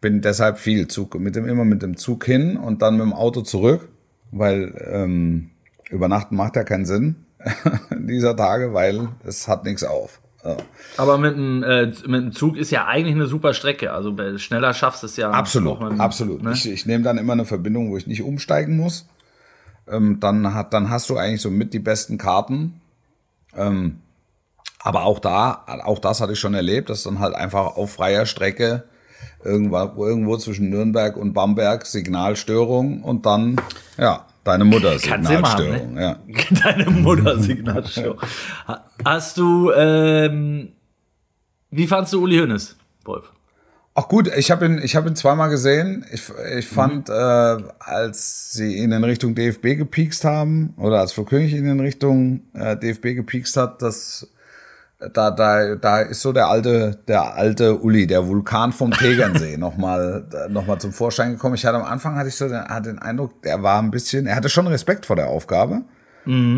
bin 0.00 0.20
deshalb 0.20 0.58
viel 0.58 0.86
Zug, 0.86 1.18
mit 1.18 1.34
dem, 1.34 1.48
immer 1.48 1.64
mit 1.64 1.82
dem 1.82 1.96
Zug 1.96 2.24
hin 2.24 2.56
und 2.56 2.82
dann 2.82 2.98
mit 2.98 3.06
dem 3.06 3.12
Auto 3.12 3.40
zurück, 3.40 3.88
weil 4.30 4.74
ähm, 4.92 5.50
übernachten 5.90 6.36
macht 6.36 6.54
ja 6.54 6.62
keinen 6.62 6.86
Sinn 6.86 7.26
dieser 7.90 8.36
Tage, 8.36 8.74
weil 8.74 9.08
es 9.24 9.48
hat 9.48 9.64
nichts 9.64 9.82
auf. 9.82 10.21
Ja. 10.44 10.56
Aber 10.96 11.18
mit 11.18 11.36
dem, 11.36 11.62
äh, 11.62 11.86
mit 11.86 12.04
dem 12.22 12.32
Zug 12.32 12.56
ist 12.56 12.70
ja 12.70 12.86
eigentlich 12.86 13.14
eine 13.14 13.26
super 13.26 13.54
Strecke. 13.54 13.92
Also 13.92 14.14
schneller 14.38 14.74
schaffst 14.74 15.02
du 15.02 15.06
es 15.06 15.16
ja. 15.16 15.30
Absolut, 15.30 15.80
dem- 15.80 16.00
absolut. 16.00 16.42
Ne? 16.42 16.52
Ich, 16.52 16.68
ich 16.68 16.84
nehme 16.86 17.04
dann 17.04 17.18
immer 17.18 17.32
eine 17.34 17.44
Verbindung, 17.44 17.90
wo 17.90 17.96
ich 17.96 18.06
nicht 18.06 18.22
umsteigen 18.22 18.76
muss. 18.76 19.06
Ähm, 19.88 20.18
dann, 20.20 20.54
hat, 20.54 20.72
dann 20.74 20.90
hast 20.90 21.10
du 21.10 21.16
eigentlich 21.16 21.40
so 21.42 21.50
mit 21.50 21.72
die 21.74 21.78
besten 21.78 22.18
Karten. 22.18 22.80
Ähm, 23.56 24.00
aber 24.80 25.04
auch 25.04 25.20
da, 25.20 25.64
auch 25.84 25.98
das 26.00 26.20
hatte 26.20 26.32
ich 26.32 26.40
schon 26.40 26.54
erlebt, 26.54 26.90
dass 26.90 27.04
dann 27.04 27.20
halt 27.20 27.34
einfach 27.34 27.76
auf 27.76 27.92
freier 27.92 28.26
Strecke 28.26 28.84
irgendwo, 29.44 30.06
irgendwo 30.06 30.36
zwischen 30.38 30.70
Nürnberg 30.70 31.16
und 31.16 31.32
Bamberg 31.34 31.86
Signalstörung 31.86 33.02
und 33.02 33.26
dann, 33.26 33.60
ja, 33.96 34.24
deine 34.44 34.64
Mutter 34.64 34.90
haben, 34.90 34.98
Signalstörung. 35.24 35.94
ne? 35.94 36.02
ja. 36.02 36.16
Deine 36.64 36.90
Mutter 36.90 37.38
Signalshow. 37.38 38.16
Ha- 39.04 39.10
Hast 39.10 39.38
du, 39.38 39.70
ähm, 39.72 40.72
wie 41.70 41.86
fandst 41.86 42.12
du 42.12 42.22
Uli 42.22 42.38
Hoeneß, 42.38 42.76
Wolf? 43.04 43.32
Ach 43.94 44.08
gut, 44.08 44.30
ich 44.34 44.50
habe 44.50 44.64
ihn, 44.64 44.80
ich 44.82 44.96
habe 44.96 45.08
ihn 45.10 45.16
zweimal 45.16 45.50
gesehen. 45.50 46.06
Ich, 46.12 46.22
ich 46.56 46.66
fand, 46.66 47.10
äh, 47.10 47.12
als 47.78 48.52
sie 48.52 48.76
ihn 48.76 48.90
in 48.90 49.04
Richtung 49.04 49.34
DFB 49.34 49.76
gepiekst 49.76 50.24
haben 50.24 50.72
oder 50.78 51.00
als 51.00 51.12
Flo 51.12 51.24
König 51.24 51.52
ihn 51.52 51.66
in 51.66 51.78
Richtung 51.80 52.40
äh, 52.54 52.74
DFB 52.76 53.14
gepiekst 53.14 53.56
hat, 53.58 53.82
das 53.82 54.28
da, 55.12 55.30
da, 55.32 55.74
da 55.74 55.98
ist 56.00 56.20
so 56.22 56.32
der 56.32 56.46
alte, 56.46 57.00
der 57.08 57.34
alte 57.34 57.76
Uli, 57.80 58.06
der 58.06 58.28
Vulkan 58.28 58.72
vom 58.72 58.92
Tegernsee 58.92 59.56
nochmal, 59.58 60.24
noch 60.48 60.66
mal 60.66 60.78
zum 60.78 60.92
Vorschein 60.92 61.32
gekommen. 61.32 61.56
Ich 61.56 61.66
hatte 61.66 61.76
am 61.76 61.84
Anfang 61.84 62.14
hatte 62.14 62.28
ich 62.28 62.36
so 62.36 62.48
den, 62.48 62.62
hatte 62.64 62.88
den 62.90 62.98
Eindruck, 63.00 63.42
der 63.42 63.62
war 63.64 63.82
ein 63.82 63.90
bisschen, 63.90 64.26
er 64.26 64.36
hatte 64.36 64.48
schon 64.48 64.68
Respekt 64.68 65.04
vor 65.04 65.16
der 65.16 65.26
Aufgabe. 65.26 65.82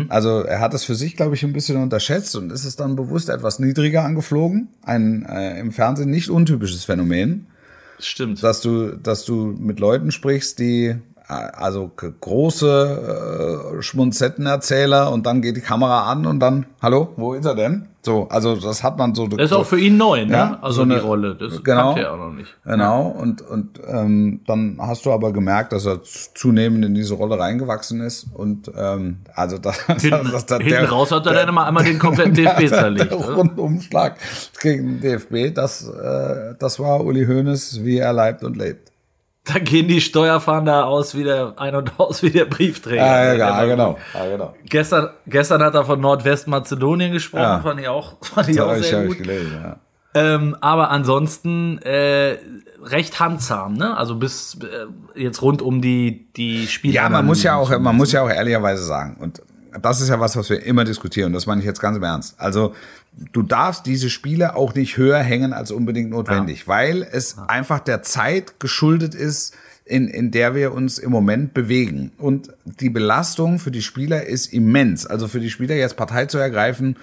Also 0.09 0.41
er 0.41 0.59
hat 0.59 0.73
es 0.73 0.83
für 0.83 0.95
sich, 0.95 1.15
glaube 1.15 1.35
ich, 1.35 1.43
ein 1.43 1.53
bisschen 1.53 1.81
unterschätzt 1.81 2.35
und 2.35 2.51
ist 2.51 2.65
es 2.65 2.75
dann 2.75 2.95
bewusst 2.95 3.29
etwas 3.29 3.59
niedriger 3.59 4.03
angeflogen. 4.03 4.67
Ein 4.83 5.25
äh, 5.25 5.59
im 5.59 5.71
Fernsehen 5.71 6.11
nicht 6.11 6.29
untypisches 6.29 6.85
Phänomen 6.85 7.47
Stimmt. 7.99 8.43
dass 8.43 8.61
du, 8.61 8.95
dass 8.95 9.25
du 9.25 9.55
mit 9.57 9.79
Leuten 9.79 10.11
sprichst, 10.11 10.59
die 10.59 10.95
also 11.27 11.91
große 12.21 13.75
äh, 13.77 13.81
Schmunzettenerzähler 13.81 15.11
und 15.11 15.25
dann 15.25 15.41
geht 15.41 15.57
die 15.57 15.61
Kamera 15.61 16.11
an 16.11 16.25
und 16.25 16.39
dann, 16.39 16.65
hallo, 16.81 17.09
wo 17.17 17.33
ist 17.33 17.45
er 17.45 17.55
denn? 17.55 17.87
So, 18.03 18.27
also 18.29 18.55
das 18.55 18.83
hat 18.83 18.99
man 18.99 19.15
so. 19.15 19.25
Das 19.27 19.45
ist 19.45 19.49
so, 19.49 19.57
auch 19.57 19.65
für 19.65 19.79
ihn 19.79 19.97
neu, 19.97 20.25
ne? 20.27 20.31
Ja, 20.31 20.59
also 20.61 20.75
so 20.77 20.81
eine- 20.83 20.93
die 20.93 20.99
Rolle. 20.99 21.33
Das 21.33 21.63
genau. 21.63 21.87
kannte 21.87 22.01
er 22.01 22.13
auch 22.13 22.17
noch 22.17 22.33
nicht. 22.33 22.55
Genau, 22.63 23.07
und, 23.07 23.41
und 23.41 23.79
ähm, 23.87 24.41
dann 24.45 24.77
hast 24.79 25.07
du 25.07 25.11
aber 25.11 25.33
gemerkt, 25.33 25.73
dass 25.73 25.87
er 25.87 26.03
zunehmend 26.03 26.85
in 26.85 26.93
diese 26.93 27.15
Rolle 27.15 27.39
reingewachsen 27.39 28.01
ist. 28.01 28.27
Und 28.31 28.71
ähm, 28.77 29.17
also 29.33 29.57
das, 29.57 29.83
Hinten, 29.87 30.09
das, 30.31 30.45
das, 30.45 30.61
hinten 30.61 30.85
raus 30.85 31.11
hat 31.11 31.25
er 31.25 31.33
dann 31.33 31.49
immer 31.49 31.65
einmal 31.65 31.83
den 31.83 31.97
kompletten 31.97 32.33
DFB 32.35 32.67
zerlegt. 32.67 33.11
der 33.11 33.19
oder? 33.19 33.35
Rundumschlag 33.37 34.17
gegen 34.61 35.01
den 35.01 35.17
DFB, 35.17 35.55
das, 35.55 35.87
äh, 35.89 36.53
das 36.59 36.79
war 36.79 37.03
Uli 37.03 37.25
Hoeneß, 37.25 37.83
wie 37.83 37.97
er 37.97 38.13
leibt 38.13 38.43
und 38.43 38.55
lebt. 38.55 38.91
Da 39.45 39.59
gehen 39.59 39.87
die 39.87 40.01
Steuerfahnder 40.01 40.87
aus 40.87 41.15
wie 41.15 41.23
der 41.23 41.53
ein 41.57 41.75
und 41.75 41.99
aus 41.99 42.23
wie 42.23 42.31
der 42.31 42.45
Briefträger. 42.45 42.97
Ja, 43.05 43.33
ja, 43.33 43.33
ja, 43.35 43.65
genau. 43.65 43.97
Ja, 44.13 44.25
genau. 44.29 44.53
Gestern, 44.65 45.09
gestern 45.27 45.61
hat 45.63 45.75
er 45.75 45.85
von 45.85 45.99
Nordwestmazedonien 46.01 47.11
gesprochen, 47.13 47.41
Ja. 47.43 47.59
fand 47.59 47.79
ich 47.79 47.87
auch, 47.87 48.15
fand 48.23 48.49
ich 48.49 48.57
Das 48.57 48.65
auch 48.65 48.75
ich, 48.75 48.87
sehr 48.87 49.03
ich 49.03 49.07
gut. 49.09 49.17
gelesen, 49.19 49.51
ja. 49.63 49.77
Ähm, 50.15 50.55
aber 50.61 50.91
ansonsten 50.91 51.77
äh, 51.79 52.37
recht 52.83 53.19
handzahm, 53.19 53.73
ne? 53.73 53.97
Also 53.97 54.15
bis 54.15 54.57
äh, 54.61 55.19
jetzt 55.19 55.41
rund 55.41 55.61
um 55.61 55.81
die 55.81 56.27
die 56.37 56.67
Spiele. 56.67 56.93
Ja, 56.93 57.09
man 57.09 57.25
muss 57.25 57.43
ja 57.43 57.55
auch, 57.55 57.77
man 57.79 57.95
muss 57.97 58.13
ja 58.13 58.21
auch 58.21 58.29
ehrlicherweise 58.29 58.83
sagen, 58.83 59.17
und 59.19 59.41
das 59.81 59.99
ist 59.99 60.07
ja 60.07 60.17
was, 60.19 60.37
was 60.37 60.49
wir 60.49 60.63
immer 60.63 60.85
diskutieren, 60.85 61.33
das 61.33 61.47
meine 61.47 61.59
ich 61.59 61.67
jetzt 61.67 61.81
ganz 61.81 61.97
im 61.97 62.03
Ernst. 62.03 62.39
Also, 62.39 62.73
du 63.31 63.41
darfst 63.41 63.85
diese 63.85 64.09
Spiele 64.09 64.55
auch 64.55 64.73
nicht 64.75 64.97
höher 64.97 65.19
hängen 65.19 65.53
als 65.53 65.71
unbedingt 65.71 66.09
notwendig, 66.09 66.67
weil 66.67 67.03
es 67.03 67.37
einfach 67.47 67.79
der 67.79 68.01
Zeit 68.01 68.59
geschuldet 68.59 69.15
ist, 69.15 69.55
in, 69.85 70.07
in 70.07 70.31
der 70.31 70.55
wir 70.55 70.73
uns 70.73 70.97
im 70.97 71.11
Moment 71.11 71.53
bewegen. 71.53 72.11
Und 72.17 72.51
die 72.65 72.89
Belastung 72.89 73.59
für 73.59 73.71
die 73.71 73.83
Spieler 73.83 74.25
ist 74.25 74.51
immens. 74.51 75.05
Also 75.05 75.27
für 75.27 75.39
die 75.39 75.51
Spieler 75.51 75.75
jetzt 75.75 75.95
Partei 75.95 76.25
zu 76.25 76.39
ergreifen, 76.39 76.97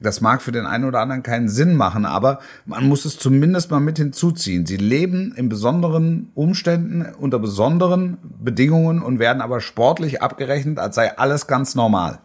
das 0.00 0.20
mag 0.20 0.42
für 0.42 0.50
den 0.50 0.66
einen 0.66 0.84
oder 0.84 1.00
anderen 1.00 1.22
keinen 1.22 1.48
Sinn 1.48 1.76
machen, 1.76 2.04
aber 2.04 2.40
man 2.66 2.88
muss 2.88 3.04
es 3.04 3.16
zumindest 3.16 3.70
mal 3.70 3.78
mit 3.78 3.96
hinzuziehen. 3.96 4.66
Sie 4.66 4.76
leben 4.76 5.32
in 5.36 5.48
besonderen 5.48 6.32
Umständen, 6.34 7.06
unter 7.16 7.38
besonderen 7.38 8.18
Bedingungen 8.22 9.00
und 9.00 9.20
werden 9.20 9.40
aber 9.40 9.60
sportlich 9.60 10.20
abgerechnet, 10.20 10.80
als 10.80 10.96
sei 10.96 11.16
alles 11.16 11.46
ganz 11.46 11.76
normal. 11.76 12.18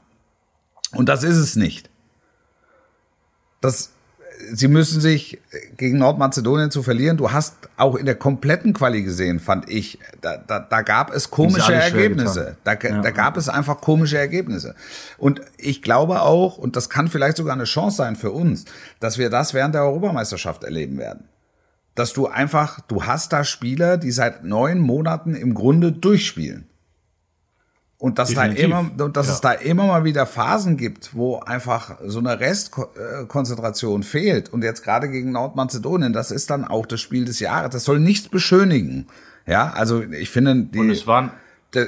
Und 0.93 1.07
das 1.07 1.23
ist 1.23 1.37
es 1.37 1.55
nicht. 1.55 1.91
Das, 3.61 3.91
sie 4.53 4.67
müssen 4.67 5.01
sich 5.01 5.39
gegen 5.77 5.97
Nordmazedonien 5.97 6.71
zu 6.71 6.83
verlieren. 6.83 7.17
Du 7.17 7.31
hast 7.31 7.55
auch 7.77 7.95
in 7.95 8.05
der 8.05 8.15
kompletten 8.15 8.73
Quali 8.73 9.03
gesehen, 9.03 9.39
fand 9.39 9.69
ich, 9.69 9.99
da, 10.21 10.37
da, 10.37 10.59
da 10.59 10.81
gab 10.81 11.13
es 11.13 11.29
komische 11.29 11.73
Ergebnisse. 11.73 12.57
Da, 12.63 12.75
da 12.75 13.11
gab 13.11 13.37
es 13.37 13.49
einfach 13.49 13.81
komische 13.81 14.17
Ergebnisse. 14.17 14.75
Und 15.17 15.41
ich 15.57 15.81
glaube 15.81 16.21
auch, 16.21 16.57
und 16.57 16.75
das 16.75 16.89
kann 16.89 17.07
vielleicht 17.07 17.37
sogar 17.37 17.53
eine 17.53 17.65
Chance 17.65 17.97
sein 17.97 18.15
für 18.15 18.31
uns, 18.31 18.65
dass 18.99 19.17
wir 19.17 19.29
das 19.29 19.53
während 19.53 19.75
der 19.75 19.83
Europameisterschaft 19.83 20.63
erleben 20.63 20.97
werden. 20.97 21.25
Dass 21.95 22.13
du 22.13 22.27
einfach, 22.27 22.79
du 22.81 23.03
hast 23.03 23.33
da 23.33 23.43
Spieler, 23.43 23.97
die 23.97 24.11
seit 24.11 24.43
neun 24.43 24.79
Monaten 24.79 25.35
im 25.35 25.53
Grunde 25.53 25.91
durchspielen. 25.91 26.69
Und 27.99 28.17
dass, 28.17 28.33
da 28.33 28.45
immer, 28.45 28.89
dass 29.11 29.27
es 29.27 29.41
da 29.41 29.51
immer 29.51 29.85
mal 29.85 30.05
wieder 30.05 30.25
Phasen 30.25 30.77
gibt, 30.77 31.13
wo 31.15 31.39
einfach 31.39 31.97
so 32.05 32.19
eine 32.19 32.39
Restkonzentration 32.39 34.03
fehlt. 34.03 34.47
Und 34.53 34.63
jetzt 34.63 34.85
gerade 34.85 35.09
gegen 35.09 35.33
Nordmazedonien, 35.33 36.13
das 36.13 36.31
ist 36.31 36.49
dann 36.49 36.63
auch 36.63 36.85
das 36.85 37.01
Spiel 37.01 37.25
des 37.25 37.41
Jahres. 37.41 37.71
Das 37.71 37.83
soll 37.83 37.99
nichts 37.99 38.29
beschönigen. 38.29 39.07
Ja, 39.45 39.73
also 39.73 40.01
ich 40.01 40.29
finde, 40.29 40.55
die, 40.55 40.79
Und 40.79 40.91
es 40.91 41.07
waren 41.07 41.31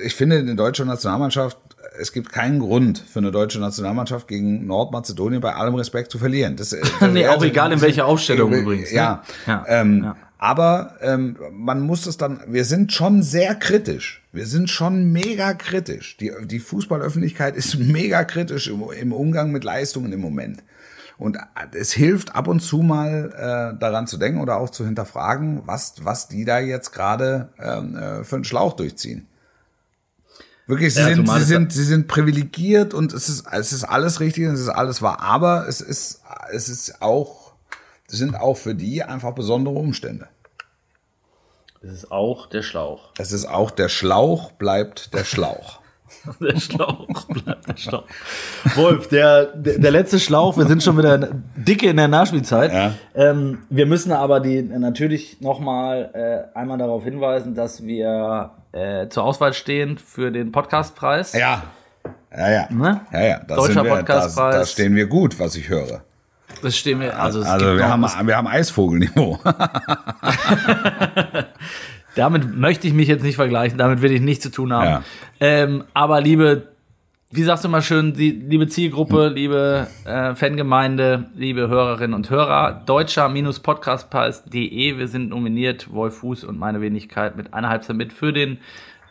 ich 0.04 0.14
finde, 0.14 0.44
die 0.44 0.56
deutsche 0.56 0.86
Nationalmannschaft 0.86 1.58
es 2.00 2.12
gibt 2.14 2.32
keinen 2.32 2.60
Grund 2.60 3.00
für 3.00 3.20
eine 3.20 3.32
deutsche 3.32 3.60
Nationalmannschaft 3.60 4.28
gegen 4.28 4.66
Nordmazedonien 4.66 5.42
bei 5.42 5.54
allem 5.54 5.76
Respekt 5.76 6.12
zu 6.12 6.20
verlieren. 6.20 6.56
Das, 6.56 6.74
äh, 6.74 6.82
nee, 7.12 7.28
auch 7.28 7.44
egal 7.44 7.72
in 7.72 7.82
welcher 7.82 8.06
Aufstellung 8.06 8.52
übrigens. 8.54 8.92
Ne? 8.92 8.98
Ja, 8.98 9.24
Ja, 9.46 9.66
ähm, 9.68 10.04
ja. 10.04 10.16
Aber 10.42 10.96
ähm, 11.02 11.38
man 11.52 11.82
muss 11.82 12.08
es 12.08 12.18
dann, 12.18 12.42
wir 12.48 12.66
sind 12.66 12.92
schon 12.92 13.22
sehr 13.22 13.54
kritisch. 13.54 14.24
Wir 14.34 14.48
sind 14.48 14.72
schon 14.72 15.12
mega 15.12 15.54
kritisch. 15.54 16.18
Die, 16.18 16.32
die 16.46 16.60
Fußballöffentlichkeit 16.60 17.56
ist 17.56 17.76
mega 17.80 18.24
kritisch 18.24 18.68
im, 18.68 18.84
im 18.92 19.14
Umgang 19.14 19.52
mit 19.52 19.64
Leistungen 19.64 20.12
im 20.12 20.20
Moment. 20.20 20.64
Und 21.20 21.38
es 21.74 21.92
hilft 21.92 22.34
ab 22.34 22.48
und 22.48 22.62
zu 22.62 22.80
mal 22.80 23.32
äh, 23.36 23.80
daran 23.80 24.08
zu 24.08 24.18
denken 24.18 24.42
oder 24.42 24.58
auch 24.58 24.72
zu 24.72 24.84
hinterfragen, 24.84 25.62
was, 25.68 25.94
was 26.02 26.28
die 26.28 26.44
da 26.44 26.58
jetzt 26.58 26.92
gerade 26.92 27.50
ähm, 27.60 27.96
äh, 27.96 28.24
für 28.24 28.38
einen 28.38 28.44
Schlauch 28.44 28.74
durchziehen. 28.74 29.28
Wirklich, 30.66 30.96
sie, 30.96 31.02
Ja, 31.02 31.14
sind, 31.14 31.30
sie, 31.30 31.44
sind, 31.44 31.72
sie 31.72 31.84
sind 31.84 32.08
privilegiert 32.08 32.96
und 32.96 33.14
es 33.14 33.30
ist, 33.30 33.46
es 33.52 33.74
ist 33.74 33.84
alles 33.84 34.20
richtig 34.20 34.48
und 34.48 34.56
es 34.56 34.62
ist 34.62 34.70
alles 34.70 35.04
wahr. 35.04 35.22
Aber 35.22 35.68
es 35.68 35.82
ist, 35.82 36.24
es 36.52 36.68
ist 36.68 37.00
auch, 37.04 37.54
es 38.08 38.18
sind 38.18 38.36
auch 38.36 38.58
für 38.58 38.74
die 38.74 39.04
einfach 39.04 39.36
besondere 39.36 39.76
Umstände. 39.76 40.28
Das 41.82 41.92
ist 41.92 42.12
auch 42.12 42.46
der 42.46 42.62
Schlauch. 42.62 43.10
Es 43.18 43.32
ist 43.32 43.46
auch 43.46 43.72
der 43.72 43.90
Schlauch 43.90 44.52
bleibt 44.52 45.14
der 45.14 45.24
Schlauch. 45.24 45.80
Der 46.42 46.60
Schlauch 46.60 47.26
bleibt 47.26 47.70
der 47.70 47.78
Schlauch. 47.78 48.04
Wolf, 48.76 49.08
der, 49.08 49.46
der, 49.46 49.80
der 49.80 49.92
letzte 49.92 50.20
Schlauch, 50.20 50.58
wir 50.58 50.66
sind 50.66 50.84
schon 50.84 50.98
wieder 50.98 51.18
dicke 51.56 51.90
in 51.90 51.96
der 51.98 52.10
Nachspielzeit. 52.10 52.72
Ja. 52.72 52.94
Ähm, 53.16 53.60
wir 53.70 53.86
müssen 53.86 54.12
aber 54.12 54.42
die 54.42 54.62
natürlich 54.62 55.40
nochmal 55.40 56.12
äh, 56.54 56.58
einmal 56.58 56.78
darauf 56.78 57.06
hinweisen, 57.06 57.56
dass 57.56 57.84
wir 57.84 58.52
äh, 58.74 59.08
zur 59.08 59.24
Auswahl 59.24 59.54
stehen 59.54 59.98
für 59.98 60.32
den 60.32 60.52
Podcastpreis. 60.52 61.32
Ja. 61.34 61.64
Ja, 62.36 62.52
ja. 62.52 62.68
Ne? 62.70 63.02
Ja, 63.12 63.22
ja. 63.24 63.40
Da, 63.48 63.56
Deutscher 63.56 63.84
Podcastpreis. 63.84 64.56
da 64.56 64.66
stehen 64.66 64.96
wir 64.96 65.08
gut, 65.08 65.40
was 65.40 65.56
ich 65.56 65.70
höre. 65.70 66.04
Das 66.62 66.78
stehen 66.78 67.00
wir. 67.00 67.20
Also, 67.20 67.42
es 67.42 67.48
Also 67.48 67.78
wir 67.78 67.88
haben, 67.88 68.02
wir 68.02 68.38
haben 68.38 68.48
Eisvogelniveau. 68.48 69.40
Damit 72.16 72.58
möchte 72.58 72.88
ich 72.88 72.94
mich 72.94 73.08
jetzt 73.08 73.24
nicht 73.24 73.36
vergleichen, 73.36 73.78
damit 73.78 74.02
will 74.02 74.12
ich 74.12 74.20
nichts 74.20 74.44
zu 74.44 74.52
tun 74.52 74.74
haben. 74.74 74.86
Ja. 74.86 75.02
Ähm, 75.40 75.86
aber 75.94 76.20
liebe, 76.20 76.68
wie 77.30 77.44
sagst 77.44 77.64
du 77.64 77.70
mal 77.70 77.82
schön, 77.82 78.14
die, 78.14 78.32
liebe 78.32 78.68
Zielgruppe, 78.68 79.30
liebe 79.30 79.88
äh, 80.04 80.36
Fangemeinde, 80.36 81.30
liebe 81.36 81.70
Hörerinnen 81.70 82.14
und 82.14 82.30
Hörer, 82.30 82.84
deutscher-podcastpreis.de, 82.86 84.98
wir 84.98 85.08
sind 85.08 85.30
nominiert, 85.30 85.94
Wolf 85.94 86.18
Fuß 86.18 86.44
und 86.44 86.60
meine 86.60 86.82
Wenigkeit 86.82 87.38
mit 87.38 87.54
einer 87.54 87.70
Halbzeit 87.70 87.96
mit 87.96 88.12
für 88.12 88.34
den 88.34 88.58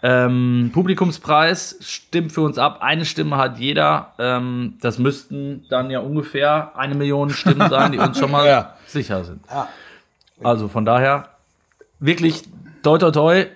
ähm, 0.02 0.70
Publikumspreis. 0.72 1.76
Stimmt 1.80 2.32
für 2.32 2.40
uns 2.42 2.58
ab. 2.58 2.78
Eine 2.80 3.04
Stimme 3.04 3.36
hat 3.36 3.58
jeder. 3.58 4.12
Ähm, 4.18 4.74
das 4.80 4.98
müssten 4.98 5.64
dann 5.68 5.90
ja 5.90 6.00
ungefähr 6.00 6.72
eine 6.76 6.94
Million 6.94 7.30
Stimmen 7.30 7.68
sein, 7.70 7.92
die 7.92 7.98
uns 7.98 8.18
schon 8.18 8.30
mal 8.30 8.46
Ja. 8.50 8.74
sicher 8.86 9.24
sind. 9.24 9.40
Also 10.42 10.68
von 10.68 10.84
daher 10.84 11.28
wirklich 11.98 12.44
toi 12.82 12.98
toi 12.98 13.10
toi 13.10 13.46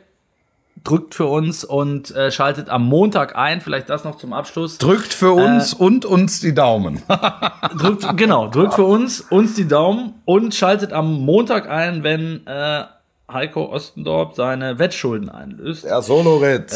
drückt 0.85 1.15
für 1.15 1.25
uns 1.25 1.65
und 1.65 2.11
äh, 2.15 2.31
schaltet 2.31 2.69
am 2.69 2.85
Montag 2.85 3.37
ein, 3.37 3.63
vielleicht 3.63 3.89
das 3.89 4.05
noch 4.05 4.19
zum 4.19 4.35
Abschluss. 4.35 4.77
Drückt 4.77 5.15
für 5.15 5.33
uns 5.33 5.73
und 5.73 6.05
uns 6.05 6.41
die 6.41 6.53
Daumen. 6.55 7.01
Drückt, 7.79 8.17
genau, 8.19 8.49
drückt 8.49 8.75
für 8.75 8.85
uns, 8.85 9.23
uns 9.23 9.55
die 9.55 9.67
Daumen 9.67 10.13
und 10.27 10.55
schaltet 10.55 10.93
am 10.93 11.25
Montag 11.25 11.71
ein, 11.71 12.03
wenn 12.05 12.47
äh, 12.47 12.85
Heiko 13.33 13.73
Ostendorp 13.73 14.35
seine 14.35 14.79
Wettschulden 14.79 15.29
einlöst. 15.29 15.85
Der 15.85 16.03
Solorit. 16.03 16.73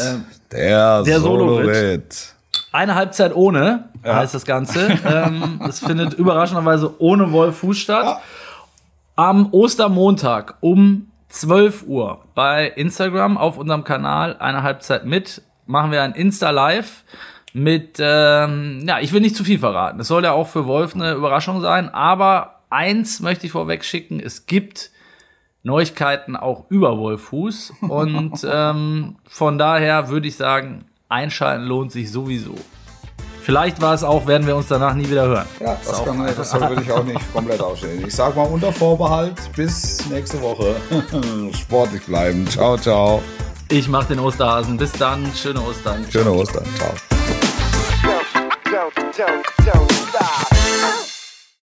der 0.51 1.03
der 1.03 1.19
Solorit. 1.19 1.65
Solorit. 1.65 2.33
Eine 2.71 2.95
Halbzeit 2.95 3.35
ohne 3.35 3.89
heißt 4.03 4.33
das 4.33 4.45
Ganze. 4.45 4.87
ähm, 5.05 5.61
es 5.67 5.79
findet 5.79 6.13
überraschenderweise 6.13 6.95
ohne 6.99 7.31
Wolf 7.31 7.57
Fuß 7.57 7.77
statt. 7.77 8.21
Am 9.15 9.53
Ostermontag 9.53 10.55
um 10.61 11.11
12 11.29 11.83
Uhr 11.87 12.23
bei 12.33 12.67
Instagram 12.67 13.37
auf 13.37 13.57
unserem 13.57 13.83
Kanal 13.83 14.35
eine 14.37 14.63
Halbzeit 14.63 15.05
mit 15.05 15.41
machen 15.65 15.91
wir 15.91 16.01
ein 16.01 16.13
Insta 16.13 16.49
Live 16.49 17.03
mit 17.53 17.97
ähm, 17.99 18.83
ja 18.87 18.99
ich 18.99 19.13
will 19.13 19.21
nicht 19.21 19.35
zu 19.35 19.43
viel 19.43 19.59
verraten. 19.59 19.99
Es 19.99 20.07
soll 20.07 20.23
ja 20.23 20.31
auch 20.31 20.47
für 20.47 20.65
Wolf 20.65 20.95
eine 20.95 21.13
Überraschung 21.13 21.61
sein, 21.61 21.89
aber 21.89 22.61
eins 22.69 23.19
möchte 23.19 23.45
ich 23.45 23.51
vorweg 23.51 23.83
schicken: 23.83 24.19
Es 24.19 24.45
gibt 24.47 24.91
Neuigkeiten 25.63 26.35
auch 26.35 26.65
über 26.69 26.97
Wolfuß 26.97 27.73
und 27.81 28.45
ähm, 28.49 29.17
von 29.27 29.57
daher 29.57 30.09
würde 30.09 30.27
ich 30.27 30.37
sagen, 30.37 30.85
einschalten 31.09 31.65
lohnt 31.65 31.91
sich 31.91 32.11
sowieso. 32.11 32.55
Vielleicht 33.41 33.81
war 33.81 33.95
es 33.95 34.03
auch, 34.03 34.27
werden 34.27 34.45
wir 34.45 34.55
uns 34.55 34.67
danach 34.67 34.93
nie 34.93 35.09
wieder 35.09 35.25
hören. 35.25 35.47
Ja, 35.59 35.75
das, 35.83 36.05
kann, 36.05 36.23
das 36.23 36.53
würde 36.53 36.83
ich 36.83 36.91
auch 36.91 37.03
nicht 37.03 37.33
komplett 37.33 37.61
ausstellen. 37.61 38.03
Ich 38.05 38.13
sag 38.15 38.35
mal 38.35 38.43
unter 38.43 38.71
Vorbehalt 38.71 39.33
bis 39.55 40.07
nächste 40.09 40.39
Woche. 40.41 40.75
Sportlich 41.53 42.05
bleiben. 42.05 42.45
Ciao, 42.47 42.77
ciao. 42.77 43.23
Ich 43.69 43.87
mache 43.87 44.09
den 44.09 44.19
Osterhasen. 44.19 44.77
Bis 44.77 44.91
dann. 44.91 45.25
Schöne 45.35 45.61
Ostern. 45.61 46.05
Schöne 46.11 46.31
Ostern. 46.31 46.65
Ciao. 46.75 46.93